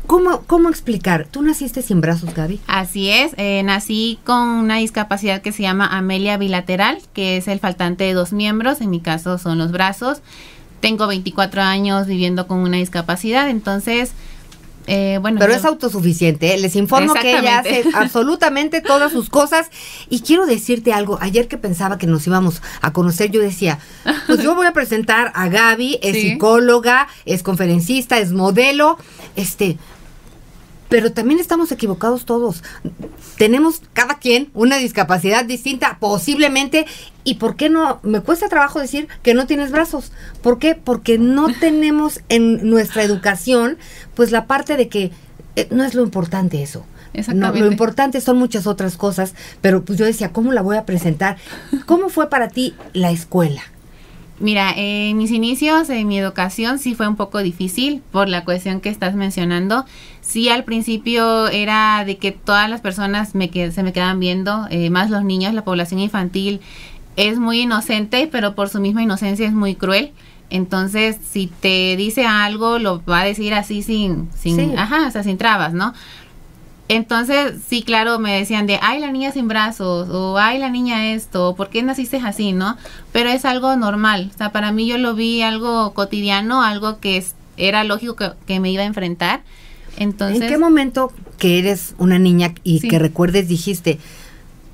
¿Cómo, 0.07 0.43
¿Cómo 0.47 0.69
explicar? 0.69 1.27
¿Tú 1.29 1.43
naciste 1.43 1.83
sin 1.83 2.01
brazos, 2.01 2.33
Gaby? 2.33 2.61
Así 2.69 3.11
es, 3.11 3.33
eh, 3.39 3.63
nací 3.65 4.21
con 4.23 4.49
una 4.49 4.77
discapacidad 4.77 5.43
que 5.43 5.51
se 5.51 5.63
llama 5.63 5.87
amelia 5.87 6.37
bilateral, 6.37 6.99
que 7.13 7.37
es 7.37 7.49
el 7.49 7.59
faltante 7.59 8.05
de 8.05 8.13
dos 8.13 8.33
miembros, 8.33 8.81
en 8.81 8.91
mi 8.91 9.01
caso 9.01 9.37
son 9.37 9.59
los 9.59 9.73
brazos. 9.73 10.23
Tengo 10.81 11.07
24 11.07 11.63
años 11.63 12.07
viviendo 12.07 12.47
con 12.47 12.59
una 12.59 12.77
discapacidad, 12.79 13.49
entonces... 13.49 14.13
Eh, 14.89 15.19
bueno, 15.21 15.41
Pero 15.41 15.53
es 15.53 15.65
autosuficiente. 15.65 16.55
¿eh? 16.55 16.59
Les 16.59 16.77
informo 16.77 17.13
que 17.15 17.37
ella 17.37 17.59
hace 17.59 17.83
absolutamente 17.95 18.81
todas 18.81 19.11
sus 19.11 19.29
cosas. 19.31 19.67
Y 20.09 20.21
quiero 20.21 20.47
decirte 20.47 20.93
algo. 20.93 21.19
Ayer 21.21 21.49
que 21.49 21.59
pensaba 21.59 21.99
que 21.99 22.07
nos 22.07 22.25
íbamos 22.29 22.63
a 22.83 22.93
conocer, 22.93 23.33
yo 23.33 23.41
decía, 23.41 23.81
pues 24.29 24.45
yo 24.45 24.55
voy 24.55 24.65
a 24.69 24.73
presentar 24.73 25.33
a 25.35 25.49
Gaby, 25.49 25.99
es 26.03 26.13
Sí. 26.15 26.31
psicóloga, 26.31 27.09
es 27.25 27.43
conferencista, 27.43 28.19
es 28.19 28.31
modelo. 28.31 28.97
Este, 29.35 29.77
pero 30.89 31.13
también 31.13 31.41
estamos 31.41 31.73
equivocados 31.73 32.25
todos. 32.25 32.63
Tenemos 33.39 33.83
cada 33.93 34.19
quien 34.19 34.51
una 34.55 34.77
discapacidad 34.77 35.45
distinta, 35.45 35.99
posiblemente. 36.01 36.87
¿Y 37.25 37.35
por 37.35 37.57
qué 37.57 37.69
no? 37.69 38.01
Me 38.03 38.21
cuesta 38.21 38.49
trabajo 38.49 38.81
decir 38.81 39.09
que 39.23 39.35
no 39.35 39.47
tienes 39.47 39.73
brazos. 39.73 40.13
¿Por 40.43 40.59
qué? 40.59 40.75
Porque 40.75 41.19
no 41.19 41.49
tenemos 41.61 42.21
en 42.29 42.69
nuestra 42.69 43.03
educación, 43.03 43.79
pues 44.15 44.31
la 44.31 44.47
parte 44.47 44.77
de 44.77 44.89
que 44.89 45.11
eh, 45.57 45.69
no 45.71 45.85
es 45.85 45.95
lo 45.95 46.03
importante 46.03 46.63
eso. 46.63 46.85
No, 47.35 47.53
lo 47.53 47.67
importante 47.67 48.21
son 48.21 48.37
muchas 48.37 48.67
otras 48.67 48.99
cosas, 48.99 49.35
pero 49.63 49.85
pues 49.85 49.99
yo 49.99 50.05
decía, 50.05 50.33
¿cómo 50.33 50.53
la 50.53 50.61
voy 50.61 50.77
a 50.77 50.85
presentar? 50.85 51.39
¿Cómo 51.87 52.11
fue 52.11 52.29
para 52.29 52.49
ti 52.49 52.75
la 52.93 53.11
escuela? 53.11 53.63
Mira, 54.39 54.75
en 54.77 55.17
mis 55.17 55.31
inicios, 55.31 55.89
en 55.89 56.07
mi 56.09 56.19
educación, 56.19 56.79
sí 56.79 56.95
fue 56.95 57.09
un 57.09 57.17
poco 57.17 57.39
difícil 57.39 58.03
por 58.13 58.29
la 58.29 58.45
cuestión 58.45 58.83
que 58.83 58.91
estás 58.91 59.15
mencionando. 59.15 59.87
Sí, 60.27 60.49
al 60.49 60.65
principio 60.65 61.47
era 61.49 62.03
de 62.05 62.17
que 62.19 62.33
todas 62.33 62.69
las 62.69 62.81
personas 62.81 63.35
me 63.37 63.49
que- 63.49 63.71
se 63.71 63.83
me 63.85 63.93
quedaban 63.93 64.19
viendo, 64.19 64.67
eh, 64.71 64.91
más 64.91 65.09
los 65.09 65.23
niños, 65.23 65.55
la 65.55 65.63
población 65.63 66.01
infantil 66.01 66.61
es 67.15 67.39
muy 67.39 67.61
inocente, 67.61 68.29
pero 68.31 68.55
por 68.57 68.69
su 68.69 68.81
misma 68.81 69.03
inocencia 69.03 69.47
es 69.47 69.53
muy 69.53 69.77
cruel. 69.77 70.13
Entonces, 70.51 71.17
si 71.29 71.47
te 71.47 71.97
dice 71.97 72.27
algo, 72.27 72.79
lo 72.79 73.03
va 73.05 73.21
a 73.21 73.25
decir 73.25 73.55
así 73.55 73.83
sin, 73.83 74.29
sin, 74.35 74.57
Sí. 74.57 74.73
ajá, 74.77 75.07
o 75.07 75.11
sea, 75.11 75.23
sin 75.23 75.39
trabas, 75.39 75.73
¿no? 75.73 75.95
Entonces, 76.89 77.55
sí, 77.69 77.83
claro, 77.83 78.21
me 78.21 78.37
decían 78.39 78.67
de, 78.67 78.79
ay, 78.81 79.01
la 79.01 79.11
niña 79.11 79.33
sin 79.33 79.49
brazos, 79.49 80.09
o 80.09 80.39
ay, 80.39 80.59
la 80.59 80.71
niña 80.71 81.13
esto, 81.13 81.49
o 81.51 81.57
¿por 81.57 81.69
qué 81.69 81.83
naciste 81.83 82.19
así, 82.19 82.53
no? 82.53 82.77
Pero 83.13 83.29
es 83.31 83.45
algo 83.45 83.75
normal, 83.77 84.31
o 84.35 84.39
sea, 84.39 84.53
para 84.53 84.71
mí 84.71 84.87
yo 84.87 84.97
lo 84.99 85.15
vi 85.15 85.43
algo 85.43 85.93
cotidiano, 85.95 86.63
algo 86.63 87.01
que 87.01 87.17
es- 87.17 87.35
era 87.57 87.83
lógico 87.83 88.15
que, 88.17 88.31
que 88.47 88.61
me 88.61 88.71
iba 88.71 88.83
a 88.83 88.87
enfrentar. 88.87 89.43
Entonces, 89.97 90.43
¿En 90.43 90.49
qué 90.49 90.59
momento 90.59 91.13
que 91.39 91.59
eres 91.59 91.95
una 91.99 92.19
niña 92.19 92.55
y 92.65 92.81
Sí. 92.81 92.89
que 92.89 92.99
recuerdes 92.99 93.49
dijiste, 93.49 93.99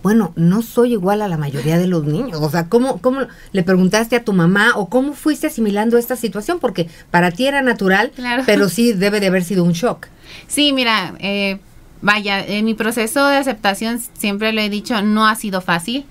bueno, 0.02 0.32
no 0.34 0.62
soy 0.62 0.92
igual 0.92 1.22
a 1.22 1.28
la 1.28 1.36
mayoría 1.36 1.78
de 1.78 1.86
los 1.86 2.04
niños? 2.04 2.38
O 2.40 2.50
sea, 2.50 2.68
¿cómo, 2.68 2.98
¿cómo 3.00 3.20
le 3.52 3.62
preguntaste 3.62 4.16
a 4.16 4.24
tu 4.24 4.32
mamá 4.32 4.72
o 4.74 4.88
cómo 4.88 5.12
fuiste 5.12 5.46
asimilando 5.46 5.96
esta 5.96 6.16
situación? 6.16 6.58
Porque 6.58 6.88
para 7.10 7.30
ti 7.30 7.46
era 7.46 7.62
natural, 7.62 8.10
Claro. 8.14 8.42
pero 8.46 8.68
sí 8.68 8.92
debe 8.92 9.20
de 9.20 9.28
haber 9.28 9.44
sido 9.44 9.62
un 9.64 9.72
shock. 9.72 10.08
Sí, 10.48 10.72
mira, 10.72 11.14
eh, 11.20 11.60
vaya, 12.00 12.44
en 12.44 12.64
mi 12.64 12.74
proceso 12.74 13.26
de 13.28 13.36
aceptación 13.36 14.00
siempre 14.18 14.52
lo 14.52 14.60
he 14.60 14.68
dicho, 14.70 15.00
no 15.02 15.26
ha 15.26 15.36
sido 15.36 15.60
fácil. 15.60 16.04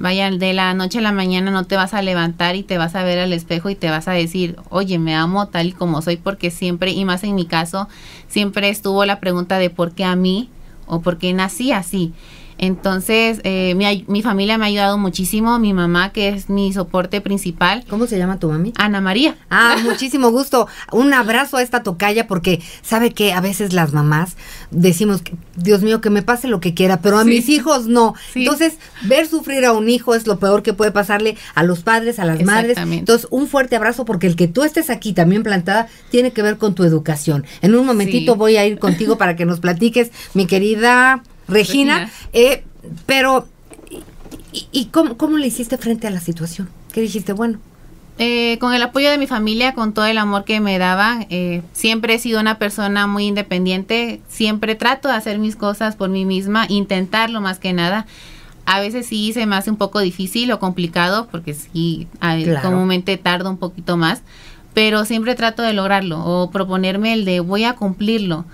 Vaya, 0.00 0.30
de 0.30 0.54
la 0.54 0.72
noche 0.72 0.98
a 0.98 1.02
la 1.02 1.12
mañana 1.12 1.50
no 1.50 1.64
te 1.64 1.76
vas 1.76 1.92
a 1.92 2.00
levantar 2.00 2.56
y 2.56 2.62
te 2.62 2.78
vas 2.78 2.94
a 2.94 3.04
ver 3.04 3.18
al 3.18 3.34
espejo 3.34 3.68
y 3.68 3.74
te 3.74 3.90
vas 3.90 4.08
a 4.08 4.12
decir, 4.12 4.56
oye, 4.70 4.98
me 4.98 5.14
amo 5.14 5.48
tal 5.48 5.66
y 5.66 5.72
como 5.72 6.00
soy, 6.00 6.16
porque 6.16 6.50
siempre, 6.50 6.92
y 6.92 7.04
más 7.04 7.22
en 7.22 7.34
mi 7.34 7.44
caso, 7.44 7.86
siempre 8.26 8.70
estuvo 8.70 9.04
la 9.04 9.20
pregunta 9.20 9.58
de 9.58 9.68
por 9.68 9.92
qué 9.92 10.04
a 10.04 10.16
mí 10.16 10.48
o 10.86 11.02
por 11.02 11.18
qué 11.18 11.34
nací 11.34 11.70
así. 11.72 12.14
Entonces, 12.62 13.40
eh, 13.44 13.74
mi, 13.74 14.04
mi 14.06 14.20
familia 14.20 14.58
me 14.58 14.64
ha 14.64 14.68
ayudado 14.68 14.98
muchísimo, 14.98 15.58
mi 15.58 15.72
mamá, 15.72 16.12
que 16.12 16.28
es 16.28 16.50
mi 16.50 16.74
soporte 16.74 17.22
principal. 17.22 17.84
¿Cómo 17.88 18.06
se 18.06 18.18
llama 18.18 18.38
tu 18.38 18.50
mami? 18.50 18.74
Ana 18.76 19.00
María. 19.00 19.36
Ah, 19.48 19.76
muchísimo 19.82 20.30
gusto. 20.30 20.68
Un 20.92 21.14
abrazo 21.14 21.56
a 21.56 21.62
esta 21.62 21.82
tocaya 21.82 22.26
porque 22.26 22.60
sabe 22.82 23.12
que 23.12 23.32
a 23.32 23.40
veces 23.40 23.72
las 23.72 23.94
mamás 23.94 24.36
decimos, 24.70 25.22
Dios 25.56 25.80
mío, 25.82 26.02
que 26.02 26.10
me 26.10 26.20
pase 26.22 26.48
lo 26.48 26.60
que 26.60 26.74
quiera, 26.74 27.00
pero 27.00 27.18
a 27.18 27.24
Sí. 27.24 27.30
mis 27.30 27.48
hijos 27.48 27.86
no. 27.86 28.14
Sí. 28.34 28.40
Entonces, 28.40 28.74
ver 29.04 29.26
sufrir 29.26 29.64
a 29.64 29.72
un 29.72 29.88
hijo 29.88 30.14
es 30.14 30.26
lo 30.26 30.38
peor 30.38 30.62
que 30.62 30.74
puede 30.74 30.92
pasarle 30.92 31.38
a 31.54 31.62
los 31.62 31.80
padres, 31.80 32.18
a 32.18 32.26
las 32.26 32.42
madres. 32.44 32.76
Entonces, 32.76 33.26
un 33.30 33.46
fuerte 33.48 33.74
abrazo 33.76 34.04
porque 34.04 34.26
el 34.26 34.36
que 34.36 34.48
tú 34.48 34.64
estés 34.64 34.90
aquí 34.90 35.14
también 35.14 35.42
plantada 35.42 35.88
tiene 36.10 36.32
que 36.32 36.42
ver 36.42 36.58
con 36.58 36.74
tu 36.74 36.84
educación. 36.84 37.46
En 37.62 37.74
un 37.74 37.86
momentito 37.86 38.32
Sí. 38.34 38.38
voy 38.38 38.56
a 38.58 38.66
ir 38.66 38.78
contigo 38.78 39.16
para 39.16 39.34
que 39.34 39.46
nos 39.46 39.60
platiques, 39.60 40.10
mi 40.34 40.44
querida 40.46 41.22
Regina. 41.50 41.98
Regina. 41.98 42.12
Eh, 42.32 42.64
pero, 43.06 43.46
¿y, 44.52 44.66
y 44.72 44.86
cómo, 44.86 45.16
cómo 45.16 45.36
le 45.36 45.46
hiciste 45.46 45.76
frente 45.76 46.06
a 46.06 46.10
la 46.10 46.20
situación? 46.20 46.68
¿Qué 46.92 47.00
dijiste? 47.00 47.32
Bueno, 47.32 47.58
Eh, 48.22 48.58
con 48.60 48.74
el 48.74 48.82
apoyo 48.82 49.10
de 49.10 49.16
mi 49.16 49.26
familia, 49.26 49.72
con 49.72 49.94
todo 49.94 50.04
el 50.04 50.18
amor 50.18 50.44
que 50.44 50.60
me 50.60 50.76
daban, 50.78 51.26
eh, 51.30 51.62
siempre 51.72 52.12
he 52.12 52.18
sido 52.18 52.38
una 52.38 52.58
persona 52.58 53.06
muy 53.06 53.24
independiente, 53.24 54.20
siempre 54.28 54.74
trato 54.74 55.08
de 55.08 55.14
hacer 55.14 55.38
mis 55.38 55.56
cosas 55.56 55.96
por 55.96 56.10
mí 56.10 56.26
misma, 56.26 56.66
intentarlo 56.68 57.40
más 57.40 57.58
que 57.58 57.72
nada. 57.72 58.04
A 58.66 58.78
veces 58.78 59.06
sí 59.06 59.32
se 59.32 59.46
me 59.46 59.56
hace 59.56 59.70
un 59.70 59.78
poco 59.78 60.00
difícil 60.00 60.52
o 60.52 60.58
complicado 60.58 61.28
porque 61.30 61.54
sí, 61.54 62.08
comúnmente 62.62 63.16
tardo 63.16 63.48
un 63.48 63.56
poquito 63.56 63.96
más, 63.96 64.20
pero 64.74 65.06
siempre 65.06 65.34
trato 65.34 65.62
de 65.62 65.72
lograrlo 65.72 66.22
o 66.22 66.50
proponerme 66.50 67.14
el 67.14 67.24
de 67.24 67.40
voy 67.40 67.64
a 67.64 67.72
cumplirlo. 67.72 68.44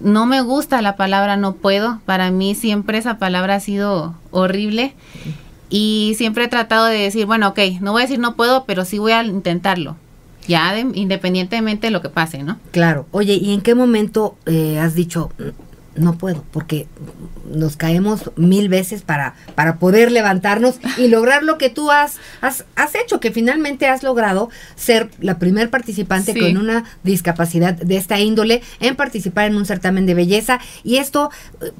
No 0.00 0.26
me 0.26 0.40
gusta 0.40 0.82
la 0.82 0.96
palabra 0.96 1.36
no 1.36 1.54
puedo, 1.54 2.00
para 2.06 2.30
mí 2.30 2.54
siempre 2.54 2.98
esa 2.98 3.18
palabra 3.18 3.56
ha 3.56 3.60
sido 3.60 4.14
horrible 4.30 4.94
y 5.70 6.14
siempre 6.18 6.44
he 6.44 6.48
tratado 6.48 6.86
de 6.86 6.98
decir, 6.98 7.24
bueno, 7.26 7.48
ok, 7.48 7.58
no 7.80 7.92
voy 7.92 8.02
a 8.02 8.04
decir 8.04 8.18
no 8.18 8.34
puedo, 8.34 8.64
pero 8.64 8.84
sí 8.84 8.98
voy 8.98 9.12
a 9.12 9.24
intentarlo. 9.24 9.96
Ya 10.48 10.76
independientemente 10.78 11.86
de 11.86 11.92
lo 11.92 12.02
que 12.02 12.08
pase, 12.08 12.42
¿no? 12.42 12.58
Claro. 12.72 13.06
Oye, 13.12 13.34
¿y 13.34 13.54
en 13.54 13.60
qué 13.60 13.74
momento 13.76 14.36
eh, 14.46 14.78
has 14.80 14.94
dicho, 14.94 15.30
no 15.94 16.16
puedo, 16.16 16.44
porque 16.52 16.86
nos 17.50 17.76
caemos 17.76 18.30
mil 18.36 18.68
veces 18.68 19.02
para, 19.02 19.34
para 19.54 19.78
poder 19.78 20.10
levantarnos 20.10 20.76
y 20.96 21.08
lograr 21.08 21.42
lo 21.42 21.58
que 21.58 21.68
tú 21.68 21.90
has, 21.90 22.16
has, 22.40 22.64
has 22.76 22.94
hecho, 22.94 23.20
que 23.20 23.30
finalmente 23.30 23.86
has 23.86 24.02
logrado 24.02 24.48
ser 24.74 25.10
la 25.20 25.38
primer 25.38 25.70
participante 25.70 26.38
con 26.38 26.56
una 26.56 26.84
discapacidad 27.02 27.74
de 27.74 27.96
esta 27.96 28.18
índole 28.20 28.62
en 28.80 28.96
participar 28.96 29.46
en 29.46 29.56
un 29.56 29.66
certamen 29.66 30.06
de 30.06 30.14
belleza. 30.14 30.60
Y 30.82 30.96
esto, 30.96 31.30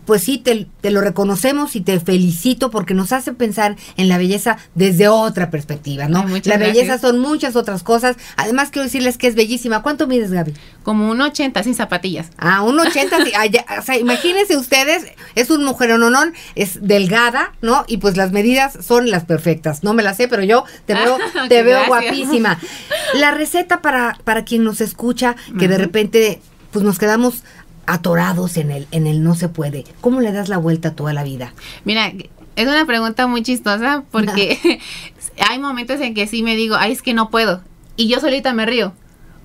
pues 0.04 0.22
sí, 0.22 0.38
te, 0.38 0.66
te 0.80 0.90
lo 0.90 1.00
reconocemos 1.00 1.76
y 1.76 1.80
te 1.80 1.98
felicito 2.00 2.70
porque 2.70 2.94
nos 2.94 3.12
hace 3.12 3.32
pensar 3.32 3.76
en 3.96 4.08
la 4.08 4.18
belleza 4.18 4.58
desde 4.74 5.08
otra 5.08 5.50
perspectiva, 5.50 6.08
¿no? 6.08 6.26
la 6.44 6.56
belleza 6.56 6.98
son 6.98 7.18
muchas 7.18 7.56
otras 7.56 7.82
cosas. 7.82 8.16
Además, 8.36 8.70
quiero 8.70 8.84
decirles 8.84 9.16
que 9.16 9.26
es 9.26 9.34
bellísima. 9.34 9.82
¿Cuánto 9.82 10.06
mides, 10.06 10.32
Gaby? 10.32 10.54
Como 10.82 11.10
un 11.10 11.20
80 11.20 11.62
sin 11.62 11.74
zapatillas. 11.74 12.30
Ah, 12.36 12.62
un 12.62 12.78
80, 12.78 13.16
o 13.78 13.82
sea, 13.82 14.01
imagínense 14.03 14.57
ustedes, 14.57 15.07
es 15.34 15.50
un 15.50 15.64
mujer 15.64 15.92
ononón, 15.92 16.34
es 16.55 16.86
delgada, 16.86 17.53
¿no? 17.62 17.84
Y 17.86 17.96
pues 17.96 18.16
las 18.16 18.32
medidas 18.32 18.76
son 18.84 19.11
las 19.11 19.24
perfectas. 19.24 19.82
No 19.82 19.94
me 19.94 20.03
las 20.03 20.16
sé, 20.18 20.28
pero 20.28 20.42
yo 20.42 20.64
te 20.86 20.94
veo, 20.94 21.18
te 21.48 21.62
veo 21.62 21.86
guapísima. 21.86 22.59
La 23.14 23.30
receta 23.30 23.80
para, 23.80 24.18
para 24.24 24.44
quien 24.44 24.64
nos 24.64 24.80
escucha, 24.80 25.36
que 25.59 25.68
de 25.68 25.78
repente 25.78 26.40
pues 26.70 26.84
nos 26.84 26.98
quedamos 26.98 27.44
atorados 27.86 28.57
en 28.57 28.70
el, 28.70 28.86
en 28.90 29.07
el 29.07 29.22
no 29.22 29.34
se 29.34 29.48
puede. 29.48 29.84
¿Cómo 30.00 30.20
le 30.20 30.32
das 30.32 30.48
la 30.48 30.59
vuelta 30.59 30.94
toda 30.94 31.12
la 31.12 31.22
vida? 31.22 31.55
Mira, 31.84 32.12
es 32.57 32.66
una 32.66 32.86
pregunta 32.86 33.26
muy 33.26 33.42
chistosa 33.42 34.05
porque 34.11 34.80
hay 35.48 35.59
momentos 35.59 36.00
en 36.00 36.14
que 36.14 36.26
sí 36.26 36.42
me 36.42 36.57
digo, 36.57 36.76
ay, 36.76 36.92
es 36.92 37.03
que 37.03 37.14
no 37.14 37.30
puedo. 37.30 37.62
Y 37.96 38.09
yo 38.09 38.20
solita 38.20 38.53
me 38.53 38.66
río 38.66 38.94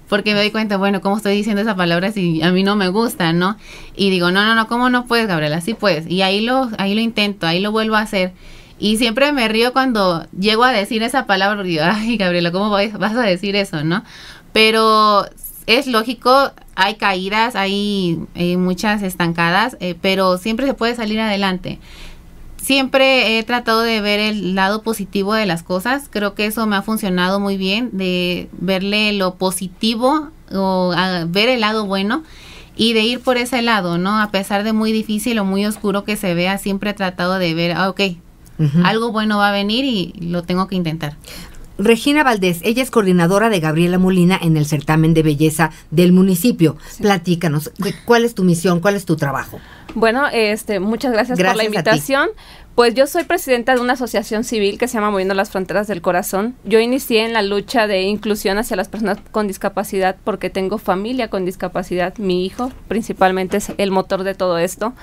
porque 0.08 0.34
me 0.34 0.40
doy 0.40 0.52
cuenta, 0.52 0.78
bueno, 0.78 1.02
¿cómo 1.02 1.18
estoy 1.18 1.36
diciendo 1.36 1.62
esa 1.62 1.76
palabra 1.76 2.12
si 2.12 2.42
a 2.42 2.52
mí 2.52 2.64
no 2.64 2.76
me 2.76 2.90
gusta, 2.90 3.34
no? 3.34 3.58
Y 3.96 4.10
digo, 4.10 4.32
no, 4.32 4.46
no, 4.46 4.56
no, 4.56 4.68
¿cómo 4.68 4.90
no 4.90 5.06
puedes, 5.06 5.28
Gabriela? 5.28 5.62
Sí 5.62 5.74
puedes. 5.74 6.10
Y 6.10 6.22
ahí 6.22 6.42
lo, 6.42 6.70
ahí 6.78 6.96
lo 6.96 7.02
intento, 7.02 7.48
ahí 7.48 7.60
lo 7.60 7.72
vuelvo 7.72 7.96
a 7.96 8.02
hacer. 8.02 8.34
Y 8.80 8.98
siempre 8.98 9.32
me 9.32 9.48
río 9.48 9.74
cuando 9.74 10.26
llego 10.38 10.64
a 10.64 10.72
decir 10.72 11.04
esa 11.04 11.26
palabra, 11.26 11.58
porque 11.58 11.72
digo, 11.72 11.84
ay, 11.86 12.18
Gabriela, 12.18 12.52
¿cómo 12.52 12.70
vas 12.70 13.16
a 13.16 13.22
decir 13.22 13.56
eso, 13.56 13.84
no? 13.84 14.04
Pero 14.54 15.26
es 15.66 15.88
lógico, 15.88 16.52
hay 16.76 16.96
caídas, 16.96 17.56
hay, 17.56 18.20
muchas 18.58 19.04
estancadas, 19.04 19.78
eh, 19.80 19.96
pero 20.02 20.38
siempre 20.38 20.66
se 20.66 20.74
puede 20.74 20.96
salir 20.96 21.20
adelante 21.20 21.80
siempre 22.62 23.38
he 23.38 23.44
tratado 23.44 23.82
de 23.82 24.02
ver 24.02 24.20
el 24.20 24.56
lado 24.56 24.82
positivo 24.82 25.34
de 25.34 25.46
las 25.46 25.64
cosas. 25.64 26.08
Creo 26.10 26.36
que 26.36 26.46
eso 26.46 26.66
me 26.68 26.76
ha 26.76 26.82
funcionado 26.82 27.40
muy 27.40 27.58
bien, 27.58 27.90
de 27.94 28.50
verle 28.54 29.14
lo 29.14 29.36
positivo 29.36 30.30
o 30.54 30.94
ver 31.28 31.50
el 31.50 31.62
lado 31.62 31.86
bueno 31.86 32.24
y 32.76 32.94
de 32.94 33.02
ir 33.02 33.22
por 33.22 33.38
ese 33.38 33.62
lado, 33.62 33.98
¿no? 33.98 34.22
A 34.22 34.32
pesar 34.32 34.64
de 34.64 34.74
muy 34.74 34.92
difícil 34.92 35.40
o 35.40 35.46
muy 35.46 35.66
oscuro 35.66 36.04
que 36.04 36.16
se 36.16 36.34
vea, 36.34 36.58
siempre 36.58 36.92
he 36.92 36.94
tratado 36.94 37.40
de 37.40 37.54
ver, 37.54 37.72
ah, 37.72 37.90
ok, 37.90 38.02
algo 38.84 39.12
bueno 39.12 39.38
va 39.38 39.50
a 39.50 39.52
venir 39.52 39.86
y 39.86 40.14
lo 40.20 40.44
tengo 40.44 40.68
que 40.68 40.76
intentar. 40.76 41.16
Regina 41.78 42.24
Valdés, 42.24 42.60
ella 42.64 42.82
es 42.82 42.92
coordinadora 42.92 43.50
de 43.50 43.60
Gabriela 43.60 43.98
Molina 43.98 44.40
en 44.42 44.58
el 44.58 44.66
certamen 44.66 45.14
de 45.14 45.24
belleza 45.24 45.72
del 45.92 46.12
municipio. 46.12 46.78
Platícanos, 47.00 47.72
¿cuál 48.06 48.26
es 48.26 48.34
tu 48.34 48.44
misión? 48.44 48.80
¿Cuál 48.80 48.96
es 48.96 49.06
tu 49.06 49.16
trabajo? 49.16 49.60
Bueno, 49.94 50.28
este, 50.32 50.80
muchas 50.80 51.12
gracias, 51.12 51.40
por 51.40 51.56
la 51.56 51.64
invitación. 51.64 52.30
Pues 52.76 52.94
yo 52.94 53.08
soy 53.08 53.24
presidenta 53.24 53.74
de 53.74 53.82
una 53.82 53.94
asociación 53.94 54.44
civil 54.44 54.78
que 54.78 54.88
se 54.88 54.96
llama 54.96 55.10
Moviendo 55.10 55.34
las 55.34 55.50
Fronteras 55.50 55.88
del 55.88 56.04
Corazón. 56.04 56.56
Yo 56.64 56.80
inicié 56.80 57.26
en 57.26 57.34
la 57.34 57.42
lucha 57.42 57.88
de 57.88 58.04
inclusión 58.04 58.60
hacia 58.60 58.78
las 58.78 58.88
personas 58.88 59.18
con 59.32 59.48
discapacidad 59.48 60.16
porque 60.24 60.52
tengo 60.52 60.78
familia 60.78 61.30
con 61.30 61.44
discapacidad. 61.44 62.16
Mi 62.20 62.46
hijo 62.46 62.72
principalmente 62.88 63.58
es 63.58 63.72
el 63.80 63.90
motor 63.90 64.24
de 64.24 64.36
todo 64.36 64.60
esto. 64.60 64.94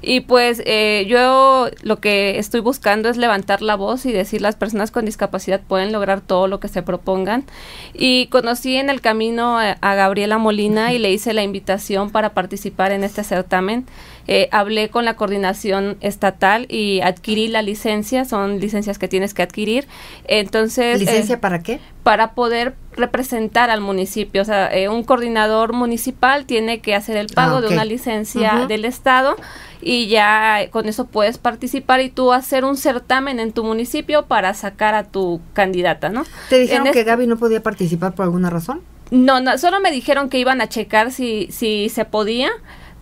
Y 0.00 0.20
pues 0.20 0.62
eh, 0.64 1.06
yo 1.08 1.68
lo 1.82 2.00
que 2.00 2.38
estoy 2.38 2.60
buscando 2.60 3.08
es 3.08 3.16
levantar 3.16 3.62
la 3.62 3.74
voz 3.74 4.06
y 4.06 4.12
decir 4.12 4.40
las 4.40 4.56
personas 4.56 4.90
con 4.90 5.04
discapacidad 5.04 5.60
pueden 5.60 5.92
lograr 5.92 6.20
todo 6.20 6.46
lo 6.46 6.60
que 6.60 6.68
se 6.68 6.82
propongan. 6.82 7.44
Y 7.94 8.26
conocí 8.26 8.76
en 8.76 8.90
el 8.90 9.00
camino 9.00 9.58
a, 9.58 9.76
Gabriela 9.98 10.38
Molina 10.38 10.92
y 10.92 10.98
le 10.98 11.10
hice 11.10 11.32
la 11.32 11.42
invitación 11.42 12.10
para 12.10 12.30
participar 12.30 12.92
en 12.92 13.02
este 13.02 13.24
certamen. 13.24 13.86
Eh, 14.30 14.48
hablé 14.52 14.90
con 14.90 15.06
la 15.06 15.16
coordinación 15.16 15.96
estatal 16.00 16.66
y 16.68 17.00
adquirí 17.00 17.48
la 17.48 17.62
licencia, 17.62 18.26
son 18.26 18.60
licencias 18.60 18.98
que 18.98 19.08
tienes 19.08 19.32
que 19.32 19.42
adquirir. 19.42 19.88
Entonces, 20.26 21.00
¿Licencia 21.00 21.36
eh, 21.36 21.38
para 21.38 21.62
qué? 21.62 21.80
Para 22.02 22.32
poder 22.32 22.74
representar 22.94 23.70
al 23.70 23.80
municipio. 23.80 24.42
O 24.42 24.44
sea, 24.44 24.70
un 24.90 25.02
coordinador 25.02 25.72
municipal 25.72 26.44
tiene 26.44 26.80
que 26.80 26.94
hacer 26.94 27.16
el 27.16 27.28
pago 27.28 27.56
ah, 27.56 27.60
de 27.62 27.68
una 27.68 27.84
licencia 27.86 28.66
del 28.68 28.84
Estado 28.84 29.36
y 29.80 30.08
ya 30.08 30.68
con 30.70 30.88
eso 30.88 31.06
puedes 31.06 31.38
participar 31.38 32.00
y 32.00 32.10
tú 32.10 32.32
hacer 32.32 32.64
un 32.64 32.76
certamen 32.76 33.40
en 33.40 33.52
tu 33.52 33.64
municipio 33.64 34.26
para 34.26 34.54
sacar 34.54 34.94
a 34.94 35.04
tu 35.04 35.40
candidata, 35.52 36.08
¿no? 36.08 36.24
¿Te 36.48 36.58
dijeron 36.58 36.88
que 36.92 37.04
Gaby 37.04 37.26
no 37.26 37.36
podía 37.36 37.62
participar 37.62 38.14
por 38.14 38.24
alguna 38.24 38.50
razón? 38.50 38.80
No, 39.10 39.40
no, 39.40 39.56
solo 39.56 39.80
me 39.80 39.90
dijeron 39.90 40.28
que 40.28 40.38
iban 40.38 40.60
a 40.60 40.68
checar 40.68 41.12
si, 41.12 41.48
si 41.50 41.88
se 41.88 42.04
podía, 42.04 42.50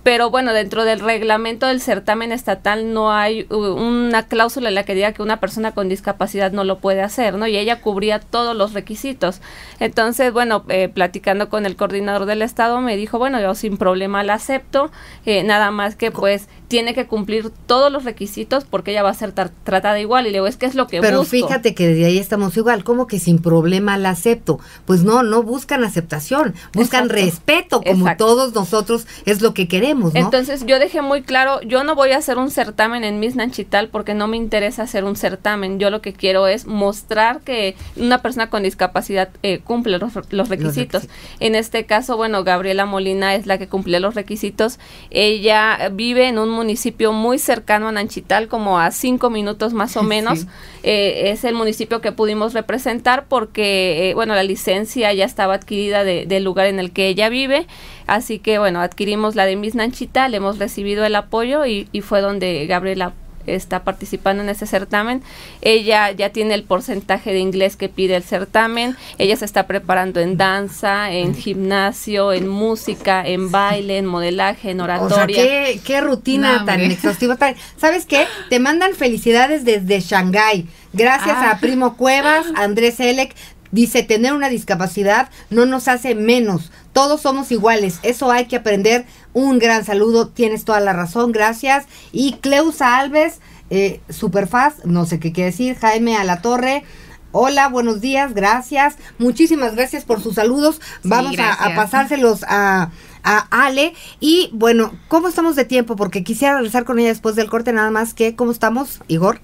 pero 0.07 0.31
bueno, 0.31 0.53
dentro 0.53 0.85
del 0.85 1.01
reglamento 1.01 1.67
del 1.67 1.81
certamen 1.81 2.31
estatal 2.31 2.95
no 2.95 3.11
hay 3.11 3.45
una 3.51 4.29
cláusula 4.29 4.69
en 4.69 4.77
la 4.77 4.85
que 4.85 4.95
diga 4.95 5.11
que 5.11 5.21
una 5.21 5.41
persona 5.41 5.73
con 5.73 5.89
discapacidad 5.89 6.53
no 6.53 6.63
lo 6.63 6.79
puede 6.79 7.03
hacer, 7.03 7.35
¿no? 7.35 7.49
Y 7.49 7.57
ella 7.57 7.81
cubría 7.81 8.21
todos 8.21 8.55
los 8.55 8.73
requisitos. 8.73 9.41
Entonces, 9.81 10.33
bueno, 10.33 10.65
eh, 10.69 10.89
platicando 10.89 11.49
con 11.49 11.67
el 11.67 11.75
coordinador 11.75 12.27
del 12.27 12.43
Estado, 12.43 12.81
me 12.81 12.97
dijo, 12.97 13.19
bueno, 13.19 13.41
yo 13.41 13.57
sin 13.57 13.79
problema 13.79 14.23
la 14.23 14.35
acepto, 14.35 14.93
eh, 15.25 15.43
nada 15.43 15.73
más 15.73 15.97
que 15.97 16.13
pues 16.13 16.47
tiene 16.69 16.95
que 16.95 17.07
cumplir 17.07 17.51
todos 17.67 17.93
los 17.93 18.05
requisitos 18.05 18.65
porque 18.65 18.91
ella 18.91 19.03
va 19.03 19.11
a 19.11 19.15
ser 19.15 19.33
tratada 19.33 20.01
igual. 20.01 20.27
Y 20.27 20.31
le 20.31 20.39
digo, 20.39 20.47
es 20.47 20.57
que 20.57 20.67
es 20.67 20.75
lo 20.75 20.87
que 20.87 21.01
Pero 21.01 21.25
fíjate 21.25 21.75
que 21.75 21.89
desde 21.89 22.07
ahí 22.07 22.19
estamos 22.19 22.57
igual, 22.57 22.85
como 22.85 23.07
que 23.07 23.19
sin 23.19 23.41
problema 23.41 23.97
la 23.99 24.11
acepto. 24.11 24.59
Pues 24.85 25.03
no, 25.03 25.23
no 25.23 25.43
buscan 25.43 25.85
aceptación, 25.85 26.55
buscan 26.75 27.09
respeto, 27.09 27.83
como 27.83 28.17
todos 28.17 28.55
nosotros 28.55 29.07
es 29.25 29.43
lo 29.43 29.55
que 29.55 29.69
queremos, 29.69 29.96
¿no? 29.97 30.11
Entonces 30.15 30.65
yo 30.67 30.79
dejé 30.79 31.03
muy 31.03 31.23
claro, 31.23 31.61
yo 31.63 31.85
no 31.85 31.95
voy 31.95 32.13
a 32.13 32.19
hacer 32.19 32.39
un 32.39 32.51
certamen 32.51 33.05
en 33.05 33.21
Miss 33.21 33.37
Nanchital 33.37 33.89
porque 33.89 34.15
no 34.15 34.29
me 34.29 34.37
interesa 34.37 34.83
hacer 34.83 35.05
un 35.05 35.17
certamen. 35.17 35.79
Yo 35.79 35.91
lo 35.91 36.03
que 36.03 36.13
quiero 36.13 36.47
es 36.47 36.67
mostrar 36.67 37.41
que 37.41 37.77
una 37.97 38.23
persona 38.23 38.51
con 38.51 38.63
discapacidad 38.63 39.31
eh, 39.43 39.59
cumple 39.59 39.99
los, 39.99 40.13
los, 40.31 40.49
requisitos. 40.49 41.09
En 41.41 41.55
este 41.55 41.87
caso, 41.87 42.17
bueno, 42.17 42.45
Gabriela 42.45 42.87
Molina 42.87 43.35
es 43.35 43.47
la 43.47 43.59
que 43.59 43.69
cumple 43.69 44.01
los 44.01 44.15
requisitos. 44.15 44.79
Ella 45.11 45.91
vive 45.93 46.29
en 46.29 46.39
un 46.39 46.51
municipio 46.51 47.13
muy 47.13 47.39
cercano 47.39 47.89
a 47.89 47.93
Nanchital, 47.93 48.49
como 48.49 48.79
a 48.79 48.91
cinco 48.91 49.31
minutos 49.31 49.73
más 49.73 49.97
o 49.97 50.03
menos. 50.05 50.47
Eh, 50.83 51.31
es 51.31 51.45
el 51.45 51.55
municipio 51.55 52.01
que 52.01 52.13
pudimos 52.13 52.53
representar 52.53 53.27
porque, 53.29 54.11
eh, 54.11 54.15
bueno, 54.15 54.35
la 54.35 54.43
licencia 54.43 55.13
ya 55.13 55.25
estaba 55.25 55.55
adquirida 55.55 56.05
del 56.05 56.45
lugar 56.45 56.67
en 56.67 56.79
el 56.79 56.93
que 56.93 57.09
ella 57.09 57.29
vive. 57.29 57.67
Así 58.07 58.39
que, 58.39 58.59
bueno, 58.59 58.81
adquirimos 58.81 59.35
la 59.35 59.47
de 59.47 59.57
Miss 59.57 59.75
Nanchital, 59.75 60.35
hemos 60.35 60.59
recibido 60.59 61.05
el 61.05 61.15
apoyo 61.17 61.67
y, 61.67 61.89
y 61.93 62.01
fue 62.01 62.21
donde 62.21 62.67
Gabriela 62.67 63.13
está 63.47 63.85
participando 63.85 64.43
en 64.43 64.49
ese 64.49 64.67
certamen. 64.67 65.23
Ella 65.63 66.11
ya 66.11 66.31
tiene 66.31 66.55
el 66.55 66.65
porcentaje 66.65 67.33
de 67.33 67.39
inglés 67.39 67.77
que 67.77 67.89
pide 67.89 68.17
el 68.17 68.23
certamen. 68.23 68.97
Ella 69.19 69.37
se 69.37 69.45
está 69.45 69.67
preparando 69.67 70.21
en 70.21 70.37
danza, 70.37 71.13
en 71.13 71.35
gimnasio, 71.35 72.33
en 72.33 72.49
música, 72.49 73.27
en 73.27 73.51
baile, 73.51 73.99
en 73.99 74.07
modelaje, 74.07 74.71
en 74.71 74.81
oratoria. 74.81 75.43
qué, 75.85 76.01
rutina 76.01 76.65
tan 76.65 76.81
exhaustiva. 76.81 77.37
¿Sabes 77.77 78.07
qué? 78.07 78.27
Te 78.51 78.61
mandan 78.61 78.95
felicidades 78.95 79.65
desde 79.65 80.01
Shanghái. 80.01 80.67
Gracias 80.93 81.37
a 81.37 81.51
ah. 81.51 81.59
Primo 81.61 81.97
Cuevas, 81.97 82.47
Andrés 82.55 83.01
Elec. 83.01 83.35
Dice, 83.73 84.03
tener 84.03 84.33
una 84.33 84.49
discapacidad 84.49 85.31
no 85.51 85.67
nos 85.67 85.89
hace 85.89 86.15
menos, 86.15 86.71
todos 86.93 87.21
somos 87.21 87.53
iguales, 87.53 87.99
eso 88.03 88.31
hay 88.31 88.47
que 88.47 88.57
aprender. 88.57 89.05
Un 89.33 89.59
gran 89.59 89.85
saludo, 89.85 90.29
tienes 90.29 90.65
toda 90.65 90.81
la 90.81 90.93
razón, 90.93 91.33
gracias. 91.33 91.85
Y 92.13 92.35
Cleusa 92.41 92.99
Alves, 92.99 93.41
eh, 93.71 94.01
Superfast, 94.09 94.85
no 94.85 95.05
sé 95.05 95.19
qué 95.19 95.33
quiere 95.33 95.51
decir, 95.51 95.77
Jaime 95.77 96.17
a 96.17 96.25
la 96.25 96.41
Torre. 96.41 96.85
Hola, 97.33 97.69
buenos 97.69 98.01
días, 98.01 98.33
gracias. 98.33 98.97
Muchísimas 99.19 99.75
gracias 99.75 100.05
por 100.05 100.23
sus 100.23 100.37
saludos. 100.37 100.81
Vamos 101.03 101.39
a, 101.39 101.53
a, 101.53 101.75
pasárselos 101.75 102.45
a, 102.49 102.91
a 103.23 103.39
Ale. 103.51 103.93
Y 104.21 104.49
bueno, 104.55 104.93
¿cómo 105.09 105.29
estamos 105.29 105.55
de 105.55 105.67
tiempo? 105.67 105.97
Porque 105.97 106.25
quisiera 106.25 106.55
regresar 106.55 106.85
con 106.85 106.99
ella 106.99 107.09
después 107.09 107.35
del 107.35 107.51
corte, 107.51 107.75
nada 107.75 107.91
más 107.91 108.15
que, 108.15 108.37
¿cómo 108.37 108.53
estamos, 108.53 109.01
Igor? 109.09 109.41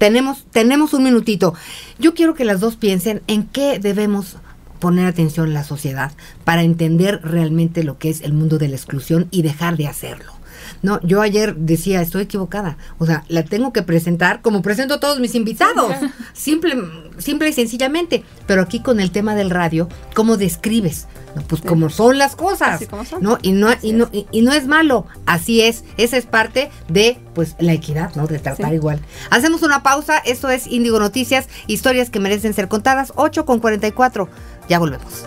Tenemos, 0.00 0.46
tenemos 0.50 0.94
un 0.94 1.04
minutito. 1.04 1.52
Yo 1.98 2.14
quiero 2.14 2.32
que 2.34 2.46
las 2.46 2.58
dos 2.58 2.76
piensen 2.76 3.20
en 3.26 3.42
qué 3.42 3.78
debemos 3.78 4.38
poner 4.78 5.04
atención 5.04 5.48
en 5.48 5.52
la 5.52 5.62
sociedad 5.62 6.12
para 6.44 6.62
entender 6.62 7.20
realmente 7.22 7.84
lo 7.84 7.98
que 7.98 8.08
es 8.08 8.22
el 8.22 8.32
mundo 8.32 8.56
de 8.56 8.68
la 8.68 8.76
exclusión 8.76 9.28
y 9.30 9.42
dejar 9.42 9.76
de 9.76 9.88
hacerlo. 9.88 10.39
No, 10.82 11.00
yo 11.02 11.20
ayer 11.20 11.56
decía, 11.56 12.00
estoy 12.00 12.22
equivocada. 12.22 12.76
O 12.98 13.06
sea, 13.06 13.24
la 13.28 13.44
tengo 13.44 13.72
que 13.72 13.82
presentar 13.82 14.40
como 14.42 14.62
presento 14.62 14.94
a 14.94 15.00
todos 15.00 15.20
mis 15.20 15.34
invitados. 15.34 15.92
Simple, 16.32 16.76
simple 17.18 17.48
y 17.48 17.52
sencillamente. 17.52 18.24
Pero 18.46 18.62
aquí 18.62 18.80
con 18.80 19.00
el 19.00 19.10
tema 19.10 19.34
del 19.34 19.50
radio, 19.50 19.88
¿cómo 20.14 20.36
describes? 20.36 21.06
pues 21.48 21.62
como 21.62 21.90
son 21.90 22.18
las 22.18 22.36
cosas. 22.36 22.80
¿no? 23.20 23.38
Y 23.42 23.52
no, 23.52 23.68
y 23.82 23.92
no, 23.92 24.08
y, 24.12 24.42
no 24.42 24.52
es 24.52 24.66
malo. 24.66 25.06
Así 25.26 25.60
es. 25.60 25.84
Esa 25.96 26.16
es 26.16 26.26
parte 26.26 26.70
de 26.88 27.18
pues 27.34 27.56
la 27.58 27.72
equidad, 27.72 28.14
¿no? 28.14 28.26
De 28.26 28.38
tratar 28.38 28.74
igual. 28.74 29.00
Hacemos 29.30 29.62
una 29.62 29.82
pausa. 29.82 30.18
Esto 30.18 30.50
es 30.50 30.66
Índigo 30.66 30.98
Noticias, 30.98 31.48
historias 31.66 32.10
que 32.10 32.20
merecen 32.20 32.54
ser 32.54 32.68
contadas. 32.68 33.12
8 33.16 33.44
con 33.44 33.60
44. 33.60 34.28
Ya 34.68 34.78
volvemos. 34.78 35.24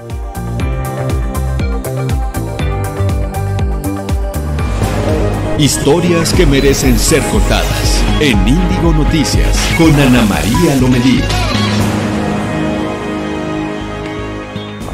Historias 5.59 6.33
que 6.33 6.47
merecen 6.47 6.97
ser 6.97 7.21
contadas 7.29 8.03
en 8.19 8.39
Índigo 8.47 8.91
Noticias 8.91 9.55
con 9.77 9.93
Ana 9.93 10.23
María 10.23 10.75
Lomelí. 10.81 11.21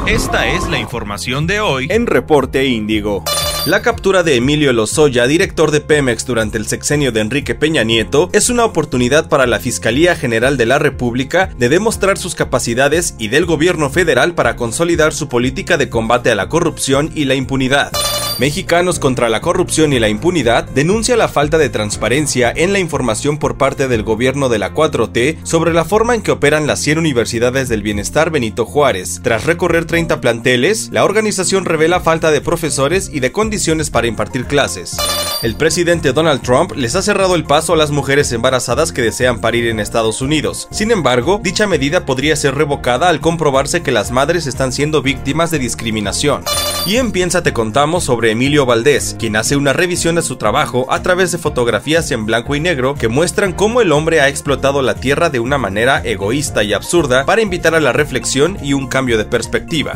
Esta 0.06 0.48
es 0.48 0.68
la 0.68 0.78
información 0.78 1.46
de 1.46 1.60
hoy 1.60 1.86
en 1.88 2.06
Reporte 2.06 2.66
Índigo. 2.66 3.24
La 3.64 3.80
captura 3.80 4.22
de 4.22 4.36
Emilio 4.36 4.74
Lozoya, 4.74 5.26
director 5.26 5.70
de 5.70 5.80
Pemex 5.80 6.26
durante 6.26 6.58
el 6.58 6.66
sexenio 6.66 7.10
de 7.10 7.20
Enrique 7.20 7.54
Peña 7.54 7.82
Nieto, 7.82 8.28
es 8.34 8.50
una 8.50 8.66
oportunidad 8.66 9.30
para 9.30 9.46
la 9.46 9.60
Fiscalía 9.60 10.14
General 10.14 10.58
de 10.58 10.66
la 10.66 10.78
República 10.78 11.48
de 11.56 11.70
demostrar 11.70 12.18
sus 12.18 12.34
capacidades 12.34 13.14
y 13.18 13.28
del 13.28 13.46
gobierno 13.46 13.88
federal 13.88 14.34
para 14.34 14.56
consolidar 14.56 15.14
su 15.14 15.30
política 15.30 15.78
de 15.78 15.88
combate 15.88 16.30
a 16.30 16.34
la 16.34 16.50
corrupción 16.50 17.10
y 17.14 17.24
la 17.24 17.34
impunidad. 17.34 17.92
Mexicanos 18.40 18.98
contra 18.98 19.28
la 19.28 19.42
corrupción 19.42 19.92
y 19.92 20.00
la 20.00 20.08
impunidad 20.08 20.64
denuncia 20.64 21.14
la 21.14 21.28
falta 21.28 21.58
de 21.58 21.68
transparencia 21.68 22.50
en 22.50 22.72
la 22.72 22.78
información 22.78 23.36
por 23.36 23.58
parte 23.58 23.86
del 23.86 24.02
gobierno 24.02 24.48
de 24.48 24.58
la 24.58 24.72
4T 24.72 25.44
sobre 25.44 25.74
la 25.74 25.84
forma 25.84 26.14
en 26.14 26.22
que 26.22 26.30
operan 26.30 26.66
las 26.66 26.80
100 26.80 26.96
universidades 26.96 27.68
del 27.68 27.82
bienestar 27.82 28.30
Benito 28.30 28.64
Juárez. 28.64 29.20
Tras 29.22 29.44
recorrer 29.44 29.84
30 29.84 30.22
planteles, 30.22 30.88
la 30.90 31.04
organización 31.04 31.66
revela 31.66 32.00
falta 32.00 32.30
de 32.30 32.40
profesores 32.40 33.10
y 33.12 33.20
de 33.20 33.30
condiciones 33.30 33.90
para 33.90 34.06
impartir 34.06 34.46
clases. 34.46 34.96
El 35.42 35.54
presidente 35.54 36.14
Donald 36.14 36.40
Trump 36.40 36.72
les 36.74 36.96
ha 36.96 37.02
cerrado 37.02 37.34
el 37.34 37.44
paso 37.44 37.74
a 37.74 37.76
las 37.76 37.90
mujeres 37.90 38.32
embarazadas 38.32 38.92
que 38.92 39.02
desean 39.02 39.42
parir 39.42 39.66
en 39.66 39.80
Estados 39.80 40.22
Unidos. 40.22 40.66
Sin 40.70 40.92
embargo, 40.92 41.42
dicha 41.44 41.66
medida 41.66 42.06
podría 42.06 42.36
ser 42.36 42.54
revocada 42.54 43.10
al 43.10 43.20
comprobarse 43.20 43.82
que 43.82 43.92
las 43.92 44.10
madres 44.10 44.46
están 44.46 44.72
siendo 44.72 45.02
víctimas 45.02 45.50
de 45.50 45.58
discriminación. 45.58 46.42
Y 46.86 46.96
en 46.96 47.12
Piensa 47.12 47.42
te 47.42 47.52
contamos 47.52 48.04
sobre 48.04 48.30
Emilio 48.30 48.64
Valdés, 48.64 49.14
quien 49.18 49.36
hace 49.36 49.54
una 49.56 49.74
revisión 49.74 50.14
de 50.14 50.22
su 50.22 50.36
trabajo 50.36 50.86
a 50.90 51.02
través 51.02 51.30
de 51.30 51.36
fotografías 51.38 52.10
en 52.10 52.24
blanco 52.26 52.54
y 52.54 52.60
negro 52.60 52.94
que 52.94 53.08
muestran 53.08 53.52
cómo 53.52 53.82
el 53.82 53.92
hombre 53.92 54.20
ha 54.20 54.28
explotado 54.28 54.82
la 54.82 54.94
tierra 54.94 55.30
de 55.30 55.40
una 55.40 55.58
manera 55.58 56.00
egoísta 56.04 56.62
y 56.64 56.72
absurda 56.72 57.26
para 57.26 57.42
invitar 57.42 57.74
a 57.74 57.80
la 57.80 57.92
reflexión 57.92 58.56
y 58.62 58.72
un 58.72 58.86
cambio 58.88 59.18
de 59.18 59.26
perspectiva. 59.26 59.92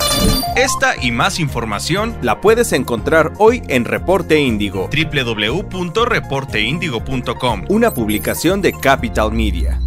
Esta 0.56 1.02
y 1.02 1.10
más 1.10 1.40
información 1.40 2.16
la 2.22 2.40
puedes 2.40 2.72
encontrar 2.72 3.32
hoy 3.38 3.62
en 3.68 3.84
Reporte 3.86 4.38
Índigo, 4.38 4.90
www.reporteindigo.com, 4.90 7.64
una 7.70 7.94
publicación 7.94 8.60
de 8.60 8.72
Capital 8.72 9.32
Media. 9.32 9.80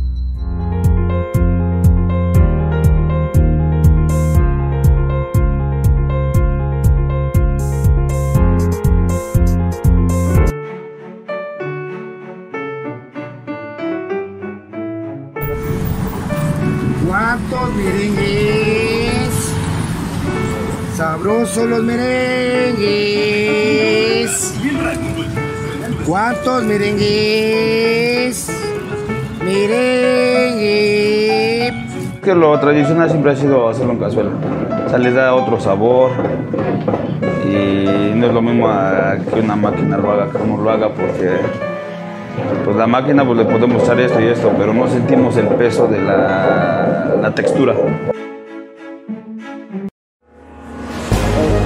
Sabrosos 21.18 21.66
los 21.68 21.84
merengues. 21.84 22.78
¿Cuántos 26.06 26.64
merengues? 26.64 28.50
Merengue. 29.44 29.74
Que 32.24 32.36
lo 32.36 32.60
tradicional 32.60 33.10
siempre 33.10 33.32
ha 33.32 33.36
sido 33.36 33.68
hacerlo 33.68 33.94
en 33.94 34.00
cazuela. 34.00 34.30
O 34.86 34.90
sea, 34.90 35.00
les 35.00 35.16
da 35.16 35.34
otro 35.34 35.60
sabor 35.60 36.12
y 37.46 38.14
no 38.16 38.28
es 38.28 38.34
lo 38.34 38.42
mismo 38.42 38.70
que 39.34 39.40
una 39.40 39.56
máquina 39.56 39.98
lo 39.98 40.12
haga, 40.12 40.28
uno 40.44 40.62
lo 40.62 40.70
haga 40.70 40.90
porque 40.90 41.32
pues 42.64 42.76
la 42.78 42.86
máquina 42.86 43.26
pues 43.26 43.40
le 43.40 43.46
podemos 43.46 43.82
usar 43.82 44.00
esto 44.00 44.20
y 44.22 44.26
esto, 44.26 44.54
pero 44.58 44.72
no 44.74 44.88
sentimos 44.88 45.36
el 45.38 45.48
peso 45.48 45.88
de 45.88 46.00
la 46.02 47.32
textura. 47.34 47.74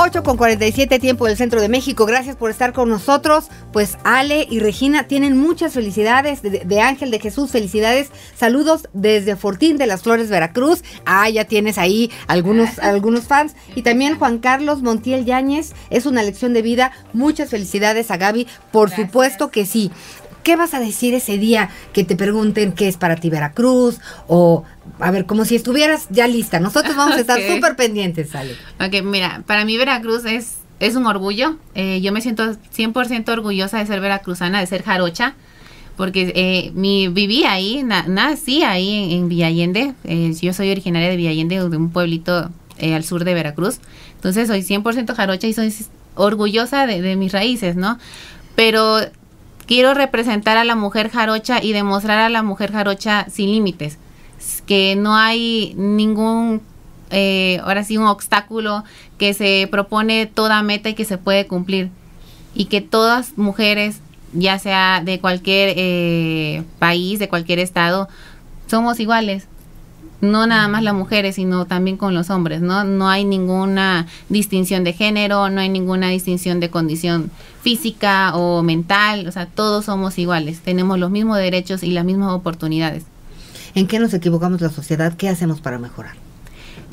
8 0.00 0.22
con 0.22 0.36
47 0.36 1.00
tiempo 1.00 1.26
del 1.26 1.36
centro 1.36 1.60
de 1.60 1.68
México. 1.68 2.06
Gracias 2.06 2.36
por 2.36 2.52
estar 2.52 2.72
con 2.72 2.88
nosotros. 2.88 3.48
Pues 3.72 3.98
Ale 4.04 4.46
y 4.48 4.60
Regina 4.60 5.08
tienen 5.08 5.36
muchas 5.36 5.72
felicidades. 5.72 6.40
De, 6.40 6.80
Ángel 6.80 7.10
de 7.10 7.18
Jesús, 7.18 7.50
felicidades. 7.50 8.10
Saludos 8.36 8.88
desde 8.92 9.34
Fortín 9.34 9.76
de 9.76 9.88
las 9.88 10.02
Flores, 10.02 10.30
Veracruz. 10.30 10.84
Ah, 11.04 11.28
ya 11.28 11.46
tienes 11.46 11.78
ahí 11.78 12.12
algunos, 12.28 12.78
algunos 12.78 13.24
fans. 13.24 13.56
Y 13.74 13.82
también 13.82 14.16
Juan 14.16 14.38
Carlos 14.38 14.82
Montiel 14.82 15.24
Yáñez. 15.24 15.72
Es 15.90 16.06
una 16.06 16.22
lección 16.22 16.52
de 16.54 16.62
vida. 16.62 16.92
Muchas 17.12 17.50
felicidades 17.50 18.12
a 18.12 18.18
Gaby. 18.18 18.46
Por 18.70 18.90
supuesto 18.90 19.50
que 19.50 19.66
sí. 19.66 19.90
¿Qué 20.42 20.56
vas 20.56 20.74
a 20.74 20.80
decir 20.80 21.14
ese 21.14 21.38
día 21.38 21.70
que 21.92 22.04
te 22.04 22.16
pregunten 22.16 22.72
qué 22.72 22.88
es 22.88 22.96
para 22.96 23.16
ti 23.16 23.30
Veracruz? 23.30 24.00
O, 24.26 24.64
a 24.98 25.10
ver, 25.10 25.26
como 25.26 25.44
si 25.44 25.56
estuvieras 25.56 26.06
ya 26.10 26.26
lista. 26.26 26.60
Nosotros 26.60 26.96
vamos 26.96 27.16
a 27.16 27.20
estar 27.22 27.40
súper 27.40 27.76
pendientes, 27.76 28.34
Ale. 28.34 28.54
Ok, 28.80 29.02
mira, 29.04 29.42
para 29.46 29.64
mí 29.64 29.76
Veracruz 29.76 30.24
es, 30.24 30.56
es 30.80 30.96
un 30.96 31.06
orgullo. 31.06 31.56
Eh, 31.74 32.00
yo 32.00 32.12
me 32.12 32.20
siento 32.20 32.52
100% 32.52 33.28
orgullosa 33.30 33.78
de 33.78 33.86
ser 33.86 34.00
veracruzana, 34.00 34.60
de 34.60 34.66
ser 34.66 34.82
jarocha 34.82 35.34
porque 35.98 36.32
eh, 36.36 36.70
mi, 36.74 37.08
viví 37.08 37.44
ahí, 37.44 37.82
nací 37.82 38.62
ahí 38.62 39.14
en, 39.14 39.28
Villallende. 39.28 39.94
Eh, 40.04 40.32
yo 40.40 40.52
soy 40.52 40.70
originaria 40.70 41.08
de 41.08 41.16
Villallende, 41.16 41.68
de 41.68 41.76
un 41.76 41.90
pueblito 41.90 42.50
al 42.80 43.02
sur 43.02 43.24
de 43.24 43.34
Veracruz. 43.34 43.80
Entonces 44.14 44.46
soy 44.46 44.60
100% 44.60 45.12
jarocha 45.12 45.48
y 45.48 45.52
soy 45.52 45.74
orgullosa 46.14 46.86
de, 46.86 47.02
de, 47.02 47.16
mis 47.16 47.32
raíces, 47.32 47.74
¿no? 47.74 47.98
Pero 48.54 49.00
quiero 49.68 49.92
representar 49.92 50.56
a 50.56 50.64
la 50.64 50.74
mujer 50.74 51.10
jarocha 51.10 51.62
y 51.62 51.72
demostrar 51.72 52.18
a 52.18 52.30
la 52.30 52.42
mujer 52.42 52.72
jarocha 52.72 53.26
sin 53.30 53.50
límites, 53.52 53.98
que 54.66 54.96
no 54.96 55.14
hay 55.14 55.74
ningún, 55.76 56.62
eh, 57.10 57.60
ahora 57.62 57.84
sí, 57.84 57.98
un 57.98 58.06
obstáculo 58.06 58.82
que 59.18 59.34
se 59.34 59.68
propone 59.70 60.26
toda 60.26 60.62
meta 60.62 60.88
y 60.88 60.94
que 60.94 61.04
se 61.04 61.18
puede 61.18 61.46
cumplir. 61.46 61.90
Y 62.54 62.64
que 62.64 62.80
todas 62.80 63.36
mujeres, 63.36 64.00
ya 64.32 64.58
sea 64.58 65.02
de 65.04 65.20
cualquier 65.20 65.74
eh, 65.76 66.64
país, 66.78 67.18
de 67.18 67.28
cualquier 67.28 67.58
estado, 67.58 68.08
somos 68.66 68.98
iguales 68.98 69.48
no 70.20 70.46
nada 70.46 70.66
más 70.68 70.82
las 70.82 70.94
mujeres, 70.94 71.36
sino 71.36 71.66
también 71.66 71.96
con 71.96 72.14
los 72.14 72.30
hombres, 72.30 72.60
¿no? 72.60 72.84
No 72.84 73.08
hay 73.08 73.24
ninguna 73.24 74.06
distinción 74.28 74.82
de 74.84 74.92
género, 74.92 75.48
no 75.48 75.60
hay 75.60 75.68
ninguna 75.68 76.08
distinción 76.08 76.58
de 76.60 76.70
condición 76.70 77.30
física 77.62 78.34
o 78.34 78.62
mental, 78.62 79.28
o 79.28 79.32
sea, 79.32 79.46
todos 79.46 79.84
somos 79.84 80.18
iguales, 80.18 80.60
tenemos 80.60 80.98
los 80.98 81.10
mismos 81.10 81.38
derechos 81.38 81.82
y 81.82 81.90
las 81.90 82.04
mismas 82.04 82.32
oportunidades. 82.32 83.04
¿En 83.74 83.86
qué 83.86 83.98
nos 83.98 84.12
equivocamos 84.12 84.60
la 84.60 84.70
sociedad? 84.70 85.14
¿Qué 85.14 85.28
hacemos 85.28 85.60
para 85.60 85.78
mejorar? 85.78 86.14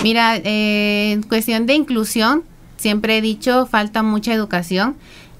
Mira, 0.02 0.36
eh, 0.36 1.12
en 1.12 1.22
cuestión 1.22 1.66
de 1.66 1.74
inclusión, 1.74 2.44
siempre 2.76 3.18
he 3.18 3.20
dicho, 3.22 3.66
falta 3.66 4.02
mucha 4.02 4.32
educación. 4.34 4.94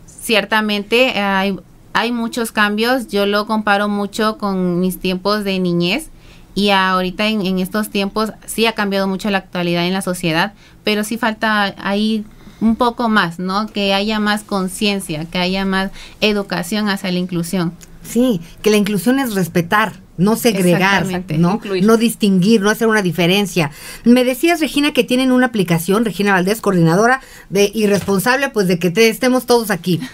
Ciertamente 0.07 1.21
hay, 1.21 1.57
hay 1.93 2.11
muchos 2.11 2.51
cambios, 2.51 3.07
yo 3.09 3.27
lo 3.27 3.47
comparo 3.47 3.89
mucho 3.89 4.39
con 4.39 4.81
mis 4.81 4.99
tiempos 4.99 5.45
de 5.45 5.61
niñez 5.61 6.09
y 6.57 6.71
ahorita 6.71 7.29
en, 7.29 7.47
en 7.47 7.61
estos 7.61 7.91
tiempos 7.91 8.33
sí 8.47 8.67
ha 8.67 8.73
cambiado 8.73 9.07
mucho 9.07 9.31
la 9.31 9.39
actualidad 9.39 9.87
en 9.87 9.93
la 9.93 10.03
sociedad, 10.03 10.55
pero 10.83 11.05
sí 11.05 11.17
falta 11.19 11.75
ahí 11.79 12.25
un 12.61 12.75
poco 12.75 13.09
más, 13.09 13.39
¿no? 13.39 13.67
Que 13.69 13.95
haya 13.95 14.19
más 14.19 14.43
conciencia, 14.43 15.27
que 15.27 15.39
haya 15.39 15.65
más 15.65 15.91
educación 16.21 16.89
hacia 16.89 17.13
la 17.13 17.19
inclusión. 17.19 17.73
Sí, 18.03 18.41
que 18.63 18.71
la 18.71 18.77
inclusión 18.77 19.19
es 19.19 19.35
respetar, 19.35 19.95
no 20.17 20.37
segregar, 20.37 21.07
¿no? 21.39 21.55
incluir. 21.57 21.85
No 21.85 21.97
distinguir, 21.97 22.63
no 22.63 22.71
hacer 22.71 22.87
una 22.89 23.03
diferencia. 23.03 23.73
Me 24.05 24.25
decías, 24.25 24.61
Regina, 24.61 24.93
que 24.93 25.03
tienen 25.05 25.33
una 25.33 25.47
aplicación, 25.47 26.05
Regina 26.05 26.33
Valdés, 26.33 26.61
coordinadora 26.61 27.21
de 27.51 27.71
y 27.75 27.87
responsable, 27.87 28.49
pues, 28.49 28.69
de 28.69 28.79
que 28.79 28.91
te- 28.91 29.09
estemos 29.09 29.45
todos 29.47 29.71
aquí. 29.71 30.01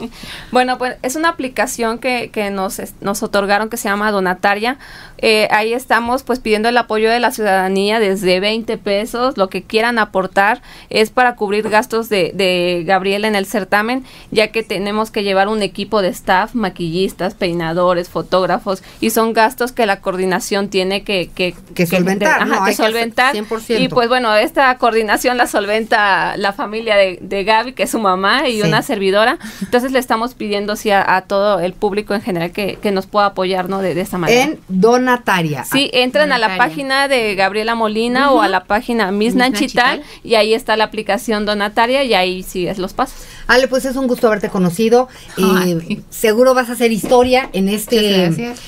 Bueno, 0.52 0.78
pues 0.78 0.96
es 1.02 1.16
una 1.16 1.28
aplicación 1.28 1.98
que, 1.98 2.30
que 2.32 2.50
nos, 2.50 2.80
nos 3.00 3.22
otorgaron 3.22 3.68
que 3.68 3.76
se 3.76 3.88
llama 3.88 4.10
Donataria. 4.10 4.78
Eh, 5.18 5.48
ahí 5.50 5.72
estamos 5.72 6.22
pues 6.22 6.40
pidiendo 6.40 6.68
el 6.68 6.76
apoyo 6.76 7.10
de 7.10 7.20
la 7.20 7.30
ciudadanía 7.30 7.98
desde 8.00 8.38
20 8.40 8.76
pesos, 8.78 9.36
lo 9.36 9.48
que 9.48 9.62
quieran 9.62 9.98
aportar 9.98 10.62
es 10.90 11.10
para 11.10 11.36
cubrir 11.36 11.68
gastos 11.68 12.08
de, 12.08 12.32
de 12.34 12.84
Gabriela 12.86 13.26
en 13.26 13.34
el 13.34 13.46
certamen, 13.46 14.04
ya 14.30 14.48
que 14.48 14.62
tenemos 14.62 15.10
que 15.10 15.22
llevar 15.24 15.48
un 15.48 15.62
equipo 15.62 16.02
de 16.02 16.08
staff, 16.08 16.54
maquillistas, 16.54 17.34
peinadores, 17.34 18.08
fotógrafos, 18.08 18.82
y 19.00 19.10
son 19.10 19.32
gastos 19.32 19.72
que 19.72 19.86
la 19.86 20.00
coordinación 20.00 20.68
tiene 20.68 21.02
que... 21.02 21.30
Que, 21.34 21.54
Que 21.74 21.86
solventar, 21.86 22.42
ajá, 22.42 22.44
¿no? 22.44 22.52
que 22.56 22.60
Hay 22.70 22.76
que 22.76 22.82
solventar. 22.82 23.34
100%. 23.34 23.80
Y 23.80 23.88
pues 23.88 24.08
bueno, 24.08 24.34
esta 24.34 24.76
coordinación 24.78 25.36
la 25.38 25.46
solventa 25.46 26.36
la 26.36 26.52
familia 26.52 26.96
de, 26.96 27.18
de 27.20 27.44
Gaby, 27.44 27.72
que 27.72 27.84
es 27.84 27.90
su 27.90 27.98
mamá, 27.98 28.48
y 28.48 28.56
Sí. 28.60 28.62
una 28.68 28.82
servidora. 28.82 29.38
Entonces 29.60 29.85
le 29.92 29.98
estamos 29.98 30.34
pidiendo 30.34 30.76
sí, 30.76 30.90
a, 30.90 31.16
a 31.16 31.22
todo 31.22 31.60
el 31.60 31.72
público 31.72 32.14
en 32.14 32.22
general 32.22 32.52
que, 32.52 32.76
que 32.80 32.90
nos 32.92 33.06
pueda 33.06 33.26
apoyar 33.26 33.68
¿no? 33.68 33.80
de, 33.82 33.94
de 33.94 34.00
esta 34.00 34.18
manera. 34.18 34.42
En 34.42 34.58
Donataria. 34.68 35.64
Sí, 35.64 35.90
entran 35.92 36.32
a 36.32 36.38
la 36.38 36.56
página 36.56 37.08
de 37.08 37.34
Gabriela 37.34 37.74
Molina 37.74 38.30
o 38.32 38.40
a 38.40 38.48
la 38.48 38.64
página 38.64 39.10
Miss 39.12 39.26
Miss 39.26 39.34
Nanchital 39.34 39.98
Nanchital. 39.98 40.20
y 40.24 40.34
ahí 40.36 40.54
está 40.54 40.76
la 40.76 40.84
aplicación 40.84 41.44
Donataria 41.46 42.04
y 42.04 42.14
ahí 42.14 42.42
sigues 42.42 42.78
los 42.78 42.92
pasos. 42.94 43.18
Ale, 43.48 43.68
pues 43.68 43.84
es 43.84 43.96
un 43.96 44.06
gusto 44.08 44.26
haberte 44.26 44.48
conocido. 44.48 45.08
Ay. 45.36 45.78
Eh, 45.88 46.00
seguro 46.10 46.54
vas 46.54 46.68
a 46.68 46.72
hacer 46.72 46.90
historia 46.92 47.48
en 47.52 47.68
este, 47.68 48.24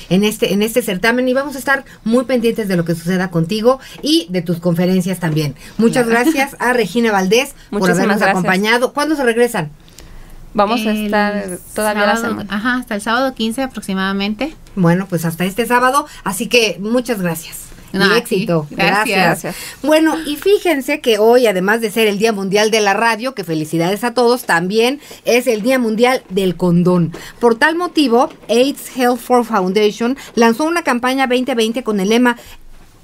en 0.09 0.23
este, 0.23 0.53
en 0.53 0.61
este 0.61 0.81
certamen 0.81 1.27
y 1.27 1.33
vamos 1.33 1.55
a 1.55 1.59
estar 1.59 1.83
muy 2.03 2.25
pendientes 2.25 2.67
de 2.67 2.75
lo 2.77 2.85
que 2.85 2.95
suceda 2.95 3.29
contigo 3.29 3.79
y 4.01 4.27
de 4.29 4.41
tus 4.41 4.59
conferencias 4.59 5.19
también. 5.19 5.55
Muchas 5.77 6.05
Claro. 6.05 6.21
gracias 6.23 6.55
a 6.59 6.73
Regina 6.73 7.11
Valdés 7.11 7.55
por 7.71 7.83
habernos 7.89 8.17
gracias. 8.17 8.29
acompañado. 8.29 8.93
¿Cuándo 8.93 9.15
se 9.15 9.23
regresan? 9.23 9.71
Vamos 10.53 10.85
a 10.85 10.91
estar 10.91 11.57
todavía 11.75 12.05
la 12.05 12.15
sábado- 12.15 12.29
semana. 12.41 12.55
Ajá, 12.55 12.75
hasta 12.77 12.95
el 12.95 13.01
sábado 13.01 13.33
15 13.35 13.61
aproximadamente. 13.63 14.55
Bueno, 14.75 15.05
pues 15.09 15.25
hasta 15.25 15.45
este 15.45 15.65
sábado, 15.65 16.05
así 16.23 16.47
que 16.47 16.77
muchas 16.79 17.21
gracias. 17.21 17.65
No, 17.91 18.05
y 18.13 18.19
éxito. 18.19 18.67
Gracias. 18.69 19.17
Gracias. 19.41 19.55
Bueno, 19.81 20.15
y 20.27 20.35
fíjense 20.35 21.01
que 21.01 21.17
hoy, 21.17 21.47
además 21.47 21.81
de 21.81 21.89
ser 21.89 22.07
el 22.07 22.19
Día 22.19 22.31
Mundial 22.31 22.69
de 22.69 22.81
la 22.81 22.93
Radio, 22.93 23.33
que 23.33 23.43
felicidades 23.43 24.03
a 24.03 24.13
todos, 24.13 24.43
también 24.43 24.99
es 25.25 25.47
el 25.47 25.63
Día 25.63 25.79
Mundial 25.79 26.21
del 26.29 26.55
Condón. 26.55 27.11
Por 27.39 27.55
tal 27.55 27.75
motivo, 27.75 28.29
AIDS 28.47 28.95
Health 28.95 29.17
for 29.19 29.43
Foundation 29.43 30.17
lanzó 30.35 30.65
una 30.65 30.83
campaña 30.83 31.25
2020 31.25 31.81
con 31.83 31.99
el 31.99 32.09
lema 32.09 32.37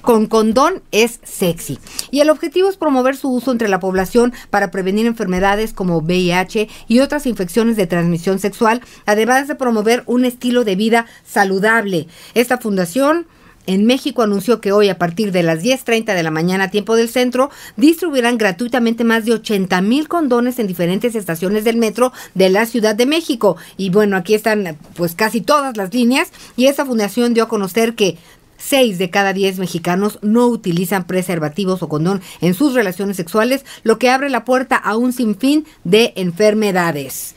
con 0.06 0.28
condón 0.28 0.82
es 0.92 1.20
sexy. 1.24 1.80
Y 2.12 2.22
el 2.22 2.30
objetivo 2.30 2.70
es 2.70 2.78
promover 2.78 3.18
su 3.18 3.30
uso 3.30 3.52
entre 3.52 3.68
la 3.68 3.80
población 3.80 4.34
para 4.50 4.72
prevenir 4.72 5.08
enfermedades 5.08 5.74
como 5.74 5.98
VIH 5.98 6.70
y 6.88 7.00
otras 7.00 7.26
infecciones 7.26 7.76
de 7.76 7.88
transmisión 7.88 8.40
sexual, 8.40 8.82
además 9.06 9.48
de 9.48 9.56
promover 9.56 10.04
un 10.06 10.24
estilo 10.24 10.64
de 10.64 10.76
vida 10.76 11.08
saludable. 11.26 12.08
Esta 12.36 12.60
fundación 12.60 13.28
en 13.68 13.86
México 13.86 14.22
anunció 14.22 14.62
que 14.62 14.72
hoy 14.72 14.90
a 14.90 14.98
partir 14.98 15.32
de 15.32 15.44
las 15.44 15.64
10.30 15.64 16.14
de 16.14 16.24
la 16.24 16.32
mañana, 16.32 16.70
tiempo 16.70 16.96
del 16.96 17.10
centro, 17.10 17.50
distribuirán 17.78 18.38
gratuitamente 18.38 19.04
más 19.04 19.26
de 19.26 19.34
80 19.34 19.82
mil 19.82 20.08
condones 20.08 20.60
en 20.60 20.68
diferentes 20.68 21.16
estaciones 21.16 21.64
del 21.64 21.78
metro 21.78 22.14
de 22.34 22.50
la 22.50 22.66
Ciudad 22.66 22.96
de 22.96 23.06
México. 23.06 23.58
Y 23.78 23.90
bueno, 23.90 24.18
aquí 24.18 24.36
están 24.36 24.78
pues 24.96 25.16
casi 25.16 25.42
todas 25.42 25.78
las 25.78 25.94
líneas 25.94 26.32
y 26.56 26.68
esta 26.68 26.86
fundación 26.86 27.34
dio 27.34 27.44
a 27.44 27.50
conocer 27.50 27.96
que 27.96 28.18
Seis 28.58 28.98
de 28.98 29.10
cada 29.10 29.34
diez 29.34 29.60
mexicanos 29.60 30.20
no 30.22 30.48
utilizan 30.48 31.06
preservativos 31.06 31.84
o 31.84 31.90
condón 31.90 32.22
en 32.42 32.54
sus 32.54 32.74
relaciones 32.74 33.18
sexuales, 33.18 33.66
lo 33.84 34.00
que 34.00 34.10
abre 34.10 34.30
la 34.30 34.46
puerta 34.46 34.76
a 34.76 34.96
un 34.96 35.14
sinfín 35.14 35.66
de 35.84 36.14
enfermedades. 36.16 37.36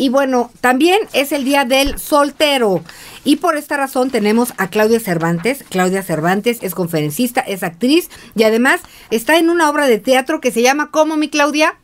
Y 0.00 0.08
bueno, 0.08 0.50
también 0.62 0.98
es 1.12 1.30
el 1.30 1.44
día 1.44 1.66
del 1.66 1.98
soltero. 1.98 2.80
Y 3.22 3.36
por 3.36 3.58
esta 3.58 3.76
razón 3.76 4.10
tenemos 4.10 4.54
a 4.56 4.68
Claudia 4.68 4.98
Cervantes. 4.98 5.62
Claudia 5.68 6.02
Cervantes 6.02 6.62
es 6.62 6.74
conferencista, 6.74 7.42
es 7.42 7.62
actriz 7.62 8.08
y 8.34 8.44
además 8.44 8.80
está 9.10 9.36
en 9.36 9.50
una 9.50 9.68
obra 9.68 9.86
de 9.86 9.98
teatro 9.98 10.40
que 10.40 10.52
se 10.52 10.62
llama 10.62 10.90
¿Cómo 10.90 11.18
mi 11.18 11.28
Claudia? 11.28 11.74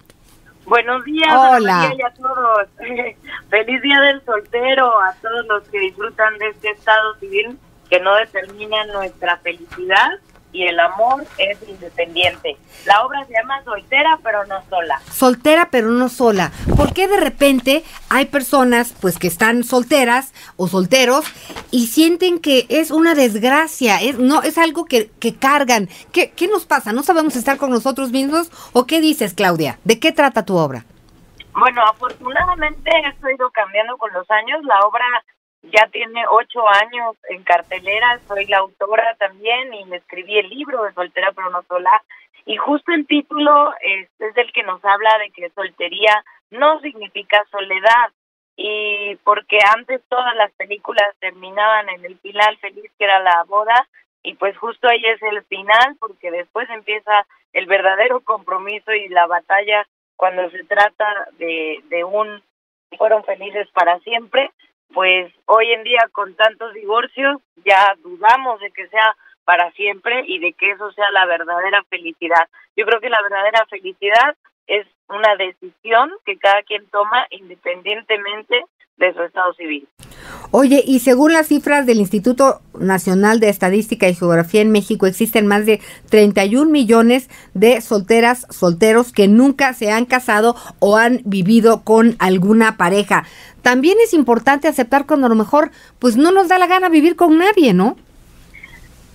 Buenos 0.64 1.04
días, 1.04 1.28
Hola. 1.30 1.76
María, 1.76 1.96
y 1.98 2.02
a 2.02 2.14
todos. 2.14 2.68
Feliz 3.50 3.82
día 3.82 4.00
del 4.00 4.24
soltero, 4.24 4.98
a 4.98 5.12
todos 5.20 5.46
los 5.46 5.68
que 5.68 5.78
disfrutan 5.78 6.38
de 6.38 6.48
este 6.48 6.70
estado 6.70 7.16
civil 7.20 7.58
que 7.88 8.00
no 8.00 8.14
determina 8.16 8.84
nuestra 8.86 9.38
felicidad 9.38 10.10
y 10.52 10.66
el 10.66 10.80
amor 10.80 11.26
es 11.36 11.58
independiente. 11.68 12.56
La 12.86 13.04
obra 13.04 13.24
se 13.26 13.34
llama 13.34 13.62
Soltera 13.64 14.18
pero 14.22 14.46
no 14.46 14.62
sola. 14.70 15.00
Soltera 15.12 15.68
pero 15.70 15.88
no 15.88 16.08
sola. 16.08 16.50
¿Por 16.76 16.94
qué 16.94 17.08
de 17.08 17.18
repente 17.18 17.84
hay 18.08 18.26
personas 18.26 18.94
pues 19.00 19.18
que 19.18 19.26
están 19.26 19.64
solteras 19.64 20.32
o 20.56 20.66
solteros 20.66 21.26
y 21.70 21.88
sienten 21.88 22.40
que 22.40 22.66
es 22.70 22.90
una 22.90 23.14
desgracia? 23.14 24.00
Es, 24.00 24.18
no, 24.18 24.42
es 24.42 24.56
algo 24.56 24.86
que, 24.86 25.10
que 25.20 25.36
cargan. 25.36 25.88
¿Qué, 26.12 26.30
¿Qué 26.30 26.48
nos 26.48 26.64
pasa? 26.64 26.92
¿No 26.92 27.02
sabemos 27.02 27.36
estar 27.36 27.58
con 27.58 27.70
nosotros 27.70 28.10
mismos? 28.10 28.50
¿O 28.72 28.86
qué 28.86 29.00
dices, 29.00 29.34
Claudia? 29.34 29.78
¿De 29.84 30.00
qué 30.00 30.12
trata 30.12 30.44
tu 30.44 30.56
obra? 30.56 30.84
Bueno, 31.52 31.82
afortunadamente 31.82 32.90
esto 33.08 33.26
ha 33.26 33.32
ido 33.32 33.50
cambiando 33.50 33.96
con 33.96 34.12
los 34.12 34.30
años. 34.30 34.62
La 34.64 34.80
obra 34.80 35.04
ya 35.72 35.88
tiene 35.88 36.24
ocho 36.30 36.68
años 36.68 37.16
en 37.28 37.42
cartelera. 37.42 38.18
Soy 38.26 38.46
la 38.46 38.58
autora 38.58 39.14
también 39.18 39.72
y 39.74 39.84
me 39.84 39.96
escribí 39.96 40.38
el 40.38 40.48
libro 40.48 40.82
de 40.82 40.92
Soltera 40.92 41.32
pero 41.34 41.50
no 41.50 41.62
sola. 41.64 42.02
Y 42.44 42.56
justo 42.56 42.92
el 42.92 43.06
título 43.06 43.72
es, 43.80 44.08
es 44.20 44.36
el 44.36 44.52
que 44.52 44.62
nos 44.62 44.84
habla 44.84 45.18
de 45.18 45.30
que 45.30 45.50
soltería 45.50 46.24
no 46.50 46.80
significa 46.80 47.44
soledad. 47.50 48.12
Y 48.56 49.16
porque 49.24 49.58
antes 49.76 50.00
todas 50.08 50.34
las 50.36 50.52
películas 50.52 51.14
terminaban 51.18 51.88
en 51.88 52.04
el 52.04 52.18
final 52.18 52.56
feliz 52.58 52.90
que 52.98 53.04
era 53.04 53.20
la 53.20 53.44
boda. 53.44 53.86
Y 54.22 54.34
pues 54.34 54.56
justo 54.58 54.88
ahí 54.88 55.04
es 55.04 55.20
el 55.22 55.44
final 55.44 55.96
porque 55.98 56.30
después 56.30 56.68
empieza 56.70 57.26
el 57.52 57.66
verdadero 57.66 58.20
compromiso 58.20 58.92
y 58.92 59.08
la 59.08 59.26
batalla 59.26 59.86
cuando 60.16 60.48
se 60.50 60.64
trata 60.64 61.28
de, 61.38 61.80
de 61.84 62.04
un 62.04 62.42
fueron 62.96 63.24
felices 63.24 63.68
para 63.72 63.98
siempre, 64.00 64.50
pues 64.92 65.32
hoy 65.46 65.72
en 65.72 65.84
día 65.84 66.08
con 66.12 66.34
tantos 66.34 66.72
divorcios 66.74 67.40
ya 67.64 67.94
dudamos 68.02 68.60
de 68.60 68.70
que 68.70 68.88
sea 68.88 69.16
para 69.44 69.70
siempre 69.72 70.24
y 70.26 70.38
de 70.38 70.52
que 70.52 70.70
eso 70.70 70.90
sea 70.92 71.10
la 71.12 71.26
verdadera 71.26 71.82
felicidad. 71.84 72.48
Yo 72.76 72.84
creo 72.84 73.00
que 73.00 73.10
la 73.10 73.22
verdadera 73.22 73.64
felicidad 73.66 74.36
es 74.66 74.86
una 75.08 75.36
decisión 75.36 76.10
que 76.24 76.36
cada 76.38 76.62
quien 76.62 76.88
toma 76.90 77.26
independientemente 77.30 78.64
de 78.96 79.14
su 79.14 79.22
estado 79.22 79.52
civil. 79.54 79.86
Oye, 80.50 80.82
y 80.86 81.00
según 81.00 81.32
las 81.32 81.48
cifras 81.48 81.86
del 81.86 81.98
Instituto 81.98 82.60
Nacional 82.78 83.40
de 83.40 83.48
Estadística 83.48 84.08
y 84.08 84.14
Geografía 84.14 84.60
en 84.60 84.70
México, 84.70 85.06
existen 85.06 85.46
más 85.46 85.66
de 85.66 85.80
31 86.08 86.70
millones 86.70 87.28
de 87.54 87.80
solteras, 87.80 88.46
solteros 88.50 89.12
que 89.12 89.28
nunca 89.28 89.74
se 89.74 89.90
han 89.90 90.06
casado 90.06 90.56
o 90.78 90.96
han 90.96 91.20
vivido 91.24 91.82
con 91.82 92.16
alguna 92.18 92.76
pareja. 92.76 93.24
También 93.62 93.98
es 94.02 94.14
importante 94.14 94.68
aceptar 94.68 95.06
cuando 95.06 95.26
a 95.26 95.30
lo 95.30 95.34
mejor 95.34 95.72
pues 95.98 96.16
no 96.16 96.30
nos 96.30 96.48
da 96.48 96.58
la 96.58 96.68
gana 96.68 96.88
vivir 96.88 97.16
con 97.16 97.36
nadie, 97.38 97.74
¿no? 97.74 97.96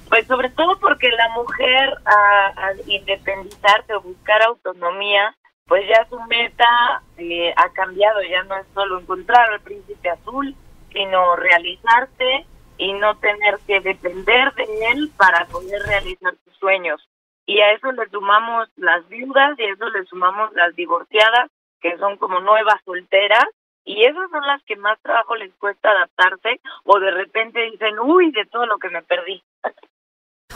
Pues 0.10 0.28
sobre 0.28 0.50
todo 0.50 0.78
porque 0.80 1.08
la 1.10 1.30
mujer 1.30 1.94
a, 2.04 2.68
a 2.68 2.74
independizarse 2.86 3.94
o 3.94 4.02
buscar 4.02 4.42
autonomía, 4.42 5.34
pues 5.68 5.84
ya 5.88 6.06
su 6.10 6.20
meta 6.24 7.02
eh, 7.18 7.54
ha 7.56 7.72
cambiado, 7.72 8.22
ya 8.24 8.44
no 8.44 8.58
es 8.58 8.66
solo 8.74 9.00
encontrar 9.00 9.50
al 9.50 9.62
príncipe 9.62 10.10
azul, 10.10 10.54
sino 10.94 11.36
realizarse 11.36 12.46
y 12.78 12.94
no 12.94 13.18
tener 13.18 13.60
que 13.68 13.80
depender 13.80 14.54
de 14.56 14.66
él 14.92 15.12
para 15.18 15.46
poder 15.46 15.82
realizar 15.84 16.34
sus 16.44 16.58
sueños. 16.58 17.08
Y 17.46 17.60
a 17.60 17.74
eso 17.74 17.92
le 17.92 18.08
sumamos 18.10 18.70
las 18.76 19.08
viudas 19.10 19.58
y 19.60 19.64
a 19.64 19.74
eso 19.74 19.90
le 19.90 20.06
sumamos 20.06 20.52
las 20.54 20.76
divorciadas, 20.76 21.50
que 21.80 21.98
son 21.98 22.18
como 22.18 22.40
nuevas 22.40 22.82
solteras, 22.86 23.46
y 23.84 24.04
esas 24.06 24.30
son 24.30 24.46
las 24.46 24.62
que 24.64 24.76
más 24.76 25.00
trabajo 25.02 25.36
les 25.36 25.54
cuesta 25.56 25.90
adaptarse 25.90 26.62
o 26.84 27.00
de 27.00 27.12
repente 27.12 27.62
dicen, 27.72 28.00
uy, 28.00 28.32
de 28.32 28.46
todo 28.46 28.66
lo 28.66 28.78
que 28.78 28.90
me 28.90 29.02
perdí. 29.02 29.44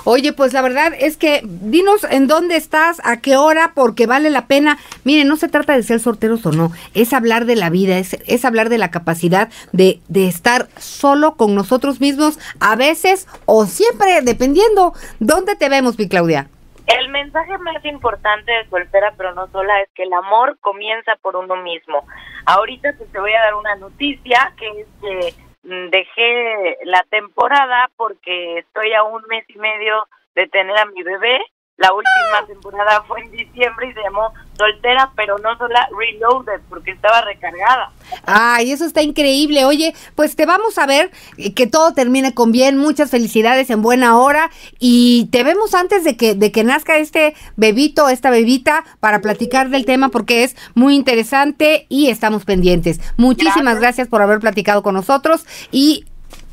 Oye, 0.08 0.34
pues 0.34 0.54
la 0.54 0.62
verdad 0.62 0.94
es 0.98 1.18
que 1.18 1.42
dinos 1.44 2.04
en 2.04 2.28
dónde 2.28 2.56
estás, 2.56 3.02
a 3.04 3.22
qué 3.22 3.38
hora, 3.38 3.72
porque 3.74 4.06
vale 4.06 4.30
la 4.30 4.46
pena. 4.46 4.78
Miren, 5.04 5.28
no 5.28 5.36
se 5.36 5.50
trata 5.50 5.76
de 5.76 5.82
ser 5.82 6.00
sorteros 6.00 6.46
o 6.46 6.52
no, 6.52 6.72
es 6.94 7.12
hablar 7.12 7.46
de 7.46 7.56
la 7.56 7.72
vida, 7.72 7.98
es, 7.98 8.14
es 8.28 8.46
hablar 8.46 8.70
de 8.70 8.78
la 8.78 8.92
capacidad 8.92 9.50
de, 9.72 10.00
de 10.08 10.28
estar 10.28 10.68
solo 10.78 11.36
con 11.36 11.56
nosotros 11.56 12.00
mismos, 12.00 12.40
a 12.60 12.76
veces 12.76 13.28
o 13.46 13.66
siempre, 13.66 14.22
dependiendo. 14.22 14.94
¿Dónde 15.20 15.56
te 15.56 15.70
vemos, 15.70 15.98
mi 15.98 16.08
Claudia? 16.08 16.50
El 16.86 17.10
mensaje 17.10 17.58
más 17.58 17.84
importante 17.84 18.52
de 18.52 18.70
soltera 18.70 19.12
pero 19.18 19.34
no 19.34 19.48
sola 19.48 19.82
es 19.82 19.90
que 19.96 20.04
el 20.04 20.14
amor 20.14 20.60
comienza 20.62 21.14
por 21.20 21.36
uno 21.36 21.56
mismo. 21.56 22.06
Ahorita 22.46 22.94
pues, 22.96 23.12
te 23.12 23.20
voy 23.20 23.34
a 23.34 23.42
dar 23.42 23.56
una 23.56 23.76
noticia 23.78 24.54
que 24.56 24.82
es 24.82 24.88
que 25.02 25.34
dejé 25.66 26.78
la 26.84 27.04
temporada 27.10 27.90
porque 27.98 28.60
estoy 28.60 28.94
a 28.94 29.04
un 29.04 29.24
mes 29.28 29.46
y 29.50 29.58
medio 29.58 30.08
de 30.36 30.48
tener 30.48 30.78
a 30.78 30.86
mi 30.86 31.02
bebé. 31.04 31.40
La 31.78 31.92
última 31.92 32.48
temporada 32.48 33.04
fue 33.06 33.20
en 33.20 33.32
diciembre 33.32 33.90
y 33.90 33.94
se 33.94 34.02
llamó 34.02 34.32
Soltera 34.58 35.12
pero 35.14 35.38
no 35.40 35.58
sola 35.58 35.90
Reloaded 35.92 36.62
porque 36.70 36.92
estaba 36.92 37.20
recargada. 37.20 37.92
Ay, 38.26 38.72
eso 38.72 38.86
está 38.86 39.02
increíble. 39.02 39.66
Oye, 39.66 39.94
pues 40.16 40.38
te 40.38 40.46
vamos 40.46 40.78
a 40.78 40.86
ver 40.86 41.12
eh, 41.38 41.54
que 41.54 41.68
todo 41.68 41.94
termine 41.94 42.34
con 42.34 42.54
bien. 42.54 42.78
Muchas 42.78 43.12
felicidades 43.12 43.70
en 43.70 43.82
buena 43.82 44.18
hora 44.18 44.52
y 44.80 45.28
te 45.34 45.44
vemos 45.44 45.74
antes 45.74 46.06
de 46.06 46.16
que 46.16 46.34
de 46.34 46.50
que 46.54 46.64
nazca 46.64 46.96
este 46.96 47.36
bebito, 47.58 48.08
esta 48.08 48.30
bebita 48.30 48.86
para 49.02 49.20
platicar 49.20 49.70
del 49.70 49.86
tema 49.86 50.08
porque 50.08 50.46
es 50.46 50.56
muy 50.76 50.96
interesante 50.96 51.88
y 51.90 52.10
estamos 52.10 52.46
pendientes. 52.46 53.02
Muchísimas 53.18 53.82
gracias, 53.82 54.08
por 54.08 54.22
haber 54.22 54.40
platicado 54.40 54.82
con 54.82 54.96
nosotros 54.96 55.46
y 55.72 56.06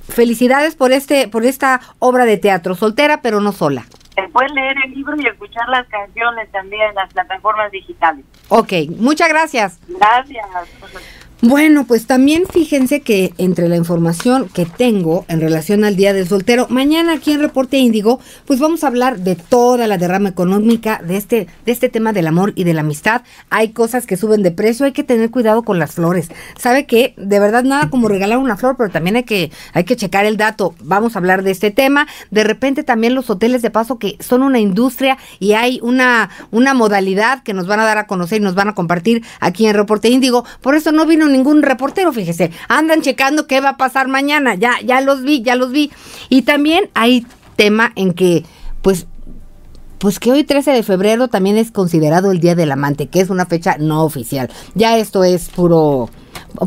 felicidades 0.09 0.75
por 0.75 0.91
este 0.91 1.29
por 1.29 1.45
esta 1.45 1.81
obra 2.01 2.25
de 2.25 2.39
teatro, 2.39 2.75
soltera 2.75 3.23
pero 3.23 3.41
no 3.41 3.53
sola. 3.53 3.87
Se 4.15 4.23
puede 4.29 4.49
leer 4.51 4.77
el 4.85 4.93
libro 4.93 5.17
y 5.17 5.27
escuchar 5.27 5.69
las 5.69 5.87
canciones 5.89 6.51
también 6.53 6.91
en 6.91 6.95
las 6.95 7.13
plataformas 7.13 7.71
digitales. 7.73 8.25
Ok, 8.49 8.73
muchas 8.99 9.29
gracias. 9.29 9.79
Gracias. 9.89 10.47
Bueno, 11.45 11.87
pues 11.89 12.07
también 12.07 12.45
fíjense 12.49 13.01
que 13.01 13.35
entre 13.37 13.69
la 13.69 13.75
información 13.75 14.49
que 14.49 14.65
tengo 14.65 15.25
en 15.27 15.41
relación 15.41 15.83
al 15.83 15.97
Día 15.97 16.13
del 16.13 16.29
Soltero, 16.29 16.69
mañana 16.71 17.15
aquí 17.15 17.33
en 17.33 17.41
Reporte 17.41 17.79
Índigo, 17.79 18.21
pues 18.47 18.61
vamos 18.61 18.85
a 18.85 18.87
hablar 18.87 19.19
de 19.19 19.35
toda 19.35 19.89
la 19.89 19.99
derrama 19.99 20.29
económica 20.29 21.03
de 21.05 21.17
este, 21.17 21.49
de 21.67 21.73
este 21.73 21.89
tema 21.89 22.13
del 22.13 22.29
amor 22.29 22.53
y 22.55 22.63
de 22.63 22.75
la 22.75 22.83
amistad. 22.83 23.23
Hay 23.51 23.71
cosas 23.71 24.07
que 24.07 24.17
suben 24.17 24.45
de 24.45 24.53
precio, 24.53 24.87
hay 24.87 24.93
que 24.93 25.03
tener 25.03 25.33
cuidado 25.33 25.65
con 25.65 25.81
las 25.81 25.95
flores. 25.95 26.29
¿Sabe 26.57 26.87
que 26.87 27.13
De 27.17 27.41
verdad 27.41 27.65
nada 27.65 27.91
como 27.91 28.07
regalar 28.07 28.39
una 28.39 28.57
flor, 28.57 28.77
pero 28.79 28.91
también 28.91 29.17
hay 29.17 29.25
que, 29.25 29.51
hay 29.73 29.83
que 29.83 29.97
checar 29.97 30.25
el 30.27 30.37
dato. 30.37 30.77
Vamos 30.81 31.17
a 31.17 31.19
hablar 31.19 31.43
de 31.43 31.51
este 31.51 31.73
tema. 31.73 32.07
De 32.31 32.45
repente 32.45 32.85
también 32.85 33.17
los 33.17 33.31
hoteles 33.31 33.63
de 33.63 33.71
paso 33.73 33.99
que 33.99 34.17
son 34.21 34.45
una 34.45 34.61
industria 34.61 35.19
y 35.41 35.55
hay 35.55 35.81
una, 35.83 36.31
una 36.53 36.73
modalidad 36.73 37.43
que 37.43 37.53
nos 37.53 37.67
van 37.67 37.81
a 37.81 37.85
dar 37.85 37.99
a 37.99 38.07
conocer 38.07 38.41
y 38.41 38.45
nos 38.45 38.55
van 38.55 38.69
a 38.69 38.77
compartir 38.77 39.25
aquí 39.41 39.67
en 39.67 39.75
Reporte 39.75 40.09
Índigo. 40.09 40.45
Por 40.61 40.77
eso 40.77 40.93
no 40.93 41.05
vino 41.05 41.32
ningún 41.33 41.63
reportero, 41.63 42.13
fíjese. 42.13 42.51
Andan 42.69 43.03
checando 43.03 43.47
qué 43.47 43.61
va 43.61 43.71
a 43.71 43.77
pasar 43.77 44.09
mañana. 44.09 44.55
Ya, 44.55 44.75
ya 44.85 45.01
los 45.01 45.23
vi, 45.23 45.43
ya 45.43 45.57
los 45.57 45.73
vi. 45.73 45.91
Y 46.29 46.43
también 46.43 46.91
hay 46.95 47.27
tema 47.57 47.93
en 47.97 48.13
que, 48.13 48.45
pues, 48.83 49.07
pues 49.99 50.19
que 50.19 50.33
hoy 50.33 50.45
13 50.45 50.73
de 50.73 50.83
febrero 50.83 51.29
también 51.29 51.57
es 51.57 51.71
considerado 51.71 52.33
el 52.33 52.41
Día 52.41 52.55
del 52.55 52.73
Amante, 52.73 53.07
que 53.07 53.21
es 53.21 53.31
una 53.31 53.47
fecha 53.47 53.77
no 53.79 54.05
oficial. 54.05 54.51
Ya 54.75 54.99
esto 54.99 55.25
es 55.25 55.49
puro 55.49 56.11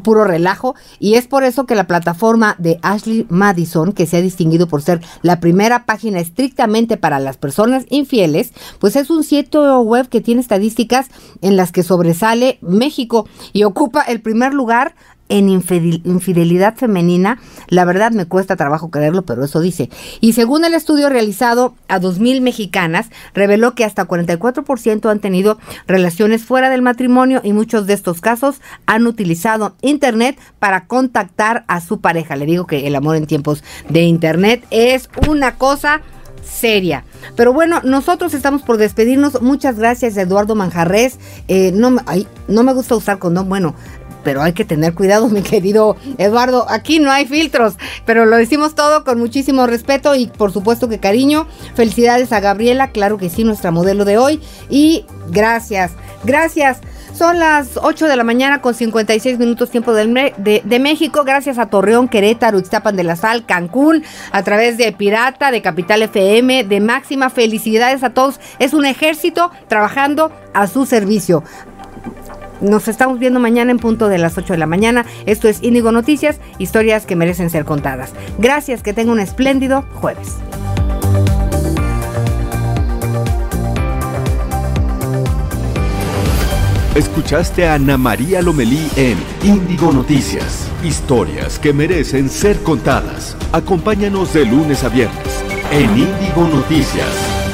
puro 0.03 0.23
relajo 0.23 0.75
y 0.99 1.15
es 1.15 1.27
por 1.27 1.43
eso 1.43 1.65
que 1.65 1.75
la 1.75 1.87
plataforma 1.87 2.55
de 2.57 2.79
Ashley 2.81 3.25
Madison, 3.29 3.93
que 3.93 4.05
se 4.05 4.17
ha 4.17 4.21
distinguido 4.21 4.67
por 4.67 4.81
ser 4.81 5.01
la 5.21 5.39
primera 5.39 5.85
página 5.85 6.19
estrictamente 6.19 6.97
para 6.97 7.19
las 7.19 7.37
personas 7.37 7.85
infieles, 7.89 8.51
pues 8.79 8.95
es 8.95 9.09
un 9.09 9.23
sitio 9.23 9.81
web 9.81 10.09
que 10.09 10.21
tiene 10.21 10.41
estadísticas 10.41 11.07
en 11.41 11.55
las 11.55 11.71
que 11.71 11.83
sobresale 11.83 12.57
México 12.61 13.27
y 13.53 13.63
ocupa 13.63 14.01
el 14.01 14.21
primer 14.21 14.53
lugar 14.53 14.95
en 15.29 15.49
infidel- 15.49 16.01
infidelidad 16.05 16.75
femenina, 16.75 17.39
la 17.67 17.83
verdad 17.85 18.11
me 18.11 18.25
cuesta 18.27 18.55
trabajo 18.55 18.89
creerlo, 18.91 19.23
pero 19.23 19.43
eso 19.43 19.59
dice. 19.59 19.89
Y 20.21 20.33
según 20.33 20.65
el 20.65 20.73
estudio 20.73 21.09
realizado 21.09 21.75
a 21.87 21.99
2.000 21.99 22.41
mexicanas, 22.41 23.09
reveló 23.33 23.73
que 23.73 23.85
hasta 23.85 24.07
44% 24.07 25.09
han 25.09 25.19
tenido 25.19 25.57
relaciones 25.87 26.43
fuera 26.45 26.69
del 26.69 26.81
matrimonio 26.81 27.41
y 27.43 27.53
muchos 27.53 27.87
de 27.87 27.93
estos 27.93 28.21
casos 28.21 28.61
han 28.85 29.07
utilizado 29.07 29.75
Internet 29.81 30.37
para 30.59 30.85
contactar 30.85 31.65
a 31.67 31.81
su 31.81 31.99
pareja. 32.01 32.35
Le 32.35 32.45
digo 32.45 32.67
que 32.67 32.85
el 32.87 32.95
amor 32.95 33.15
en 33.15 33.25
tiempos 33.25 33.63
de 33.89 34.03
Internet 34.03 34.65
es 34.69 35.09
una 35.27 35.55
cosa 35.55 36.01
seria. 36.43 37.03
Pero 37.35 37.53
bueno, 37.53 37.81
nosotros 37.83 38.33
estamos 38.35 38.61
por 38.61 38.77
despedirnos. 38.77 39.41
Muchas 39.41 39.77
gracias, 39.79 40.15
Eduardo 40.17 40.53
Manjarres. 40.53 41.17
Eh, 41.47 41.71
no, 41.73 41.95
no 42.47 42.63
me 42.63 42.73
gusta 42.73 42.95
usar 42.95 43.17
condón. 43.17 43.49
Bueno, 43.49 43.73
pero 44.25 44.41
hay 44.41 44.51
que 44.51 44.65
tener 44.65 44.93
cuidado, 44.93 45.29
mi 45.29 45.41
querido 45.41 45.95
Eduardo. 46.17 46.65
Aquí 46.69 46.99
no 46.99 47.09
hay 47.11 47.25
filtros, 47.25 47.75
pero 48.05 48.25
lo 48.25 48.35
decimos 48.35 48.75
todo 48.75 49.05
con 49.05 49.17
muchísimo 49.19 49.65
respeto 49.67 50.13
y 50.15 50.27
por 50.27 50.51
supuesto 50.51 50.89
que 50.89 50.99
cariño. 50.99 51.47
Felicidades 51.75 52.33
a 52.33 52.41
Gabriela, 52.41 52.89
claro 52.89 53.17
que 53.17 53.29
sí, 53.29 53.45
nuestra 53.45 53.71
modelo 53.71 54.03
de 54.03 54.17
hoy. 54.17 54.41
Y 54.69 55.05
gracias, 55.29 55.91
gracias. 56.25 56.79
Son 57.13 57.39
las 57.39 57.77
8 57.81 58.07
de 58.09 58.17
la 58.17 58.25
mañana 58.25 58.59
con 58.59 58.73
56 58.73 59.39
minutos 59.39 59.69
tiempo 59.69 59.93
me- 59.93 60.33
de, 60.35 60.61
de 60.65 60.79
México. 60.79 61.23
Gracias 61.23 61.57
a 61.57 61.67
Torreón, 61.67 62.09
Querétaro, 62.09 62.59
Ixtapan 62.59 62.97
de 62.97 63.05
la 63.05 63.15
Sal, 63.15 63.45
Cancún, 63.45 64.03
a 64.33 64.43
través 64.43 64.77
de 64.77 64.91
Pirata, 64.91 65.49
de 65.49 65.61
Capital 65.61 66.01
FM, 66.01 66.65
de 66.65 66.79
Máxima. 66.81 67.29
Felicidades 67.29 68.03
a 68.03 68.09
todos. 68.09 68.41
Es 68.59 68.73
un 68.73 68.85
ejército 68.85 69.49
trabajando 69.69 70.29
a 70.53 70.67
su 70.67 70.85
servicio. 70.85 71.41
Nos 72.61 72.87
estamos 72.87 73.19
viendo 73.19 73.39
mañana 73.39 73.71
en 73.71 73.79
punto 73.79 74.07
de 74.07 74.17
las 74.17 74.37
8 74.37 74.53
de 74.53 74.59
la 74.59 74.65
mañana. 74.65 75.05
Esto 75.25 75.47
es 75.47 75.61
Índigo 75.61 75.91
Noticias, 75.91 76.39
historias 76.57 77.05
que 77.05 77.15
merecen 77.15 77.49
ser 77.49 77.65
contadas. 77.65 78.13
Gracias, 78.37 78.81
que 78.81 78.93
tenga 78.93 79.11
un 79.11 79.19
espléndido 79.19 79.85
jueves. 79.93 80.37
Escuchaste 86.95 87.67
a 87.67 87.73
Ana 87.73 87.97
María 87.97 88.41
Lomelí 88.41 88.89
en 88.95 89.17
Índigo 89.43 89.91
Noticias. 89.91 90.71
Historias 90.81 91.59
que 91.59 91.73
merecen 91.73 92.29
ser 92.29 92.63
contadas. 92.63 93.35
Acompáñanos 93.51 94.33
de 94.33 94.45
lunes 94.45 94.81
a 94.85 94.87
viernes 94.87 95.43
en 95.71 95.89
Índigo 95.89 96.47
Noticias. 96.47 97.44